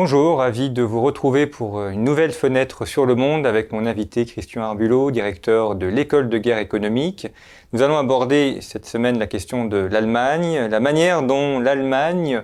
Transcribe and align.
Bonjour, 0.00 0.38
ravi 0.38 0.70
de 0.70 0.84
vous 0.84 1.00
retrouver 1.00 1.48
pour 1.48 1.84
une 1.88 2.04
nouvelle 2.04 2.30
fenêtre 2.30 2.86
sur 2.86 3.04
le 3.04 3.16
monde 3.16 3.48
avec 3.48 3.72
mon 3.72 3.84
invité 3.84 4.26
Christian 4.26 4.62
Arbulot, 4.62 5.10
directeur 5.10 5.74
de 5.74 5.86
l'école 5.86 6.28
de 6.28 6.38
guerre 6.38 6.58
économique. 6.58 7.26
Nous 7.72 7.82
allons 7.82 7.98
aborder 7.98 8.58
cette 8.60 8.86
semaine 8.86 9.18
la 9.18 9.26
question 9.26 9.64
de 9.64 9.76
l'Allemagne, 9.76 10.68
la 10.70 10.78
manière 10.78 11.22
dont 11.22 11.58
l'Allemagne 11.58 12.42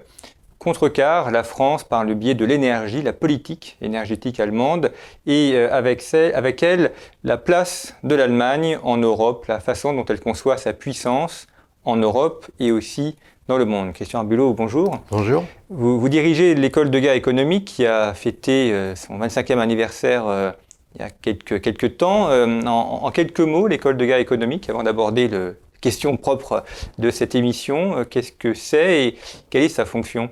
contrecarre 0.58 1.30
la 1.30 1.44
France 1.44 1.84
par 1.84 2.02
le 2.02 2.14
biais 2.14 2.34
de 2.34 2.44
l'énergie, 2.44 3.02
la 3.02 3.12
politique 3.12 3.76
énergétique 3.80 4.40
allemande, 4.40 4.90
et 5.28 5.52
euh, 5.54 5.72
avec 5.72 6.62
elle 6.64 6.90
la 7.22 7.36
place 7.36 7.94
de 8.02 8.16
l'Allemagne 8.16 8.80
en 8.82 8.96
Europe, 8.96 9.46
la 9.46 9.60
façon 9.60 9.92
dont 9.92 10.04
elle 10.06 10.18
conçoit 10.18 10.56
sa 10.56 10.72
puissance 10.72 11.46
en 11.84 11.94
Europe 11.94 12.46
et 12.58 12.72
aussi 12.72 13.14
dans 13.48 13.58
le 13.58 13.64
monde. 13.64 13.92
Christian 13.92 14.20
Arbulot, 14.20 14.54
bonjour. 14.54 15.00
Bonjour. 15.10 15.44
Vous, 15.68 16.08
dirigez 16.08 16.54
l'école 16.54 16.90
de 16.90 16.98
guerre 16.98 17.14
économique 17.14 17.66
qui 17.66 17.86
a 17.86 18.14
fêté 18.14 18.72
euh, 18.72 18.94
son 18.94 19.18
25e 19.18 19.58
anniversaire 19.58 20.26
euh, 20.26 20.50
il 20.94 21.02
y 21.02 21.04
a 21.04 21.10
quelques, 21.10 21.60
quelques 21.60 21.96
temps. 21.98 22.28
Euh, 22.30 22.62
en, 22.62 23.10
quelques 23.10 23.40
mots, 23.40 23.66
l'école 23.66 23.96
de 23.96 24.06
guerre 24.06 24.18
économique, 24.18 24.70
avant 24.70 24.82
d'aborder 24.82 25.28
la 25.28 25.50
question 25.80 26.16
propre 26.16 26.64
de 26.98 27.10
cette 27.10 27.34
émission, 27.34 28.04
qu'est-ce 28.08 28.32
que 28.32 28.54
c'est 28.54 29.04
et 29.04 29.18
quelle 29.50 29.64
est 29.64 29.68
sa 29.68 29.84
fonction? 29.84 30.30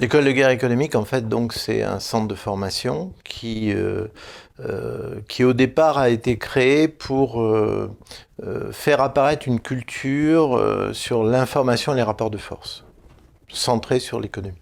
L'école 0.00 0.24
de 0.24 0.32
guerre 0.32 0.50
économique, 0.50 0.96
en 0.96 1.04
fait, 1.04 1.28
donc 1.28 1.52
c'est 1.52 1.82
un 1.82 2.00
centre 2.00 2.26
de 2.26 2.34
formation 2.34 3.12
qui, 3.22 3.72
euh, 4.60 5.14
euh, 5.14 5.20
qui 5.28 5.44
au 5.44 5.52
départ 5.52 5.98
a 5.98 6.08
été 6.10 6.38
créé 6.38 6.88
pour 6.88 7.40
euh, 7.40 7.90
faire 8.72 9.00
apparaître 9.00 9.48
une 9.48 9.60
culture 9.60 10.60
sur 10.92 11.24
l'information 11.24 11.92
et 11.92 11.96
les 11.96 12.02
rapports 12.02 12.30
de 12.30 12.38
force, 12.38 12.84
centrée 13.48 14.00
sur 14.00 14.20
l'économie. 14.20 14.58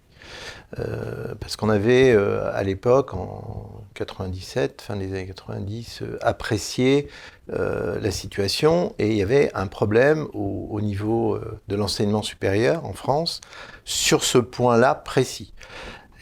Euh, 0.79 1.35
parce 1.39 1.55
qu'on 1.55 1.69
avait 1.69 2.11
euh, 2.11 2.51
à 2.53 2.63
l'époque, 2.63 3.13
en 3.13 3.83
97, 3.93 4.81
fin 4.81 4.95
des 4.95 5.13
années 5.13 5.27
90, 5.27 6.01
euh, 6.01 6.17
apprécié 6.21 7.07
la 7.49 8.09
situation 8.09 8.95
et 8.99 9.09
il 9.09 9.17
y 9.17 9.21
avait 9.21 9.51
un 9.53 9.67
problème 9.67 10.27
au 10.33 10.79
niveau 10.79 11.37
de 11.67 11.75
l'enseignement 11.75 12.21
supérieur 12.21 12.85
en 12.85 12.93
France 12.93 13.41
sur 13.83 14.23
ce 14.23 14.37
point-là 14.37 14.95
précis. 14.95 15.53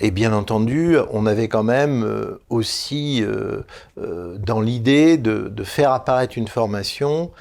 Et 0.03 0.11
bien 0.11 0.33
entendu, 0.33 0.97
on 1.11 1.25
avait 1.27 1.47
quand 1.47 1.63
même 1.63 2.05
aussi 2.49 3.23
dans 3.97 4.59
l'idée 4.59 5.17
de, 5.17 5.63
faire 5.63 5.91
apparaître 5.91 6.37
une 6.37 6.47
formation 6.47 7.31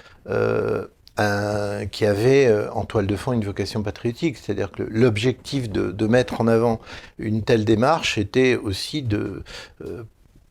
qui 1.91 2.07
avait 2.07 2.47
euh, 2.47 2.71
en 2.73 2.85
toile 2.85 3.07
de 3.07 3.17
fond 3.17 3.33
une 3.33 3.45
vocation 3.45 3.83
patriotique. 3.83 4.37
C'est-à-dire 4.37 4.71
que 4.71 4.83
l'objectif 4.83 5.71
de, 5.71 6.07
mettre 6.07 6.41
en 6.41 6.47
avant 6.47 6.81
une 7.19 7.43
telle 7.43 7.65
démarche 7.65 8.19
était 8.19 8.57
aussi 8.57 9.03
de 9.03 9.43
euh, 9.85 10.03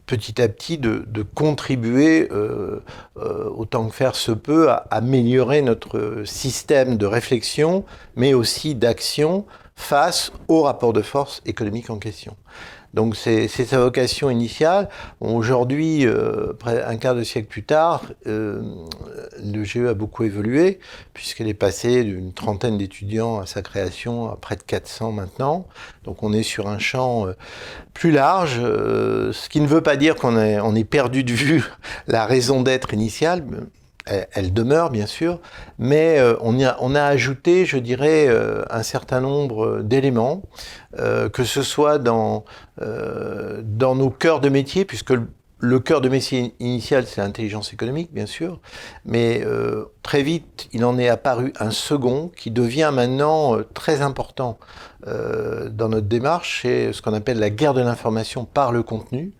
petit 0.05 0.41
à 0.41 0.47
petit 0.47 0.77
de, 0.77 1.05
contribuer 1.35 2.29
euh, 2.31 2.79
autant 3.15 3.87
que 3.87 3.93
faire 3.93 4.15
se 4.15 4.31
peut 4.31 4.69
à 4.69 4.87
améliorer 4.89 5.61
notre 5.61 6.23
système 6.25 6.97
de 6.97 7.05
réflexion, 7.05 7.83
mais 8.15 8.33
aussi 8.33 8.73
d'action 8.73 9.45
face 9.79 10.33
au 10.49 10.63
rapport 10.63 10.91
de 10.93 11.01
force 11.01 11.41
économique 11.45 11.89
en 11.89 11.97
question. 11.97 12.35
Donc 12.93 13.15
c'est 13.15 13.47
sa 13.47 13.79
vocation 13.79 14.29
initiale. 14.29 14.89
Aujourd'hui, 15.21 16.05
euh, 16.05 16.53
un 16.65 16.97
quart 16.97 17.15
de 17.15 17.23
siècle 17.23 17.47
plus 17.47 17.63
tard, 17.63 18.03
euh, 18.27 18.61
le 19.41 19.63
GE 19.63 19.85
a 19.87 19.93
beaucoup 19.93 20.23
évolué, 20.23 20.79
puisqu'elle 21.13 21.47
est 21.47 21.53
passée 21.53 22.03
d'une 22.03 22.33
trentaine 22.33 22.77
d'étudiants 22.77 23.39
à 23.39 23.45
sa 23.45 23.61
création 23.61 24.31
à 24.31 24.35
près 24.35 24.55
de 24.55 24.63
400 24.63 25.11
maintenant. 25.11 25.67
Donc 26.03 26.23
on 26.23 26.33
est 26.33 26.43
sur 26.43 26.67
un 26.67 26.79
champ 26.79 27.27
euh, 27.27 27.33
plus 27.93 28.11
large, 28.11 28.59
ce 28.59 29.49
qui 29.49 29.61
ne 29.61 29.67
veut 29.67 29.81
pas 29.81 29.95
dire 29.95 30.15
qu'on 30.15 30.35
on 30.35 30.75
est 30.75 30.83
perdu 30.83 31.23
de 31.23 31.33
vue 31.33 31.63
la 32.07 32.25
raison 32.25 32.61
d'être 32.61 32.93
initiale 32.93 33.43
elle, 34.31 34.53
demeure 34.53 34.89
bien 34.89 35.05
sûr, 35.05 35.39
mais 35.77 36.19
euh, 36.19 36.35
on, 36.41 36.59
a, 36.95 37.03
ajouté, 37.03 37.65
je 37.65 37.77
dirais, 37.77 38.27
euh, 38.27 38.63
un 38.69 38.83
certain 38.83 39.21
nombre 39.21 39.81
d'éléments, 39.81 40.43
euh, 40.99 41.29
que 41.29 41.43
ce 41.43 41.61
soit 41.61 41.99
dans, 41.99 42.45
dans 42.79 43.95
nos 43.95 44.09
cœurs 44.09 44.39
de 44.39 44.49
métier, 44.49 44.85
puisque 44.85 45.13
le, 45.61 45.79
cœur 45.79 46.01
de 46.01 46.09
métier 46.09 46.55
initial, 46.59 47.05
c'est 47.05 47.21
l'intelligence 47.21 47.73
économique, 47.73 48.13
bien 48.13 48.25
sûr, 48.25 48.61
mais 49.05 49.43
très 50.01 50.23
vite, 50.23 50.69
il 50.71 50.85
en 50.85 50.97
est 50.97 51.09
apparu 51.09 51.51
un 51.59 51.71
second 51.71 52.31
qui 52.35 52.51
devient 52.51 52.91
maintenant 52.93 53.57
très 53.73 54.01
important 54.01 54.57
dans 55.05 55.89
notre 55.89 56.07
démarche, 56.07 56.61
c'est 56.61 56.93
ce 56.93 57.01
qu'on 57.01 57.13
appelle 57.13 57.39
la 57.39 57.49
guerre 57.49 57.73
de 57.73 57.81
l'information 57.81 58.45
par 58.45 58.71
le 58.71 58.81
contenu. 58.81 59.33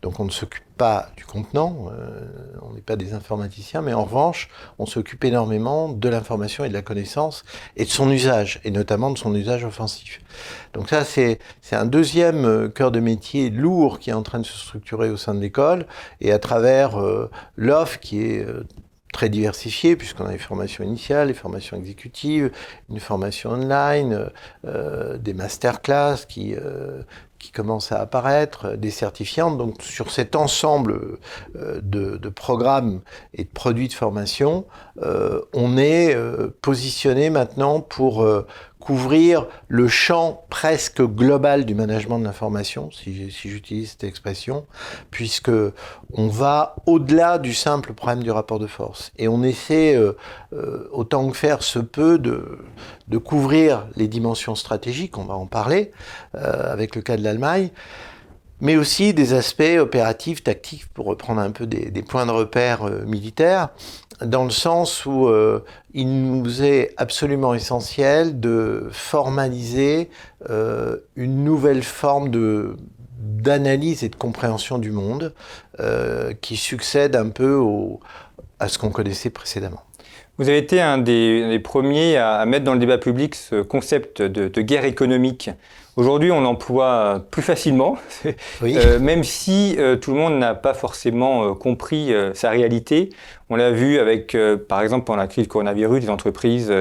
Donc 0.00 0.18
on 0.18 0.24
ne 0.24 0.30
s'occupe 0.30 0.65
pas 0.76 1.10
du 1.16 1.24
contenant, 1.24 1.88
euh, 1.90 2.26
on 2.62 2.74
n'est 2.74 2.82
pas 2.82 2.96
des 2.96 3.14
informaticiens, 3.14 3.82
mais 3.82 3.94
en 3.94 4.04
revanche, 4.04 4.48
on 4.78 4.86
s'occupe 4.86 5.24
énormément 5.24 5.88
de 5.88 6.08
l'information 6.08 6.64
et 6.64 6.68
de 6.68 6.74
la 6.74 6.82
connaissance 6.82 7.44
et 7.76 7.84
de 7.84 7.90
son 7.90 8.10
usage, 8.10 8.60
et 8.64 8.70
notamment 8.70 9.10
de 9.10 9.18
son 9.18 9.34
usage 9.34 9.64
offensif. 9.64 10.20
Donc 10.74 10.88
ça, 10.88 11.04
c'est 11.04 11.38
un 11.72 11.86
deuxième 11.86 12.44
euh, 12.44 12.68
cœur 12.68 12.90
de 12.90 13.00
métier 13.00 13.50
lourd 13.50 13.98
qui 13.98 14.10
est 14.10 14.14
en 14.14 14.22
train 14.22 14.38
de 14.38 14.46
se 14.46 14.56
structurer 14.56 15.08
au 15.08 15.16
sein 15.16 15.34
de 15.34 15.40
l'école, 15.40 15.86
et 16.20 16.32
à 16.32 16.38
travers 16.38 17.00
euh, 17.00 17.30
l'offre 17.56 17.98
qui 17.98 18.20
est 18.20 18.46
très 19.12 19.28
diversifiée, 19.30 19.96
puisqu'on 19.96 20.26
a 20.26 20.32
les 20.32 20.38
formations 20.38 20.84
initiales, 20.84 21.28
les 21.28 21.34
formations 21.34 21.76
exécutives, 21.78 22.50
une 22.90 23.00
formation 23.00 23.50
online, 23.50 24.28
des 24.64 25.32
masterclass 25.32 26.26
qui, 26.28 26.54
qui 27.38 27.52
commencent 27.52 27.92
à 27.92 28.00
apparaître, 28.00 28.66
euh, 28.66 28.76
des 28.76 28.90
certifiantes. 28.90 29.58
Donc 29.58 29.82
sur 29.82 30.10
cet 30.10 30.36
ensemble 30.36 31.18
euh, 31.56 31.80
de, 31.82 32.28
programmes 32.28 33.00
et 33.34 33.44
de 33.44 33.48
produits 33.48 33.88
de 33.88 33.92
formation, 33.92 34.66
euh, 35.02 35.40
on 35.52 35.76
est 35.76 36.16
positionné 36.60 37.30
maintenant 37.30 37.80
pour 37.80 38.26
couvrir 38.86 39.48
le 39.66 39.88
champ 39.88 40.44
presque 40.48 41.02
global 41.02 41.64
du 41.64 41.74
management 41.74 42.20
de 42.20 42.24
l'information, 42.24 42.92
si, 42.92 43.32
j'utilise 43.32 43.90
cette 43.90 44.04
expression, 44.04 44.64
puisque 45.10 45.50
on 46.12 46.28
va 46.28 46.76
au-delà 46.86 47.38
du 47.38 47.52
simple 47.52 47.94
problème 47.94 48.22
du 48.22 48.30
rapport 48.30 48.60
de 48.60 48.68
force. 48.68 49.10
Et 49.18 49.26
on 49.26 49.42
essaie, 49.42 49.96
euh, 49.96 50.12
euh, 50.52 50.88
autant 50.92 51.28
que 51.28 51.36
faire 51.36 51.64
se 51.64 51.80
peut, 51.80 52.20
de, 52.20 52.60
couvrir 53.18 53.88
les 53.96 54.06
dimensions 54.06 54.54
stratégiques, 54.54 55.18
on 55.18 55.24
va 55.24 55.34
en 55.34 55.46
parler, 55.46 55.90
euh, 56.36 56.72
avec 56.72 56.94
le 56.94 57.02
cas 57.02 57.16
de 57.16 57.24
l'Allemagne, 57.24 57.70
mais 58.60 58.76
aussi 58.76 59.14
des 59.14 59.34
aspects 59.34 59.78
opératifs, 59.78 60.42
tactiques, 60.42 60.86
pour 60.94 61.06
reprendre 61.06 61.40
un 61.40 61.50
peu 61.50 61.66
des, 61.66 62.02
points 62.02 62.26
de 62.26 62.30
repère 62.30 62.84
militaires, 63.06 63.68
dans 64.22 64.44
le 64.44 64.50
sens 64.50 65.04
où 65.04 65.30
il 65.96 66.22
nous 66.22 66.62
est 66.62 66.92
absolument 66.98 67.54
essentiel 67.54 68.38
de 68.38 68.88
formaliser 68.92 70.10
euh, 70.50 70.98
une 71.16 71.42
nouvelle 71.42 71.82
forme 71.82 72.30
de 72.30 72.76
d'analyse 73.18 74.04
et 74.04 74.08
de 74.08 74.14
compréhension 74.14 74.78
du 74.78 74.92
monde 74.92 75.34
euh, 75.80 76.32
qui 76.40 76.56
succède 76.56 77.16
un 77.16 77.30
peu 77.30 77.60
à 78.60 78.68
ce 78.68 78.78
qu'on 78.78 78.90
connaissait 78.90 79.30
précédemment. 79.30 79.82
Vous 80.38 80.48
avez 80.48 80.58
été 80.58 80.80
un 80.82 80.98
des, 80.98 81.58
premiers 81.64 82.18
à, 82.18 82.44
mettre 82.44 82.64
dans 82.64 82.74
le 82.74 82.78
débat 82.78 82.98
public 82.98 83.34
ce 83.34 83.62
concept 83.62 84.20
de 84.20 84.60
guerre 84.60 84.84
économique. 84.84 85.50
Aujourd'hui, 85.96 86.30
on 86.30 86.42
l'emploie 86.42 87.24
plus 87.30 87.40
facilement, 87.40 87.96
euh, 88.62 88.98
même 88.98 89.24
si 89.24 89.76
euh, 89.78 89.96
tout 89.96 90.12
le 90.12 90.18
monde 90.18 90.38
n'a 90.38 90.54
pas 90.54 90.74
forcément 90.74 91.44
euh, 91.44 91.54
compris 91.54 92.12
sa 92.34 92.50
réalité. 92.50 93.08
On 93.48 93.56
l'a 93.56 93.70
vu 93.70 93.98
avec, 93.98 94.36
par 94.68 94.82
exemple, 94.82 95.06
pendant 95.06 95.22
la 95.22 95.26
crise 95.26 95.48
coronavirus, 95.48 96.02
des 96.02 96.10
entreprises 96.10 96.72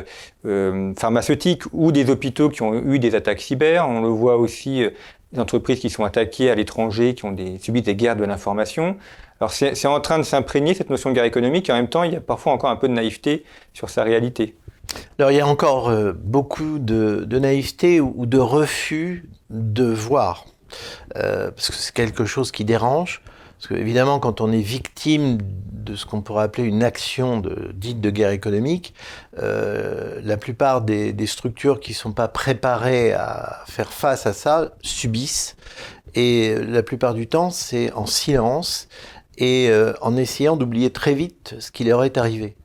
pharmaceutiques 0.98 1.64
ou 1.72 1.92
des 1.92 2.10
hôpitaux 2.10 2.50
qui 2.50 2.64
ont 2.64 2.74
eu 2.74 3.00
des 3.00 3.16
attaques 3.16 3.40
cyber. 3.40 3.88
On 3.88 4.02
le 4.02 4.10
voit 4.10 4.38
aussi 4.38 4.84
des 5.32 5.40
entreprises 5.40 5.80
qui 5.80 5.92
sont 5.92 6.04
attaquées 6.04 6.50
à 6.50 6.56
l'étranger, 6.56 7.14
qui 7.14 7.24
ont 7.26 7.32
des, 7.32 7.60
subi 7.60 7.84
des 7.84 7.96
guerres 7.96 8.16
de 8.16 8.26
l'information. 8.26 8.98
Alors 9.40 9.52
c'est 9.52 9.86
en 9.86 10.00
train 10.00 10.18
de 10.18 10.24
s'imprégner 10.24 10.74
cette 10.74 10.90
notion 10.90 11.12
de 11.12 11.16
guerre 11.16 11.26
économique 11.26 11.70
et 11.70 11.72
en 11.72 11.76
même 11.76 11.90
temps 11.90 12.04
il 12.04 12.14
y 12.14 12.16
a 12.16 12.22
parfois 12.22 12.54
encore 12.54 12.72
un 12.72 12.78
peu 12.78 12.88
de 12.88 12.94
naïveté 12.94 13.44
sur 13.74 13.90
sa 13.90 14.04
réalité. 14.04 14.56
Alors 15.18 15.32
il 15.32 15.38
y 15.38 15.42
a 15.42 15.48
encore 15.48 15.90
euh, 15.90 16.14
beaucoup 16.14 16.80
de, 16.80 17.26
naïveté 17.40 18.02
ou, 18.02 18.26
de 18.26 18.38
refus 18.38 19.30
de 19.50 19.86
voir, 19.86 20.46
euh, 21.16 21.52
parce 21.52 21.70
que 21.70 21.76
c'est 21.76 21.94
quelque 21.94 22.26
chose 22.26 22.52
qui 22.52 22.66
dérange. 22.66 23.22
Parce 23.58 23.68
que 23.68 23.76
évidemment, 23.76 24.20
quand 24.20 24.42
on 24.42 24.52
est 24.52 24.62
victime 24.62 25.38
de 25.72 25.96
ce 25.96 26.06
qu'on 26.06 26.22
pourrait 26.22 26.44
appeler 26.44 26.68
une 26.68 26.84
action 26.84 27.42
dite 27.74 28.02
de 28.02 28.10
guerre 28.10 28.32
économique, 28.32 28.94
euh, 29.42 30.20
la 30.24 30.36
plupart 30.36 30.82
des 30.82 31.28
structures 31.28 31.80
qui 31.80 31.92
ne 31.92 31.96
sont 31.96 32.12
pas 32.12 32.28
préparées 32.28 33.14
à 33.14 33.64
faire 33.68 33.94
face 33.94 34.26
à 34.26 34.34
ça 34.34 34.74
subissent. 34.82 35.56
Et 36.16 36.56
la 36.56 36.84
plupart 36.84 37.14
du 37.14 37.28
temps, 37.28 37.50
c'est 37.50 37.94
en 37.94 38.06
silence 38.06 38.90
et 39.38 39.70
en 40.02 40.16
essayant 40.16 40.58
d'oublier 40.58 40.90
très 40.90 41.14
vite 41.14 41.56
ce 41.60 41.72
qui 41.72 41.84
leur 41.86 42.04
est 42.04 42.18
arrivé. 42.18 42.56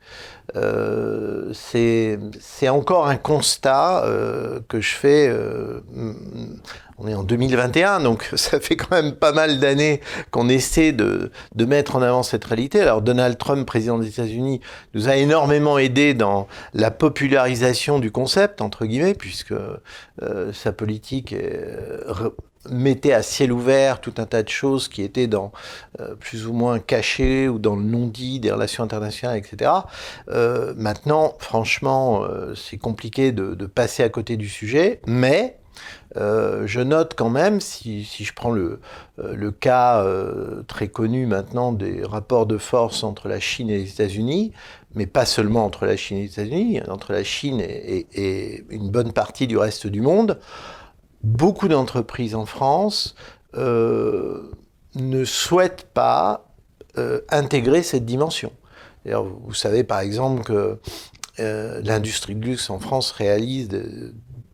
Euh, 0.56 1.52
c'est 1.52 2.68
encore 2.68 3.06
un 3.06 3.16
constat 3.16 4.04
euh, 4.04 4.60
que 4.68 4.80
je 4.80 4.94
fais, 4.94 5.28
euh, 5.28 5.80
on 6.98 7.08
est 7.08 7.14
en 7.14 7.22
2021, 7.22 8.00
donc 8.00 8.30
ça 8.36 8.60
fait 8.60 8.76
quand 8.76 8.90
même 8.90 9.12
pas 9.12 9.32
mal 9.32 9.58
d'années 9.58 10.00
qu'on 10.30 10.48
essaie 10.48 10.92
de, 10.92 11.30
de, 11.54 11.64
mettre 11.64 11.96
en 11.96 12.02
avant 12.02 12.22
cette 12.22 12.44
réalité. 12.44 12.80
Alors 12.80 13.02
Donald 13.02 13.38
Trump, 13.38 13.66
président 13.66 13.98
des 13.98 14.08
États-Unis, 14.08 14.60
nous 14.94 15.08
a 15.08 15.16
énormément 15.16 15.78
aidé 15.78 16.14
dans 16.14 16.48
la 16.74 16.90
popularisation 16.90 17.98
du 17.98 18.10
concept, 18.10 18.60
entre 18.60 18.86
guillemets, 18.86 19.14
puisque 19.14 19.52
euh, 19.52 20.52
sa 20.52 20.72
politique 20.72 21.34
mettait 22.68 23.12
à 23.12 23.22
ciel 23.22 23.52
ouvert 23.52 24.00
tout 24.00 24.14
un 24.18 24.26
tas 24.26 24.42
de 24.42 24.48
choses 24.48 24.88
qui 24.88 25.02
étaient 25.02 25.26
dans 25.26 25.52
euh, 26.00 26.14
plus 26.14 26.46
ou 26.46 26.52
moins 26.52 26.78
cachées 26.78 27.48
ou 27.48 27.58
dans 27.58 27.76
le 27.76 27.82
non-dit 27.82 28.40
des 28.40 28.52
relations 28.52 28.84
internationales, 28.84 29.38
etc. 29.38 29.70
Euh, 30.28 30.74
maintenant, 30.76 31.34
franchement, 31.38 32.24
c'est 32.54 32.78
compliqué 32.78 33.32
de, 33.32 33.54
de, 33.54 33.66
passer 33.66 34.02
à 34.02 34.08
côté 34.08 34.36
du 34.36 34.48
sujet, 34.48 35.00
mais 35.06 35.60
euh, 36.16 36.66
je 36.66 36.80
note 36.80 37.14
quand 37.16 37.30
même, 37.30 37.60
si, 37.60 38.02
je 38.04 38.32
prends 38.34 38.50
le, 38.50 38.80
euh, 39.18 39.50
cas 39.52 40.02
euh, 40.02 40.62
très 40.66 40.88
connu 40.88 41.26
maintenant 41.26 41.72
des 41.72 42.02
rapports 42.04 42.46
de 42.46 42.58
force 42.58 43.04
entre 43.04 43.28
la 43.28 43.40
Chine 43.40 43.70
et 43.70 43.78
les 43.78 43.90
États-Unis, 43.90 44.52
mais 44.94 45.06
pas 45.06 45.24
seulement 45.24 45.64
entre 45.64 45.86
la 45.86 45.96
Chine 45.96 46.18
et 46.18 46.22
les 46.22 46.32
États-Unis, 46.32 46.80
entre 46.88 47.12
la 47.12 47.22
Chine 47.22 47.60
et, 47.60 48.64
une 48.70 48.90
bonne 48.90 49.12
partie 49.12 49.46
du 49.46 49.56
reste 49.56 49.86
du 49.86 50.00
monde, 50.00 50.38
beaucoup 51.22 51.68
d'entreprises 51.68 52.34
en 52.34 52.46
France 52.46 53.14
ne 53.54 55.24
souhaitent 55.24 55.88
pas 55.92 56.46
intégrer 57.30 57.82
cette 57.82 58.04
dimension. 58.04 58.52
Vous 59.04 59.54
savez 59.54 59.84
par 59.84 60.00
exemple 60.00 60.42
que 60.42 60.78
l'industrie 61.38 62.34
de 62.34 62.44
luxe 62.44 62.70
en 62.70 62.78
France 62.78 63.10
réalise 63.12 63.68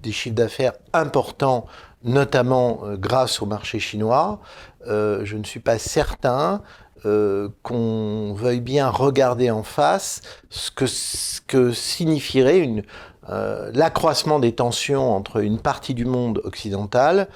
des 0.06 0.12
chiffres 0.12 0.36
d'affaires 0.36 0.74
importants, 0.92 1.66
notamment 2.04 2.80
euh, 2.84 2.96
grâce 2.96 3.42
au 3.42 3.46
marché 3.46 3.78
chinois, 3.80 4.40
euh, 4.86 5.24
je 5.24 5.36
ne 5.36 5.44
suis 5.44 5.60
pas 5.60 5.78
certain 5.78 6.62
euh, 7.04 7.48
qu'on 7.62 8.32
veuille 8.34 8.60
bien 8.60 8.88
regarder 8.88 9.50
en 9.50 9.64
face 9.64 10.22
ce 10.48 10.70
que 10.70 11.72
signifierait 11.72 12.58
une, 12.58 12.82
l'accroissement 13.28 14.38
des 14.38 14.52
tensions 14.52 15.14
entre 15.14 15.42
une 15.42 15.58
partie 15.58 15.94
du 15.94 16.04
monde 16.04 16.40
occidental 16.44 17.28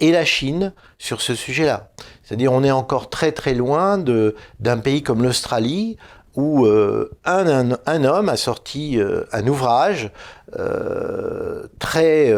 et 0.00 0.10
la 0.10 0.24
Chine 0.24 0.72
sur 0.98 1.20
ce 1.20 1.34
sujet-là. 1.34 1.90
C'est-à-dire 2.22 2.52
on 2.52 2.64
est 2.64 2.70
encore 2.70 3.10
très 3.10 3.32
très 3.32 3.54
loin 3.54 3.98
d'un 3.98 4.78
pays 4.78 5.02
comme 5.02 5.22
l'Australie 5.22 5.98
où 6.34 6.64
euh, 6.66 7.10
un, 7.24 7.72
un, 7.86 8.04
homme 8.04 8.28
a 8.28 8.36
sorti 8.36 8.98
euh, 8.98 9.24
un 9.32 9.46
ouvrage 9.46 10.10
euh, 10.58 11.64
très 11.78 12.34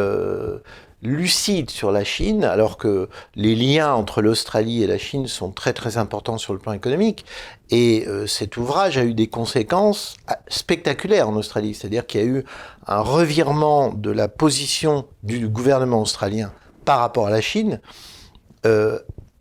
lucide 1.05 1.71
sur 1.71 1.93
la 1.93 2.03
Chine, 2.03 2.45
alors 2.45 2.77
que 2.79 3.09
les 3.37 3.55
liens 3.55 3.95
entre 3.95 4.23
l'Australie 4.23 4.83
et 4.83 4.87
la 4.87 4.99
Chine 4.99 5.29
sont 5.29 5.51
très 5.51 5.73
très 5.73 5.99
importants 5.99 6.39
sur 6.39 6.53
le 6.53 6.59
plan 6.59 6.73
économique. 6.73 7.25
Et 7.71 8.07
cet 8.27 8.57
ouvrage 8.57 8.99
a 8.99 9.05
eu 9.05 9.15
des 9.15 9.27
conséquences 9.27 10.17
ah, 10.29 10.39
spectaculaires 10.49 11.29
en 11.29 11.37
Australie, 11.37 11.75
c'est-à-dire 11.75 12.07
qu'il 12.07 12.21
y 12.21 12.25
a 12.25 12.27
eu 12.27 12.45
un 12.87 13.01
revirement 13.01 13.91
de 13.91 14.11
la 14.11 14.29
position 14.29 15.07
du 15.23 15.49
gouvernement 15.49 16.03
australien 16.03 16.53
par 16.85 17.01
rapport 17.01 17.27
à 17.27 17.31
la 17.31 17.41
Chine. 17.41 17.81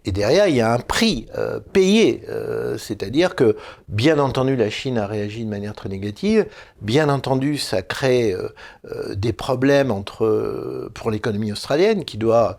Et 0.05 0.11
derrière, 0.11 0.47
il 0.47 0.55
y 0.55 0.61
a 0.61 0.71
un 0.71 0.79
prix 0.79 1.27
euh, 1.37 1.59
payé. 1.59 2.23
Euh, 2.29 2.77
c'est-à-dire 2.77 3.35
que, 3.35 3.55
bien 3.87 4.19
entendu, 4.19 4.55
la 4.55 4.69
Chine 4.69 4.97
a 4.97 5.07
réagi 5.07 5.45
de 5.45 5.49
manière 5.49 5.73
très 5.73 5.89
négative. 5.89 6.45
Bien 6.81 7.07
entendu, 7.09 7.57
ça 7.57 7.81
crée 7.81 8.33
euh, 8.33 9.15
des 9.15 9.33
problèmes 9.33 9.91
entre, 9.91 10.89
pour 10.93 11.09
l'économie 11.09 11.51
australienne 11.51 12.03
qui 12.05 12.17
doit 12.17 12.57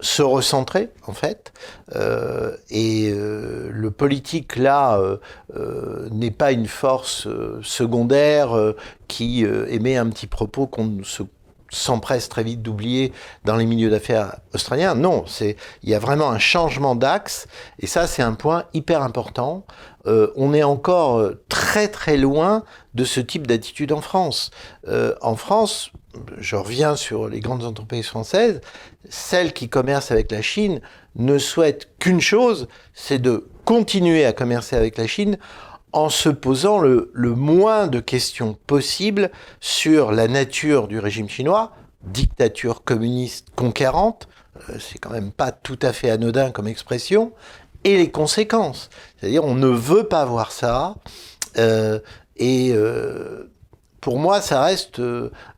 se 0.00 0.22
recentrer, 0.22 0.88
en 1.06 1.12
fait. 1.12 1.52
et 2.70 3.12
le 3.14 3.90
politique, 3.90 4.56
là, 4.56 5.00
n'est 6.10 6.30
pas 6.30 6.52
une 6.52 6.66
force 6.66 7.28
secondaire 7.62 8.74
qui 9.08 9.44
émet 9.44 9.96
un 9.96 10.08
petit 10.08 10.26
propos 10.26 10.66
qu'on 10.66 11.04
se 11.04 11.22
s'empresse 11.72 12.28
très 12.28 12.44
vite 12.44 12.62
d'oublier 12.62 13.12
dans 13.44 13.56
les 13.56 13.66
milieux 13.66 13.90
d'affaires 13.90 14.36
australiens. 14.54 14.94
Non, 14.94 15.24
c'est 15.26 15.56
il 15.82 15.90
y 15.90 15.94
a 15.94 15.98
vraiment 15.98 16.30
un 16.30 16.38
changement 16.38 16.94
d'axe 16.94 17.46
et 17.80 17.86
ça 17.86 18.06
c'est 18.06 18.22
un 18.22 18.34
point 18.34 18.64
hyper 18.74 19.02
important. 19.02 19.64
Euh, 20.06 20.28
on 20.36 20.52
est 20.52 20.62
encore 20.62 21.18
euh, 21.18 21.42
très 21.48 21.88
très 21.88 22.16
loin 22.16 22.64
de 22.94 23.04
ce 23.04 23.20
type 23.20 23.46
d'attitude 23.46 23.92
en 23.92 24.00
France. 24.00 24.50
Euh, 24.88 25.14
en 25.22 25.36
France, 25.36 25.92
je 26.38 26.56
reviens 26.56 26.96
sur 26.96 27.28
les 27.28 27.40
grandes 27.40 27.64
entreprises 27.64 28.06
françaises, 28.06 28.60
celles 29.08 29.52
qui 29.52 29.68
commercent 29.68 30.10
avec 30.10 30.30
la 30.30 30.42
Chine 30.42 30.80
ne 31.14 31.38
souhaitent 31.38 31.88
qu'une 31.98 32.20
chose, 32.20 32.68
c'est 32.94 33.20
de 33.20 33.48
continuer 33.64 34.24
à 34.24 34.32
commercer 34.32 34.76
avec 34.76 34.98
la 34.98 35.06
Chine 35.06 35.38
en 35.92 36.08
se 36.08 36.28
posant 36.28 36.78
le, 36.78 37.10
moins 37.14 37.86
de 37.86 38.00
questions 38.00 38.56
possible 38.66 39.30
sur 39.60 40.12
la 40.12 40.28
nature 40.28 40.88
du 40.88 40.98
régime 40.98 41.28
chinois, 41.28 41.72
dictature 42.02 42.82
communiste 42.82 43.48
conquérante, 43.54 44.28
euh, 44.68 44.76
c'est 44.80 44.98
quand 44.98 45.10
même 45.10 45.32
pas 45.32 45.52
tout 45.52 45.78
à 45.82 45.92
fait 45.92 46.10
anodin 46.10 46.50
comme 46.50 46.66
expression, 46.66 47.32
et 47.84 47.96
les 47.96 48.10
conséquences. 48.10 48.90
C'est-à-dire 49.16 49.44
on 49.44 49.54
ne 49.54 49.68
veut 49.68 50.04
pas 50.04 50.24
voir 50.24 50.50
ça, 50.50 50.96
euh, 51.58 52.00
et 52.36 52.72
euh, 52.72 53.50
pour 54.00 54.18
moi, 54.18 54.40
ça 54.40 54.62
reste 54.62 55.00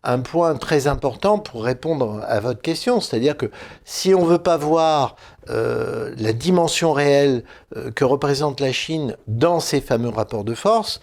un 0.02 0.18
point 0.20 0.54
très 0.56 0.86
important 0.86 1.38
pour 1.38 1.64
répondre 1.64 2.22
à 2.26 2.40
votre 2.40 2.60
question. 2.60 3.00
C'est-à-dire 3.00 3.38
que 3.38 3.50
si 3.86 4.14
on 4.14 4.22
ne 4.22 4.28
veut 4.28 4.42
pas 4.42 4.58
voir 4.58 5.16
euh, 5.50 6.14
la 6.16 6.32
dimension 6.32 6.92
réelle 6.92 7.44
euh, 7.76 7.90
que 7.90 8.04
représente 8.04 8.60
la 8.60 8.72
Chine 8.72 9.16
dans 9.26 9.60
ces 9.60 9.80
fameux 9.80 10.08
rapports 10.08 10.44
de 10.44 10.54
force, 10.54 11.00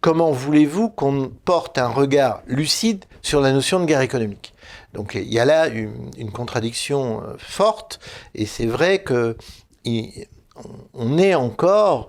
comment 0.00 0.30
voulez-vous 0.30 0.90
qu'on 0.90 1.30
porte 1.44 1.78
un 1.78 1.88
regard 1.88 2.42
lucide 2.46 3.04
sur 3.22 3.40
la 3.40 3.52
notion 3.52 3.80
de 3.80 3.86
guerre 3.86 4.00
économique? 4.00 4.54
Donc 4.94 5.14
il 5.14 5.32
y 5.32 5.38
a 5.38 5.44
là 5.44 5.68
une, 5.68 6.30
contradiction 6.32 7.22
euh, 7.22 7.34
forte, 7.38 8.00
et 8.34 8.46
c'est 8.46 8.66
vrai 8.66 9.02
que 9.02 9.36
on 10.92 11.16
est 11.16 11.34
encore 11.34 12.08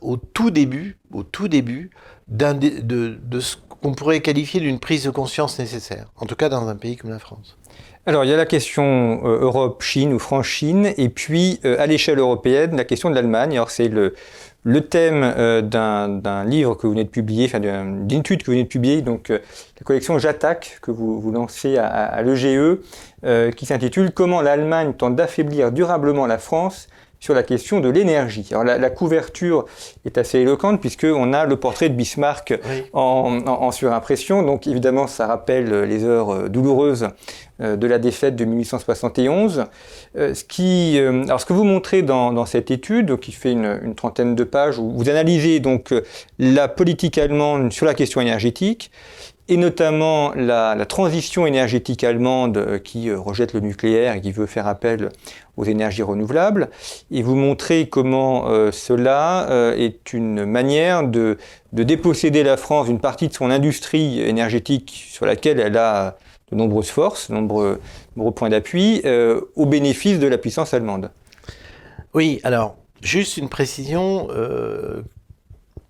au 0.00 0.16
tout 0.16 0.50
début, 0.50 0.98
au 1.12 1.22
tout 1.24 1.48
début 1.48 1.90
de 2.28 3.40
ce 3.40 3.56
qu'on 3.84 3.94
pourrait 3.94 4.20
qualifier 4.20 4.60
d'une 4.60 4.78
prise 4.78 5.04
de 5.04 5.10
conscience 5.10 5.58
nécessaire, 5.58 6.06
en 6.16 6.26
tout 6.26 6.36
cas 6.36 6.48
dans 6.48 6.68
un 6.68 6.76
pays 6.76 6.96
comme 6.96 7.10
la 7.10 7.18
France. 7.18 7.56
Alors, 8.06 8.24
il 8.24 8.30
y 8.30 8.34
a 8.34 8.36
la 8.36 8.44
question 8.44 9.22
euh, 9.24 9.40
Europe-Chine 9.40 10.12
ou 10.12 10.18
France-Chine, 10.18 10.92
et 10.98 11.08
puis 11.08 11.58
euh, 11.64 11.76
à 11.78 11.86
l'échelle 11.86 12.18
européenne, 12.18 12.76
la 12.76 12.84
question 12.84 13.08
de 13.08 13.14
l'Allemagne. 13.14 13.52
Alors, 13.52 13.70
c'est 13.70 13.88
le, 13.88 14.12
thème 14.90 15.22
euh, 15.24 15.62
d'un 15.62 16.44
livre 16.44 16.74
que 16.74 16.86
vous 16.86 16.92
venez 16.92 17.04
de 17.04 17.08
publier, 17.08 17.46
enfin 17.46 17.60
d'une 17.60 18.20
étude 18.20 18.42
que 18.42 18.46
vous 18.46 18.52
venez 18.52 18.64
de 18.64 18.68
publier, 18.68 19.00
donc 19.00 19.30
la 19.30 19.38
collection 19.84 20.18
J'attaque, 20.18 20.80
que 20.82 20.90
vous, 20.90 21.18
vous 21.18 21.32
lancez 21.32 21.78
à, 21.78 21.86
à, 21.86 22.20
l'EGE, 22.20 22.76
qui 23.56 23.64
s'intitule 23.64 24.10
Comment 24.10 24.42
l'Allemagne 24.42 24.92
tente 24.92 25.16
d'affaiblir 25.16 25.72
durablement 25.72 26.26
la 26.26 26.36
France 26.36 26.88
sur 27.24 27.32
la 27.32 27.42
question 27.42 27.80
de 27.80 27.88
l'énergie. 27.88 28.46
Alors 28.50 28.64
la, 28.64 28.90
couverture 28.90 29.64
est 30.04 30.18
assez 30.18 30.40
éloquente 30.40 30.78
puisqu'on 30.78 31.32
a 31.32 31.46
le 31.46 31.56
portrait 31.56 31.88
de 31.88 31.94
Bismarck 31.94 32.52
en, 32.92 33.70
surimpression. 33.70 34.42
Donc 34.42 34.66
évidemment, 34.66 35.06
ça 35.06 35.26
rappelle 35.26 35.84
les 35.84 36.04
heures 36.04 36.34
euh, 36.34 36.48
douloureuses 36.50 37.08
euh, 37.62 37.76
de 37.76 37.86
la 37.86 37.98
défaite 37.98 38.36
de 38.36 38.44
1871. 38.44 39.64
Euh, 40.18 40.34
ce, 40.34 40.44
qui, 40.44 40.98
alors 40.98 41.40
ce 41.40 41.46
que 41.46 41.54
vous 41.54 41.64
montrez 41.64 42.02
dans, 42.02 42.44
cette 42.44 42.70
étude, 42.70 43.18
qui 43.18 43.32
fait 43.32 43.52
une, 43.52 43.94
trentaine 43.94 44.34
de 44.34 44.44
pages, 44.44 44.78
où 44.78 44.90
vous 44.90 45.08
analysez 45.08 45.60
donc 45.60 45.94
la 46.38 46.68
politique 46.68 47.16
allemande 47.16 47.72
sur 47.72 47.86
la 47.86 47.94
question 47.94 48.20
énergétique, 48.20 48.90
et 49.48 49.56
notamment 49.56 50.32
la, 50.34 50.74
transition 50.86 51.46
énergétique 51.46 52.04
allemande 52.04 52.80
qui 52.82 53.12
rejette 53.12 53.52
le 53.52 53.60
nucléaire 53.60 54.14
et 54.14 54.20
qui 54.20 54.32
veut 54.32 54.46
faire 54.46 54.66
appel 54.66 55.10
aux 55.56 55.64
énergies 55.64 56.02
renouvelables, 56.02 56.70
et 57.10 57.22
vous 57.22 57.36
montrez 57.36 57.88
comment 57.88 58.48
euh, 58.48 58.72
cela 58.72 59.48
euh, 59.50 59.76
est 59.76 60.12
une 60.12 60.44
manière 60.44 61.06
de, 61.06 61.38
déposséder 61.72 62.42
la 62.42 62.56
France 62.56 62.86
d'une 62.86 63.00
partie 63.00 63.28
de 63.28 63.34
son 63.34 63.50
industrie 63.50 64.20
énergétique 64.20 65.06
sur 65.10 65.26
laquelle 65.26 65.60
elle 65.60 65.76
a 65.76 66.16
de 66.50 66.56
nombreuses 66.56 66.90
forces, 66.90 67.30
de 67.30 67.34
nombreux, 67.34 67.80
points 68.34 68.48
d'appui, 68.48 69.00
euh, 69.04 69.40
au 69.56 69.66
bénéfice 69.66 70.18
de 70.18 70.26
la 70.26 70.38
puissance 70.38 70.74
allemande. 70.74 71.10
Oui, 72.14 72.40
alors, 72.44 72.76
juste 73.02 73.36
une 73.36 73.48
précision 73.48 74.28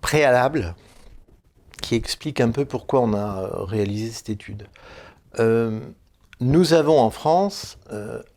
préalable 0.00 0.75
qui 1.85 1.95
explique 1.95 2.41
un 2.41 2.50
peu 2.50 2.64
pourquoi 2.64 3.00
on 3.00 3.12
a 3.12 3.64
réalisé 3.67 4.11
cette 4.11 4.31
étude. 4.31 4.67
nous 6.41 6.73
avons 6.73 6.99
en 6.99 7.11
France 7.11 7.79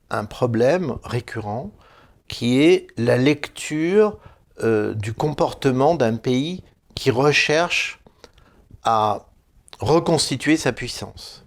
un 0.09 0.25
problème 0.25 0.95
récurrent 1.03 1.71
qui 2.27 2.61
est 2.61 2.87
la 2.97 3.17
lecture 3.17 4.17
euh, 4.63 4.93
du 4.93 5.13
comportement 5.13 5.95
d'un 5.95 6.15
pays 6.15 6.63
qui 6.95 7.11
recherche 7.11 7.99
à 8.83 9.27
reconstituer 9.79 10.57
sa 10.57 10.73
puissance. 10.73 11.45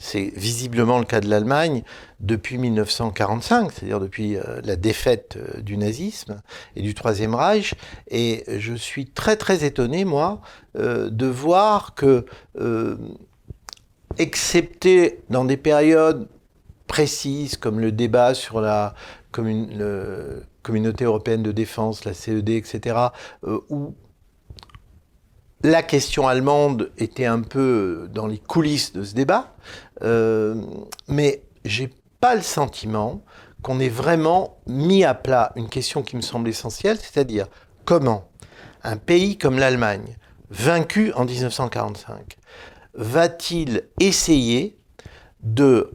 C'est 0.00 0.32
visiblement 0.34 0.98
le 0.98 1.04
cas 1.04 1.20
de 1.20 1.28
l'Allemagne 1.28 1.82
depuis 2.20 2.56
1945, 2.56 3.70
c'est-à-dire 3.70 4.00
depuis 4.00 4.36
euh, 4.36 4.60
la 4.64 4.74
défaite 4.74 5.36
euh, 5.36 5.60
du 5.60 5.76
nazisme 5.76 6.40
et 6.74 6.80
du 6.80 6.94
Troisième 6.94 7.34
Reich. 7.34 7.74
Et 8.10 8.44
je 8.48 8.74
suis 8.74 9.06
très 9.06 9.36
très 9.36 9.62
étonné, 9.62 10.06
moi, 10.06 10.40
euh, 10.76 11.10
de 11.10 11.26
voir 11.26 11.94
que, 11.94 12.24
excepté 14.18 15.20
dans 15.28 15.44
des 15.44 15.58
périodes 15.58 16.28
précises 16.86 17.56
comme 17.56 17.78
le 17.78 17.92
débat 17.92 18.34
sur 18.34 18.60
la 18.60 18.94
communauté 19.30 21.04
européenne 21.04 21.42
de 21.42 21.52
défense, 21.52 22.04
la 22.04 22.14
CED, 22.14 22.48
etc., 22.48 22.96
où 23.68 23.94
la 25.62 25.82
question 25.82 26.26
allemande 26.26 26.90
était 26.98 27.26
un 27.26 27.42
peu 27.42 28.08
dans 28.12 28.26
les 28.26 28.38
coulisses 28.38 28.92
de 28.92 29.02
ce 29.02 29.14
débat, 29.14 29.54
euh, 30.02 30.54
mais 31.08 31.42
j'ai 31.64 31.90
pas 32.20 32.34
le 32.34 32.42
sentiment 32.42 33.22
qu'on 33.62 33.78
ait 33.78 33.90
vraiment 33.90 34.58
mis 34.66 35.04
à 35.04 35.14
plat 35.14 35.52
une 35.56 35.68
question 35.68 36.02
qui 36.02 36.16
me 36.16 36.22
semble 36.22 36.48
essentielle, 36.48 36.98
c'est-à-dire 36.98 37.46
comment 37.84 38.30
un 38.82 38.96
pays 38.96 39.36
comme 39.36 39.58
l'Allemagne, 39.58 40.16
vaincu 40.48 41.12
en 41.12 41.24
1945, 41.26 42.38
va-t-il 42.94 43.84
essayer 44.00 44.78
de 45.42 45.92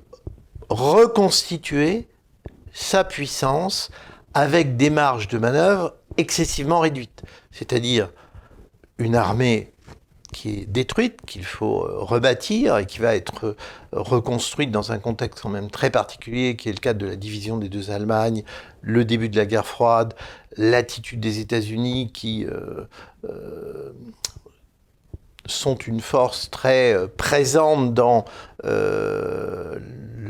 reconstituer 0.69 2.07
sa 2.74 3.03
puissance 3.03 3.89
avec 4.34 4.77
des 4.77 4.89
marges 4.89 5.27
de 5.27 5.38
manœuvre 5.38 5.95
excessivement 6.17 6.79
réduites, 6.79 7.24
c'est-à-dire 7.51 8.10
une 8.98 9.16
armée 9.16 9.72
qui 10.34 10.50
est 10.50 10.66
détruite, 10.66 11.22
qu'il 11.25 11.46
faut 11.46 11.86
euh, 11.86 12.00
rebâtir 12.00 12.78
et 12.78 12.86
qui 12.86 13.00
va 13.00 13.16
être 13.16 13.46
euh, 13.46 13.56
reconstruite 13.92 14.72
dans 14.72 14.92
un 14.92 15.00
contexte 15.00 15.42
quand 15.42 15.50
même 15.50 15.70
très 15.70 15.90
particulier, 15.90 16.56
qui 16.56 16.68
est 16.70 16.74
le 16.74 16.80
cadre 16.80 17.00
de 17.00 17.06
la 17.06 17.16
division 17.16 17.58
des 17.58 17.70
deux 17.70 17.92
Allemagnes, 17.92 18.44
le 18.82 19.06
début 19.06 19.30
de 19.30 19.38
la 19.38 19.46
guerre 19.46 19.66
froide, 19.66 20.14
l'attitude 20.58 21.20
des 21.20 21.40
États-Unis 21.40 22.12
qui 22.12 22.46
euh, 22.46 22.86
sont 25.48 25.75
une 25.75 26.02
force 26.02 26.50
très 26.50 26.96
présente 27.18 27.94
dans 27.94 28.25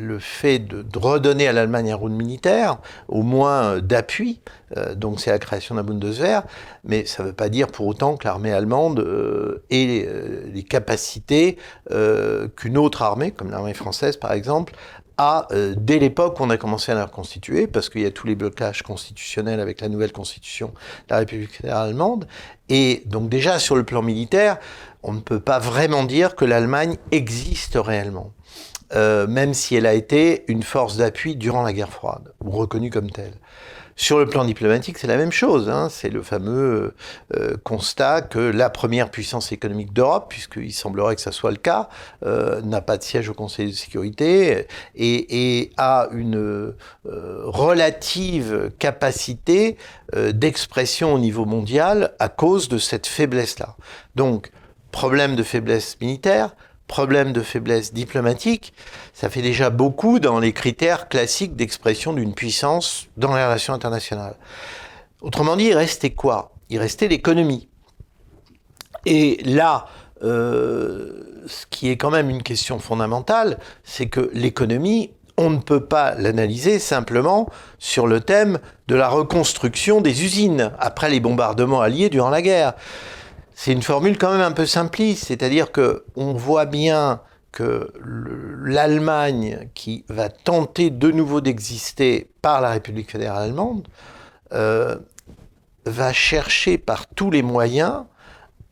le 0.05 0.19
fait 0.19 0.60
de, 0.60 0.86
redonner 0.98 1.48
à 1.48 1.53
l'Allemagne 1.53 1.91
un 1.91 1.95
rôle 1.95 2.12
militaire, 2.12 2.77
au 3.07 3.22
moins 3.22 3.79
d'appui, 3.79 4.39
euh, 4.77 4.95
donc 4.95 5.19
c'est 5.19 5.31
la 5.31 5.39
création 5.39 5.75
d'un 5.75 5.84
Bundeswehr, 5.84 6.43
mais 6.84 7.05
ça 7.05 7.24
ne 7.24 7.29
veut 7.29 7.34
pas 7.34 7.50
dire 7.50 7.67
pour 7.67 7.88
autant 7.88 8.15
que 8.17 8.25
l'armée 8.25 8.51
allemande 8.51 9.00
euh, 9.00 9.63
ait 9.69 10.05
euh, 10.07 10.43
les 10.53 10.63
capacités 10.63 11.57
qu'une 12.55 12.77
autre 12.77 13.01
armée, 13.01 13.31
comme 13.31 13.51
l'armée 13.51 13.74
française 13.74 14.17
par 14.17 14.34
exemple, 14.34 14.74
a 15.17 15.48
dès 15.77 15.98
l'époque 16.00 16.39
où 16.39 16.43
on 16.43 16.50
a 16.50 16.57
commencé 16.57 16.91
à 16.91 16.95
la 16.95 17.05
reconstituer, 17.05 17.67
parce 17.67 17.89
qu'il 17.89 18.01
y 18.01 18.05
a 18.05 18.12
tous 18.12 18.27
les 18.27 18.36
blocages 18.36 18.81
constitutionnels 18.84 19.62
avec 19.62 19.79
la 19.79 19.88
nouvelle 19.88 20.12
constitution 20.12 20.67
de 21.07 21.13
la 21.13 21.19
République 21.19 21.63
allemande, 21.63 22.27
et 22.67 23.03
donc 23.05 23.29
déjà 23.29 23.60
sur 23.60 23.75
le 23.75 23.84
plan 23.84 24.01
militaire, 24.01 24.57
on 25.05 25.13
ne 25.13 25.19
peut 25.19 25.39
pas 25.39 25.59
vraiment 25.59 26.03
dire 26.03 26.35
que 26.35 26.45
l'Allemagne 26.45 26.97
existe 27.12 27.77
réellement. 27.79 28.33
Euh, 28.93 29.25
même 29.25 29.53
si 29.53 29.75
elle 29.75 29.88
a 29.88 29.93
été 29.93 30.43
une 30.47 30.62
force 30.62 30.97
d'appui 30.97 31.35
durant 31.35 31.63
la 31.63 31.74
guerre 31.74 31.91
froide, 31.91 32.33
ou 32.43 32.51
reconnue 32.51 32.91
comme 32.91 33.09
telle. 33.09 33.33
Sur 33.95 34.19
le 34.19 34.27
plan 34.27 34.45
diplomatique, 34.45 34.97
c'est 34.97 35.07
la 35.07 35.17
même 35.17 35.31
chose. 35.31 35.69
Hein. 35.69 35.88
C'est 35.89 36.09
le 36.09 36.21
fameux 36.21 36.93
euh, 37.35 37.55
constat 37.63 38.21
que 38.21 38.39
la 38.39 38.69
première 38.69 39.09
puissance 39.09 39.51
économique 39.51 39.93
d'Europe, 39.93 40.27
puisqu'il 40.29 40.74
semblerait 40.74 41.15
que 41.15 41.21
ça 41.21 41.31
soit 41.31 41.51
le 41.51 41.57
cas, 41.57 41.89
euh, 42.25 42.62
n'a 42.62 42.81
pas 42.81 42.97
de 42.97 43.03
siège 43.03 43.29
au 43.29 43.33
Conseil 43.33 43.67
de 43.67 43.75
sécurité 43.75 44.67
et, 44.95 45.59
et 45.59 45.71
a 45.77 46.09
une 46.12 46.74
relative 47.05 48.71
capacité 48.77 49.77
d'expression 50.13 51.13
au 51.13 51.19
niveau 51.19 51.45
mondial 51.45 52.13
à 52.19 52.29
cause 52.29 52.69
de 52.69 52.77
cette 52.77 53.07
faiblesse-là. 53.07 53.75
Donc, 54.15 54.51
problème 54.95 55.35
de 55.35 55.43
faiblesse 55.43 55.97
militaire, 55.99 56.55
problème 56.87 57.33
de 57.33 57.41
faiblesse 57.41 57.93
diplomatique, 57.93 58.73
ça 59.13 59.29
fait 59.29 59.41
déjà 59.41 59.69
beaucoup 59.69 60.19
dans 60.19 60.39
les 60.39 60.53
critères 60.53 61.09
classiques 61.09 61.57
d'expression 61.57 62.13
d'une 62.13 62.33
puissance 62.33 63.07
dans 63.17 63.35
les 63.35 63.43
relations 63.43 63.73
internationales. 63.73 64.37
Autrement 65.19 65.57
dit, 65.57 65.65
il 65.65 65.73
restait 65.73 66.11
quoi? 66.11 66.53
Il 66.69 66.79
restait 66.79 67.09
l'économie. 67.09 67.67
Et 69.05 69.43
là, 69.43 69.87
euh, 70.23 71.43
ce 71.45 71.65
qui 71.69 71.89
est 71.89 71.97
quand 71.97 72.11
même 72.11 72.29
une 72.29 72.41
question 72.41 72.79
fondamentale, 72.79 73.59
c'est 73.83 74.07
que 74.07 74.29
l'économie, 74.31 75.11
on 75.35 75.49
ne 75.49 75.59
peut 75.59 75.83
pas 75.83 76.15
l'analyser 76.15 76.79
simplement 76.79 77.49
sur 77.79 78.07
le 78.07 78.21
thème 78.21 78.59
de 78.87 78.95
la 78.95 79.09
reconstruction 79.09 79.99
des 79.99 80.23
usines 80.23 80.71
après 80.79 81.09
les 81.09 81.19
bombardements 81.19 81.81
alliés 81.81 82.07
durant 82.09 82.29
la 82.29 82.41
guerre 82.41 82.75
c'est 83.55 83.71
une 83.71 83.81
formule 83.81 84.17
quand 84.17 84.31
même 84.31 84.41
un 84.41 84.51
peu 84.51 84.65
simpliste, 84.65 85.25
c'est-à-dire 85.25 85.71
que 85.71 86.03
on 86.15 86.33
voit 86.33 86.65
bien 86.65 87.21
que 87.53 87.93
l'Allemagne, 88.65 89.69
qui 89.74 90.03
va 90.09 90.27
tenter 90.27 90.89
de 90.89 91.09
nouveau 91.09 91.39
d'exister 91.39 92.29
par 92.41 92.59
la 92.59 92.71
République 92.71 93.09
fédérale 93.09 93.43
allemande, 93.43 93.88
euh, 94.51 94.97
va 95.85 96.12
chercher 96.12 96.77
par 96.77 97.07
tous 97.07 97.31
les 97.31 97.41
moyens 97.41 98.03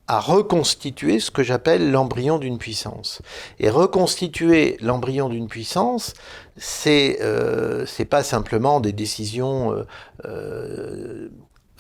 à 0.10 0.20
reconstituer 0.20 1.22
ce 1.22 1.32
que 1.32 1.44
j'appelle 1.44 1.90
l'embryon 1.90 2.38
d'une 2.38 2.58
puissance. 2.58 3.22
Et 3.60 3.70
reconstituer 3.70 4.76
l'embryon 4.82 5.30
d'une 5.30 5.48
puissance, 5.48 6.14
c'est 6.58 7.20
euh, 7.22 7.86
pas 8.10 8.22
simplement 8.22 8.82
des 8.82 8.92
décisions 8.92 9.72
euh, 9.72 9.86
euh 10.26 11.30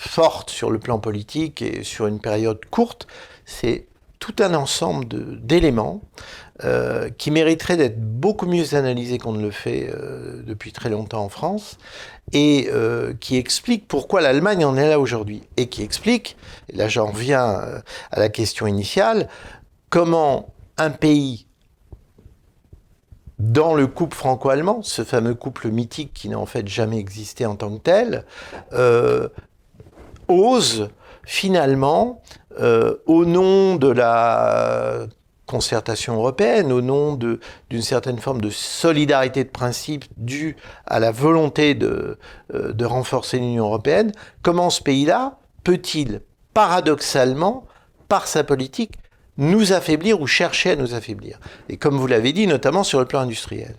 forte 0.08 0.50
sur 0.50 0.70
le 0.70 0.80
plan 0.80 1.00
politique 1.00 1.62
et 1.62 1.84
sur 1.84 2.08
une 2.08 2.20
période 2.20 2.60
courte, 2.70 3.08
c'est 3.46 3.88
tout 4.20 4.36
un 4.40 4.54
ensemble 4.54 5.06
d'éléments 5.42 6.02
euh, 6.64 7.10
qui 7.18 7.30
mériteraient 7.32 7.78
d'être 7.78 8.00
beaucoup 8.00 8.46
mieux 8.46 8.74
analysés 8.76 9.18
qu'on 9.18 9.34
ne 9.34 9.42
le 9.42 9.52
fait 9.52 9.90
euh, 9.90 10.42
depuis 10.46 10.72
très 10.72 10.90
longtemps 10.90 11.24
en 11.24 11.30
France 11.30 11.78
et 12.32 12.70
euh, 12.72 13.14
qui 13.20 13.38
expliquent 13.38 13.88
pourquoi 13.88 14.22
l'Allemagne 14.22 14.64
en 14.64 14.78
est 14.78 14.88
là 14.88 15.00
aujourd'hui 15.00 15.42
et 15.58 15.68
qui 15.68 15.84
expliquent, 15.84 16.38
et 16.70 16.78
là 16.78 16.88
j'en 16.88 17.08
reviens 17.08 17.82
à 18.12 18.20
la 18.20 18.30
question 18.30 18.66
initiale, 18.66 19.28
comment 19.90 20.54
un 20.78 20.92
pays 20.92 21.48
dans 23.40 23.74
le 23.74 23.88
couple 23.88 24.16
franco-allemand, 24.16 24.84
ce 24.84 25.04
fameux 25.04 25.36
couple 25.36 25.70
mythique 25.70 26.14
qui 26.14 26.30
n'a 26.30 26.40
en 26.40 26.46
fait 26.46 26.68
jamais 26.68 26.98
existé 26.98 27.46
en 27.46 27.58
tant 27.58 27.76
que 27.76 27.82
tel, 27.82 28.26
ose 30.34 30.90
finalement, 31.26 32.22
euh, 32.60 32.96
au 33.06 33.26
nom 33.26 33.76
de 33.76 33.88
la 33.88 35.08
concertation 35.46 36.16
européenne, 36.16 36.72
au 36.72 36.82
nom 36.82 37.16
d'une 37.16 37.82
certaine 37.82 38.18
forme 38.18 38.42
de 38.42 38.50
solidarité 38.50 39.44
de 39.44 39.50
principe 39.50 40.06
due 40.18 40.56
à 40.86 41.00
la 41.00 41.12
volonté 41.12 41.76
de, 41.76 42.18
euh, 42.54 42.74
de 42.74 42.86
renforcer 42.86 43.38
l'Union 43.38 43.66
européenne, 43.66 44.12
comment 44.42 44.70
ce 44.70 44.82
pays-là 44.82 45.38
peut-il, 45.64 46.22
paradoxalement, 46.54 47.66
par 48.08 48.28
sa 48.28 48.44
politique, 48.44 48.94
nous 49.38 49.74
affaiblir 49.74 50.22
ou 50.22 50.28
chercher 50.28 50.72
à 50.72 50.76
nous 50.76 50.94
affaiblir. 50.94 51.40
Et 51.70 51.78
comme 51.78 51.98
vous 51.98 52.08
l'avez 52.08 52.34
dit, 52.34 52.46
notamment 52.46 52.84
sur 52.84 53.00
le 53.00 53.06
plan 53.06 53.22
industriel. 53.22 53.76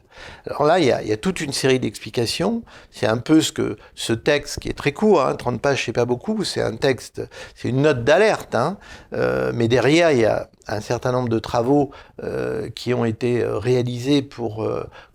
Alors 0.46 0.64
là, 0.64 0.78
il 0.78 0.86
y 0.86 1.12
a, 1.12 1.16
toute 1.16 1.40
une 1.40 1.52
série 1.52 1.78
d'explications. 1.78 2.62
C'est 2.90 3.06
un 3.06 3.18
peu 3.18 3.40
ce 3.40 3.52
que 3.52 3.76
ce 3.94 4.12
texte, 4.12 4.60
qui 4.60 4.68
est 4.68 4.76
très 4.76 4.92
court, 4.92 5.22
hein, 5.22 5.34
30 5.34 5.60
pages, 5.60 5.84
c'est 5.84 5.92
pas 5.92 6.04
beaucoup, 6.04 6.44
c'est 6.44 6.60
un 6.60 6.76
texte, 6.76 7.22
c'est 7.54 7.68
une 7.68 7.82
note 7.82 8.04
d'alerte, 8.04 8.54
hein, 8.54 8.78
euh, 9.12 9.52
mais 9.54 9.68
derrière, 9.68 10.10
il 10.10 10.20
y 10.20 10.24
a 10.24 10.48
un 10.66 10.80
certain 10.80 11.12
nombre 11.12 11.28
de 11.28 11.38
travaux 11.38 11.90
euh, 12.22 12.68
qui 12.70 12.94
ont 12.94 13.04
été 13.04 13.42
euh, 13.42 13.58
réalisés 13.58 14.22
pour 14.22 14.68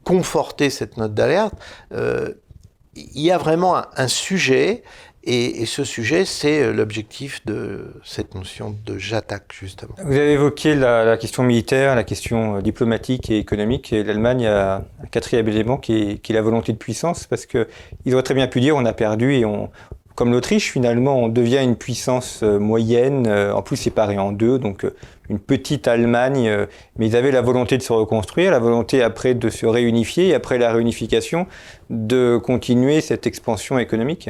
conforter 0.04 0.70
cette 0.70 0.98
note 0.98 1.14
d'alerte. 1.14 1.54
il 1.92 3.22
y 3.22 3.32
a 3.32 3.38
vraiment 3.38 3.82
un 3.96 4.08
sujet 4.08 4.84
et, 5.24 5.66
ce 5.66 5.84
sujet, 5.84 6.24
c'est 6.24 6.64
euh, 6.64 6.72
l'objectif 6.72 7.46
de 7.46 7.94
cette 8.06 8.36
notion 8.36 8.74
de 8.86 8.98
j'attaque, 8.98 9.54
justement. 9.54 9.94
Vous 9.98 10.16
avez 10.16 10.32
évoqué 10.32 10.76
la, 10.76 11.18
question 11.18 11.44
militaire, 11.44 11.96
la 11.96 12.06
question 12.06 12.56
euh, 12.56 12.62
diplomatique 12.62 13.30
et 13.30 13.38
économique. 13.38 13.92
L'Allemagne 13.92 14.48
a 14.48 14.78
un 15.04 15.08
quatrième 15.12 15.48
élément 15.50 15.78
qui 15.78 16.22
est, 16.24 16.30
la 16.30 16.42
volonté 16.42 16.72
de 16.72 16.78
puissance, 16.78 17.28
parce 17.28 17.46
qu'ils 17.46 18.14
auraient 18.14 18.24
très 18.24 18.34
bien 18.34 18.48
pu 18.48 18.62
dire 18.62 18.78
on 18.78 18.86
a 18.86 18.94
perdu 18.94 19.34
et 19.34 19.44
on, 19.44 19.70
comme 20.16 20.32
l'Autriche, 20.32 20.72
finalement, 20.72 21.18
on 21.18 21.28
devient 21.28 21.60
une 21.62 21.76
puissance 21.76 22.40
euh, 22.42 22.58
moyenne, 22.58 23.28
en 23.28 23.62
plus 23.62 23.78
séparée 23.78 24.18
en 24.18 24.32
deux, 24.32 24.58
donc 24.58 24.86
une 25.30 25.40
petite 25.40 25.88
Allemagne, 25.88 26.66
mais 26.98 27.08
ils 27.08 27.16
avaient 27.16 27.32
la 27.32 27.42
volonté 27.42 27.78
de 27.78 27.84
se 27.84 27.94
reconstruire, 27.94 28.52
la 28.52 28.60
volonté 28.60 29.04
après 29.04 29.36
de 29.36 29.50
se 29.50 29.66
réunifier, 29.66 30.30
et 30.30 30.34
après 30.34 30.58
la 30.58 30.72
réunification, 30.74 31.46
de 31.90 32.38
continuer 32.38 33.02
cette 33.02 33.28
expansion 33.28 33.78
économique 33.78 34.30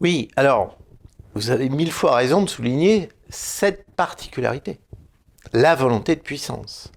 Oui, 0.00 0.28
alors, 0.36 0.76
vous 1.34 1.50
avez 1.50 1.70
mille 1.70 1.90
fois 1.90 2.16
raison 2.16 2.42
de 2.42 2.48
souligner 2.48 3.08
cette 3.30 3.86
particularité. 3.96 4.78
la 5.52 5.76
volonté 5.76 6.16
de 6.16 6.20
puissance. 6.20 6.90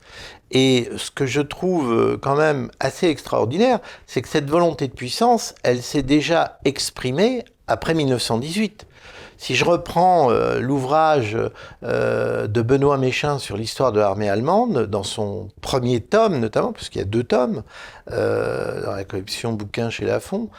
Et 0.51 0.89
ce 0.97 1.11
que 1.11 1.27
je 1.27 1.39
trouve 1.41 1.93
euh, 1.93 2.17
quand 2.17 2.35
même 2.35 2.71
assez 2.79 3.07
extraordinaire, 3.07 3.79
c'est 4.07 4.23
que 4.23 4.27
cette 4.27 4.49
volonté 4.49 4.87
de 4.87 4.93
puissance, 4.93 5.53
elle 5.63 5.83
s'est 5.83 6.01
déjà 6.01 6.57
exprimée 6.65 7.45
après 7.67 7.93
1918. 7.93 8.87
Si 9.37 9.55
je 9.55 9.65
reprends 9.65 10.31
euh, 10.31 10.59
l'ouvrage 10.59 11.37
euh, 11.83 12.47
de 12.47 12.61
Benoît 12.61 12.97
Méchin 12.97 13.39
sur 13.39 13.57
l'histoire 13.57 13.91
de 13.91 13.99
l'armée 13.99 14.29
allemande, 14.29 14.85
dans 14.87 15.03
son 15.03 15.49
premier 15.61 16.01
tome 16.01 16.39
notamment, 16.39 16.73
puisqu'il 16.73 16.99
y 16.99 17.01
a 17.01 17.05
deux 17.05 17.23
tomes, 17.23 17.63
dans 18.07 18.95
la 18.95 19.03
collection 19.03 19.53
bouquin 19.53 19.89
chez 19.89 20.05
Lafon, 20.05 20.49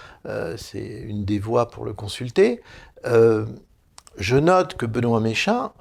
c'est 0.57 1.05
une 1.07 1.25
des 1.25 1.41
voies 1.41 1.69
pour 1.69 1.85
le 1.85 1.93
consulter, 1.93 2.63
je 3.05 4.37
note 4.37 4.77
que 4.77 4.87
Benoît 4.87 5.19
Méchin 5.19 5.73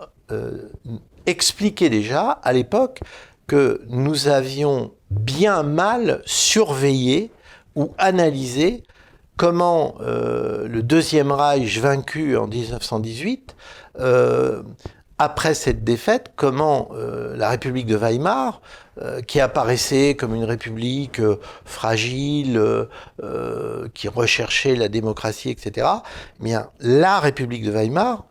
expliquait 1.28 1.90
déjà 1.90 2.32
à 2.32 2.54
l'époque 2.54 3.02
que 3.48 3.82
nous 3.88 4.28
avions 4.28 4.92
bien 5.10 5.64
mal 5.64 6.22
surveillé 6.26 7.32
ou 7.76 7.94
analysé 7.98 8.84
comment 9.40 9.96
euh, 10.02 10.68
le 10.68 10.84
Deuxième 10.84 11.32
Reich 11.32 11.80
vaincu 11.80 12.36
en 12.36 12.46
1918, 12.46 13.56
euh, 14.02 14.64
après 15.18 15.54
cette 15.54 15.86
défaite, 15.86 16.34
comment 16.36 16.90
euh, 16.92 17.38
la 17.38 17.48
République 17.48 17.86
de 17.88 17.96
Weimar, 17.96 18.62
qui 19.28 19.40
apparaissait 19.40 20.18
comme 20.20 20.36
une 20.36 20.44
république 20.44 21.22
fragile, 21.64 22.62
qui 23.94 24.10
recherchait 24.10 24.76
la 24.76 24.90
démocratie, 24.90 25.50
etc., 25.50 25.88
eh 26.42 26.44
bien, 26.44 26.68
la 26.82 27.22
République 27.22 27.64
de 27.64 27.72
Weimar, 27.72 28.26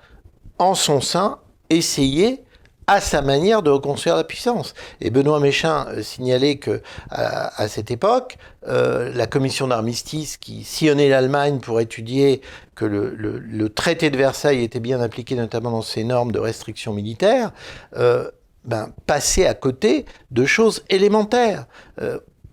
en 0.59 0.75
son 0.75 1.00
sein, 1.00 1.38
essayait 1.71 2.45
à 2.88 3.02
sa 3.02 3.21
manière 3.21 3.62
de 3.62 3.71
reconstruire 3.71 4.16
la 4.16 4.25
puissance. 4.25 4.75
Et 5.00 5.11
Benoît 5.11 5.38
Méchin 5.40 5.87
euh, 5.90 6.02
signalait 6.02 6.57
que 6.57 6.80
à, 7.11 7.68
cette 7.68 7.90
époque, 7.90 8.38
euh, 8.66 9.12
la 9.14 9.26
commission 9.26 9.68
d'armistice 9.68 10.38
qui 10.38 10.64
sillonnait 10.64 11.11
l'Allemagne 11.11 11.61
pour 11.61 11.80
étudier 11.80 12.40
que 12.75 12.87
le, 12.87 13.68
traité 13.68 14.09
de 14.09 14.16
Versailles 14.16 14.64
était 14.64 14.80
bien 14.80 15.00
appliqué, 15.00 15.35
notamment 15.35 15.71
dans 15.71 15.83
ses 15.83 16.02
normes 16.02 16.33
de 16.33 16.38
restriction 16.38 16.95
militaire, 16.95 17.52
euh, 17.97 18.30
ben, 18.64 18.90
passait 19.07 19.47
à 19.47 19.54
côté 19.54 20.07
de 20.30 20.45
choses 20.47 20.83
élémentaires. 20.88 21.66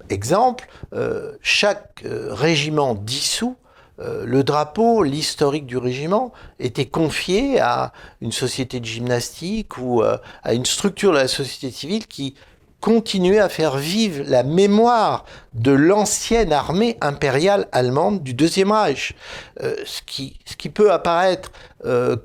exemple, 0.09 0.67
chaque 1.41 2.03
régiment 2.03 2.95
dissous 2.95 3.55
euh, 3.99 4.25
le 4.25 4.43
drapeau, 4.43 5.03
l'historique 5.03 5.65
du 5.65 5.77
régiment, 5.77 6.33
était 6.59 6.85
confié 6.85 7.59
à 7.59 7.93
une 8.21 8.31
société 8.31 8.79
de 8.79 8.85
gymnastique 8.85 9.77
ou 9.77 10.01
euh, 10.01 10.17
à 10.43 10.53
une 10.53 10.65
structure 10.65 11.11
de 11.11 11.17
la 11.17 11.27
société 11.27 11.71
civile 11.71 12.07
qui 12.07 12.35
continuait 12.81 13.39
à 13.39 13.49
faire 13.49 13.77
vivre 13.77 14.23
la 14.27 14.43
mémoire 14.43 15.25
de 15.53 15.71
l'ancienne 15.71 16.53
armée 16.53 16.97
impériale 17.01 17.67
allemande 17.71 18.21
du 18.21 18.33
Deuxième 18.33 18.71
Reich. 18.71 19.15
Euh, 19.61 19.75
ce, 19.85 20.01
qui, 20.01 20.39
ce 20.45 20.55
qui 20.55 20.69
peut 20.69 20.91
apparaître 20.91 21.51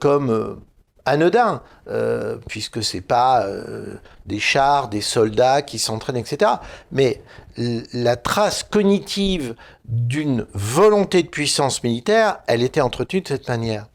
comme 0.00 0.58
anodin, 1.04 1.62
euh, 1.88 2.36
puisque 2.48 2.82
c'est 2.82 3.00
pas 3.00 3.44
euh, 3.44 3.94
des 4.26 4.38
chars, 4.38 4.88
des 4.88 5.00
soldats 5.00 5.62
qui 5.62 5.78
s'entraînent, 5.78 6.16
etc. 6.16 6.52
Mais 6.92 7.22
la 7.56 8.16
trace 8.16 8.62
cognitive 8.62 9.54
d'une 9.84 10.46
volonté 10.54 11.22
de 11.22 11.28
puissance 11.28 11.82
militaire, 11.82 12.38
elle 12.46 12.62
était 12.62 12.80
entretenue 12.80 13.22
de 13.22 13.28
cette 13.28 13.48
manière. 13.48 13.86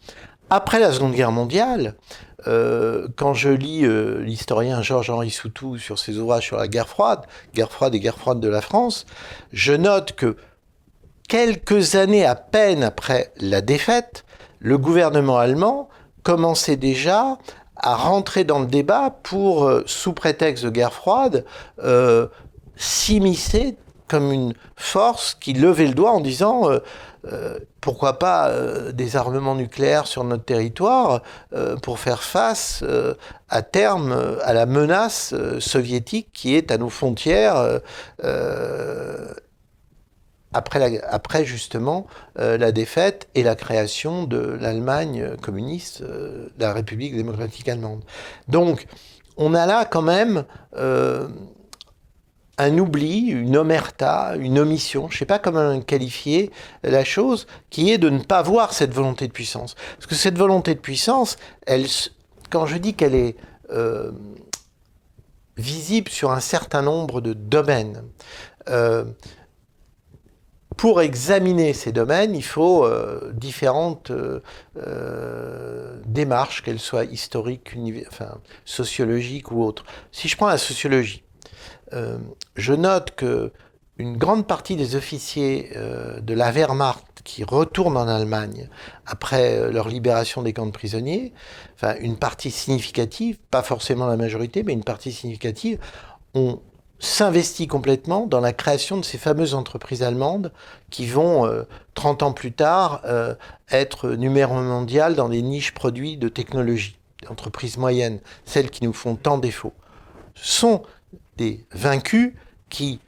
Après 0.49 0.79
la 0.79 0.91
Seconde 0.91 1.13
Guerre 1.13 1.31
mondiale, 1.31 1.95
euh, 2.47 3.07
quand 3.15 3.33
je 3.33 3.49
lis 3.49 3.87
l'historien 4.23 4.81
Georges-Henri 4.81 5.31
Soutou 5.31 5.77
sur 5.77 5.97
ses 5.97 6.17
ouvrages 6.17 6.45
sur 6.45 6.57
la 6.57 6.67
guerre 6.67 6.87
froide, 6.87 7.21
guerre 7.55 7.71
froide 7.71 7.95
et 7.95 7.99
guerre 7.99 8.17
froide 8.17 8.39
de 8.39 8.49
la 8.49 8.61
France, 8.61 9.05
je 9.51 9.73
note 9.73 10.11
que 10.13 10.35
quelques 11.27 11.95
années 11.95 12.25
à 12.25 12.35
peine 12.35 12.83
après 12.83 13.31
la 13.37 13.61
défaite, 13.61 14.25
le 14.59 14.77
gouvernement 14.77 15.37
allemand 15.37 15.89
commençait 16.25 16.75
déjà 16.75 17.37
à 17.77 17.95
rentrer 17.95 18.43
dans 18.43 18.59
le 18.59 18.65
débat 18.65 19.15
pour, 19.23 19.65
euh, 19.65 19.83
sous 19.85 20.11
prétexte 20.11 20.65
de 20.65 20.69
guerre 20.71 20.91
froide, 20.91 21.45
euh, 21.83 22.27
s'immiscer 22.75 23.77
comme 24.07 24.31
une 24.31 24.53
force 24.75 25.35
qui 25.39 25.53
levait 25.53 25.87
le 25.87 25.93
doigt 25.93 26.11
en 26.11 26.19
disant 26.19 26.69
euh, 26.69 27.59
pourquoi 27.81 28.19
pas 28.19 28.51
des 28.91 29.15
armements 29.15 29.55
nucléaires 29.55 30.05
sur 30.05 30.23
notre 30.23 30.43
territoire 30.43 31.23
pour 31.81 31.97
faire 31.97 32.21
face 32.21 32.83
à 33.49 33.61
terme 33.63 34.37
à 34.43 34.53
la 34.53 34.67
menace 34.67 35.33
soviétique 35.57 36.29
qui 36.33 36.55
est 36.55 36.69
à 36.69 36.77
nos 36.77 36.89
frontières 36.89 37.79
après, 40.55 41.45
justement 41.45 42.07
euh, 42.39 42.57
la 42.57 42.71
défaite 42.71 43.27
et 43.35 43.43
la 43.43 43.55
création 43.55 44.23
de 44.23 44.37
l'Allemagne 44.37 45.35
communiste, 45.41 46.01
euh, 46.01 46.47
la 46.57 46.73
République 46.73 47.15
démocratique 47.15 47.67
allemande. 47.67 48.03
Donc, 48.47 48.87
on 49.37 49.53
a 49.53 49.65
là 49.65 49.83
quand 49.83 50.01
même 50.01 50.45
euh, 50.77 51.27
un 52.57 52.77
oubli, 52.77 53.27
une 53.27 53.57
omerta, 53.57 54.35
une 54.39 54.57
omission, 54.57 55.09
je 55.09 55.15
ne 55.15 55.19
sais 55.19 55.25
pas 55.25 55.39
comment 55.39 55.81
qualifier 55.81 56.51
la 56.83 57.03
chose, 57.03 57.47
qui 57.69 57.91
est 57.91 57.97
de 57.97 58.09
ne 58.09 58.19
pas 58.19 58.41
voir 58.41 58.71
cette 58.71 58.93
volonté 58.93 59.27
de 59.27 59.33
puissance. 59.33 59.75
Parce 59.97 60.07
que 60.07 60.15
cette 60.15 60.37
volonté 60.37 60.73
de 60.73 60.79
puissance, 60.79 61.35
elle, 61.67 61.85
quand 62.49 62.65
je 62.65 62.77
dis 62.77 62.93
qu'elle 62.93 63.15
est 63.15 63.35
visible 65.57 66.09
sur 66.09 66.31
un 66.31 66.39
certain 66.39 66.81
nombre 66.81 67.19
de 67.19 67.33
domaines, 67.33 68.03
pour 70.77 71.01
examiner 71.01 71.73
ces 71.73 71.91
domaines, 71.91 72.35
il 72.35 72.43
faut 72.43 72.85
euh, 72.85 73.31
différentes 73.33 74.11
euh, 74.11 74.41
euh, 74.77 75.97
démarches, 76.05 76.63
qu'elles 76.63 76.79
soient 76.79 77.05
historiques, 77.05 77.75
sociologiques 78.65 79.51
ou 79.51 79.63
autres. 79.63 79.85
Si 80.11 80.27
je 80.27 80.35
prends 80.35 80.47
la 80.47 80.57
sociologie, 80.57 81.23
je 82.55 82.73
note 82.73 83.11
que 83.15 83.53
une 83.97 84.17
grande 84.17 84.45
partie 84.45 84.75
des 84.75 84.97
officiers 84.97 85.71
de 86.21 86.33
la 86.33 86.51
Wehrmacht 86.51 87.21
qui 87.23 87.45
retournent 87.45 87.95
en 87.95 88.09
Allemagne 88.09 88.67
après 89.05 89.71
leur 89.71 89.87
libération 89.87 90.41
des 90.41 90.51
camps 90.51 90.65
de 90.65 90.71
prisonniers, 90.71 91.31
enfin 91.75 91.95
une 92.01 92.17
partie 92.17 92.51
significative, 92.51 93.37
pas 93.49 93.63
forcément 93.63 94.07
la 94.07 94.17
majorité, 94.17 94.63
mais 94.63 94.73
une 94.73 94.83
partie 94.83 95.13
significative, 95.13 95.79
ont 96.33 96.59
s'investit 96.99 97.67
complètement 97.67 98.25
dans 98.25 98.39
la 98.39 98.53
création 98.53 98.97
de 98.97 99.03
ces 99.03 99.17
fameuses 99.17 99.53
entreprises 99.53 100.03
allemandes 100.03 100.51
qui 100.89 101.05
vont, 101.05 101.49
30 101.93 102.23
euh, 102.23 102.25
ans 102.25 102.33
plus 102.33 102.53
tard, 102.53 103.01
euh, 103.05 103.35
être 103.71 104.11
numéro 104.11 104.55
mondial 104.55 105.15
dans 105.15 105.29
des 105.29 105.41
niches 105.41 105.73
produits 105.73 106.17
de 106.17 106.29
technologie, 106.29 106.97
entreprises 107.29 107.77
moyennes, 107.77 108.19
celles 108.45 108.69
qui 108.69 108.83
nous 108.83 108.93
font 108.93 109.15
tant 109.15 109.37
défaut. 109.37 109.73
Ce 110.35 110.59
sont 110.59 110.83
des 111.37 111.65
vaincus 111.71 112.33
qui 112.69 112.99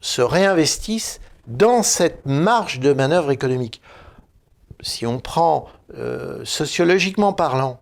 se 0.00 0.22
réinvestissent 0.22 1.20
dans 1.46 1.82
cette 1.82 2.26
marge 2.26 2.80
de 2.80 2.92
manœuvre 2.92 3.30
économique. 3.30 3.80
Si 4.80 5.06
on 5.06 5.18
prend 5.18 5.68
euh, 5.96 6.44
sociologiquement 6.44 7.32
parlant 7.32 7.80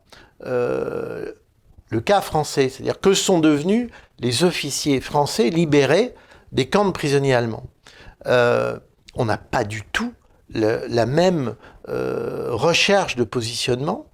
le 1.94 2.00
cas 2.00 2.20
français, 2.20 2.68
c'est-à-dire 2.68 3.00
que 3.00 3.14
sont 3.14 3.38
devenus 3.38 3.88
les 4.20 4.44
officiers 4.44 5.00
français 5.00 5.50
libérés 5.50 6.14
des 6.52 6.68
camps 6.68 6.84
de 6.84 6.90
prisonniers 6.90 7.34
allemands. 7.34 7.66
Euh, 8.26 8.78
on 9.14 9.24
n'a 9.24 9.38
pas 9.38 9.64
du 9.64 9.82
tout 9.82 10.12
la 10.50 11.06
même 11.06 11.56
euh, 11.88 12.48
recherche 12.50 13.16
de 13.16 13.24
positionnement. 13.24 14.06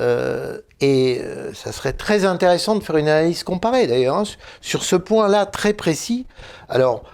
Euh, 0.00 0.60
et 0.82 1.22
ça 1.54 1.72
serait 1.72 1.94
très 1.94 2.26
intéressant 2.26 2.74
de 2.74 2.82
faire 2.82 2.98
une 2.98 3.08
analyse 3.08 3.44
comparée 3.44 3.86
d'ailleurs 3.86 4.16
hein, 4.16 4.24
sur 4.60 4.84
ce 4.84 4.94
point-là 4.94 5.46
très 5.46 5.72
précis. 5.72 6.26
Alors, 6.68 7.04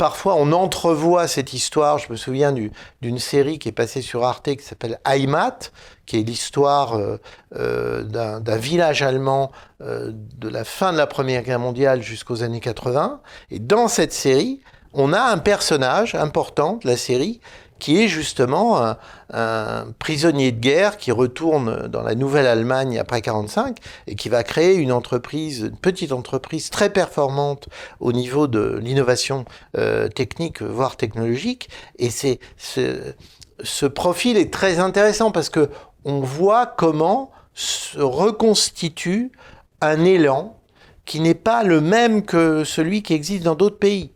parfois 0.00 0.36
on 0.36 0.52
entrevoit 0.52 1.28
cette 1.28 1.52
histoire. 1.52 1.98
Je 1.98 2.10
me 2.10 2.16
souviens 2.16 2.54
d'une 3.02 3.18
série 3.18 3.58
qui 3.58 3.68
est 3.68 3.72
passée 3.72 4.00
sur 4.00 4.24
Arte 4.24 4.56
qui 4.56 4.64
s'appelle 4.64 4.98
Heimat, 5.06 5.58
qui 6.06 6.18
est 6.18 6.22
l'histoire 6.22 6.96
euh, 6.96 7.18
euh, 7.54 8.02
d'un 8.02 8.56
village 8.56 9.02
allemand 9.02 9.52
euh, 9.82 10.10
de 10.14 10.48
la 10.48 10.64
fin 10.64 10.94
de 10.94 10.96
la 10.96 11.06
Première 11.06 11.42
Guerre 11.42 11.58
mondiale 11.58 12.00
jusqu'aux 12.00 12.42
années 12.42 12.60
80. 12.60 13.20
Et 13.50 13.58
dans 13.58 13.88
cette 13.88 14.14
série, 14.14 14.62
on 14.94 15.12
a 15.12 15.20
un 15.20 15.36
personnage 15.36 16.14
important 16.14 16.78
de 16.82 16.88
la 16.88 16.96
série 16.96 17.42
qui 17.80 18.00
est 18.00 18.06
justement 18.06 18.94
un, 19.32 19.86
prisonnier 19.98 20.52
de 20.52 20.60
guerre 20.60 20.96
qui 20.96 21.10
retourne 21.10 21.88
dans 21.88 22.02
la 22.02 22.14
nouvelle 22.14 22.46
Allemagne 22.46 22.98
après 22.98 23.22
45 23.22 23.78
et 24.06 24.14
qui 24.14 24.28
va 24.28 24.44
créer 24.44 24.74
une 24.74 24.92
entreprise, 24.92 25.60
une 25.60 25.76
petite 25.76 26.12
entreprise 26.12 26.70
très 26.70 26.90
performante 26.90 27.68
au 27.98 28.12
niveau 28.12 28.46
de 28.46 28.78
l'innovation 28.80 29.44
euh, 29.76 30.08
technique, 30.08 30.62
voire 30.62 30.96
technologique. 30.96 31.68
Et 31.98 32.10
c'est 32.10 32.38
ce, 32.56 33.14
ce 33.62 33.86
profil 33.86 34.36
est 34.36 34.52
très 34.52 34.78
intéressant 34.78 35.32
parce 35.32 35.48
que 35.48 35.70
on 36.04 36.20
voit 36.20 36.66
comment 36.66 37.30
se 37.54 37.98
reconstitue 37.98 39.32
un 39.80 40.04
élan 40.04 40.56
qui 41.04 41.20
n'est 41.20 41.34
pas 41.34 41.64
le 41.64 41.80
même 41.80 42.24
que 42.24 42.64
celui 42.64 43.02
qui 43.02 43.14
existe 43.14 43.42
dans 43.42 43.54
d'autres 43.54 43.78
pays. 43.78 44.12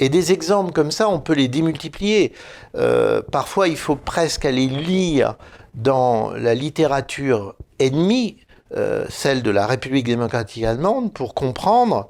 Et 0.00 0.08
des 0.08 0.32
exemples 0.32 0.72
comme 0.72 0.90
ça, 0.90 1.08
on 1.10 1.20
peut 1.20 1.34
les 1.34 1.46
démultiplier. 1.46 2.32
Euh, 2.74 3.20
parfois, 3.20 3.68
il 3.68 3.76
faut 3.76 3.96
presque 3.96 4.46
aller 4.46 4.66
lire 4.66 5.36
dans 5.74 6.32
la 6.32 6.54
littérature 6.54 7.54
ennemie, 7.78 8.38
euh, 8.74 9.04
celle 9.10 9.42
de 9.42 9.50
la 9.50 9.66
République 9.66 10.06
démocratique 10.06 10.64
allemande, 10.64 11.12
pour 11.12 11.34
comprendre 11.34 12.08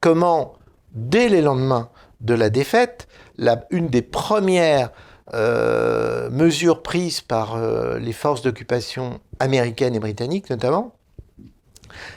comment, 0.00 0.52
dès 0.92 1.30
les 1.30 1.40
lendemains 1.40 1.88
de 2.20 2.34
la 2.34 2.50
défaite, 2.50 3.08
une 3.70 3.88
des 3.88 4.02
premières 4.02 4.90
euh, 5.32 6.28
mesures 6.28 6.82
prises 6.82 7.22
par 7.22 7.58
les 7.98 8.12
forces 8.12 8.42
d'occupation 8.42 9.18
américaines 9.40 9.94
et 9.94 9.98
britanniques 9.98 10.50
notamment, 10.50 10.92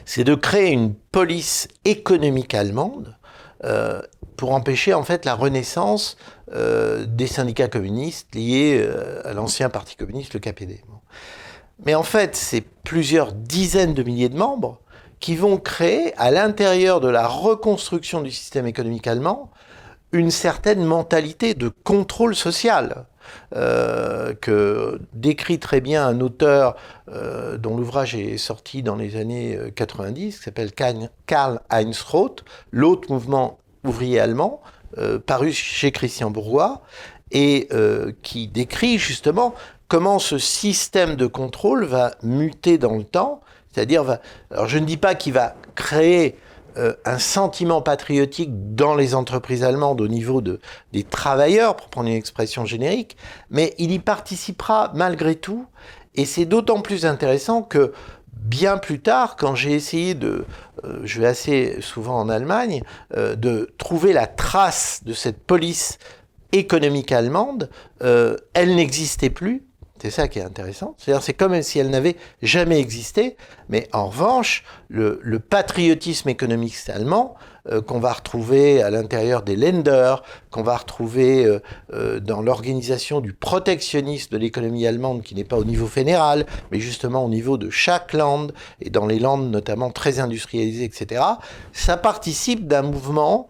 c'est 0.05 0.25
de 0.25 0.35
créer 0.35 0.71
une 0.71 0.93
police 0.93 1.69
économique 1.85 2.53
allemande 2.53 3.15
pour 4.37 4.53
empêcher 4.53 4.93
en 4.93 5.03
fait 5.03 5.25
la 5.25 5.33
renaissance 5.33 6.15
euh, 6.53 7.05
des 7.05 7.27
syndicats 7.27 7.67
communistes 7.67 8.33
liés 8.35 8.79
euh, 8.79 9.21
à 9.25 9.33
l'ancien 9.33 9.69
parti 9.69 9.95
communiste, 9.95 10.35
le 10.35 10.39
KPD. 10.39 10.81
Mais 11.85 11.95
en 11.95 12.03
fait, 12.03 12.35
c'est 12.35 12.61
plusieurs 12.61 13.33
dizaines 13.33 13.93
de 13.93 14.03
milliers 14.03 14.29
de 14.29 14.37
membres 14.37 14.79
qui 15.19 15.35
vont 15.35 15.57
créer 15.57 16.13
à 16.17 16.31
l'intérieur 16.31 17.01
de 17.01 17.09
la 17.09 17.27
reconstruction 17.27 18.21
du 18.21 18.31
système 18.31 18.67
économique 18.67 19.07
allemand 19.07 19.51
une 20.11 20.31
certaine 20.31 20.85
mentalité 20.85 21.53
de 21.53 21.69
contrôle 21.69 22.35
social. 22.35 23.05
que 23.51 25.01
décrit 25.13 25.59
très 25.59 25.81
bien 25.81 26.07
un 26.07 26.21
auteur 26.21 26.77
dont 27.59 27.75
l'ouvrage 27.75 28.15
est 28.15 28.37
sorti 28.37 28.83
dans 28.83 28.95
les 28.95 29.17
années 29.17 29.59
90, 29.75 30.37
qui 30.37 30.43
s'appelle 30.43 30.71
Karl 30.71 31.59
Heinz 31.69 32.01
Roth, 32.03 32.45
l'autre 32.71 33.11
mouvement 33.11 33.59
ouvrier 33.83 34.19
allemand, 34.19 34.61
euh, 34.97 35.19
paru 35.19 35.51
chez 35.51 35.91
Christian 35.91 36.31
Bourgois, 36.31 36.81
et 37.31 37.67
euh, 37.71 38.11
qui 38.23 38.47
décrit 38.47 38.97
justement 38.97 39.53
comment 39.87 40.19
ce 40.19 40.37
système 40.37 41.15
de 41.15 41.27
contrôle 41.27 41.85
va 41.85 42.11
muter 42.23 42.77
dans 42.77 42.95
le 42.95 43.03
temps, 43.03 43.41
c'est-à-dire, 43.71 44.19
alors 44.51 44.67
je 44.67 44.77
ne 44.77 44.85
dis 44.85 44.97
pas 44.97 45.15
qu'il 45.15 45.33
va 45.33 45.55
créer 45.75 46.37
euh, 46.77 46.93
un 47.05 47.19
sentiment 47.19 47.81
patriotique 47.81 48.75
dans 48.75 48.95
les 48.95 49.15
entreprises 49.15 49.63
allemandes 49.63 49.99
au 49.99 50.07
niveau 50.07 50.41
de, 50.41 50.59
des 50.93 51.03
travailleurs, 51.03 51.75
pour 51.75 51.89
prendre 51.89 52.07
une 52.07 52.15
expression 52.15 52.65
générique, 52.65 53.17
mais 53.49 53.73
il 53.77 53.91
y 53.91 53.99
participera 53.99 54.91
malgré 54.93 55.35
tout, 55.35 55.65
et 56.15 56.25
c'est 56.25 56.45
d'autant 56.45 56.81
plus 56.81 57.05
intéressant 57.05 57.61
que 57.61 57.93
bien 58.43 58.77
plus 58.77 58.99
tard, 58.99 59.35
quand 59.35 59.55
j'ai 59.55 59.73
essayé 59.73 60.13
de, 60.13 60.45
euh, 60.83 60.99
je 61.03 61.21
vais 61.21 61.27
assez 61.27 61.81
souvent 61.81 62.19
en 62.19 62.29
Allemagne, 62.29 62.83
euh, 63.15 63.35
de 63.35 63.73
trouver 63.77 64.13
la 64.13 64.27
trace 64.27 65.01
de 65.05 65.13
cette 65.13 65.43
police 65.43 65.97
économique 66.51 67.11
allemande, 67.11 67.69
euh, 68.01 68.35
elle 68.53 68.75
n'existait 68.75 69.29
plus. 69.29 69.63
C'est 70.01 70.11
ça 70.11 70.27
qui 70.27 70.39
est 70.39 70.43
intéressant. 70.43 70.95
C'est-à-dire, 70.97 71.23
c'est 71.23 71.33
comme 71.33 71.59
si 71.63 71.79
elle 71.79 71.89
n'avait 71.89 72.17
jamais 72.43 72.79
existé. 72.79 73.35
Mais 73.67 73.89
en 73.93 74.07
revanche, 74.07 74.63
le, 74.89 75.19
patriotisme 75.39 76.29
économique 76.29 76.75
allemand, 76.87 77.35
euh, 77.69 77.81
qu'on 77.81 77.99
va 77.99 78.13
retrouver 78.13 78.81
à 78.81 78.89
l'intérieur 78.89 79.41
des 79.41 79.55
lenders, 79.55 80.23
qu'on 80.51 80.63
va 80.63 80.77
retrouver 80.77 81.45
euh, 81.45 81.59
euh, 81.93 82.19
dans 82.19 82.41
l'organisation 82.41 83.19
du 83.19 83.33
protectionnisme 83.33 84.31
de 84.31 84.37
l'économie 84.37 84.87
allemande, 84.87 85.21
qui 85.21 85.35
n'est 85.35 85.43
pas 85.43 85.57
au 85.57 85.65
niveau 85.65 85.87
fédéral, 85.87 86.45
mais 86.71 86.79
justement 86.79 87.25
au 87.25 87.29
niveau 87.29 87.57
de 87.57 87.69
chaque 87.69 88.13
land, 88.13 88.47
et 88.81 88.89
dans 88.89 89.05
les 89.05 89.19
landes 89.19 89.51
notamment 89.51 89.91
très 89.91 90.19
industrialisées, 90.19 90.85
etc., 90.85 91.23
ça 91.73 91.97
participe 91.97 92.67
d'un 92.67 92.83
mouvement 92.83 93.47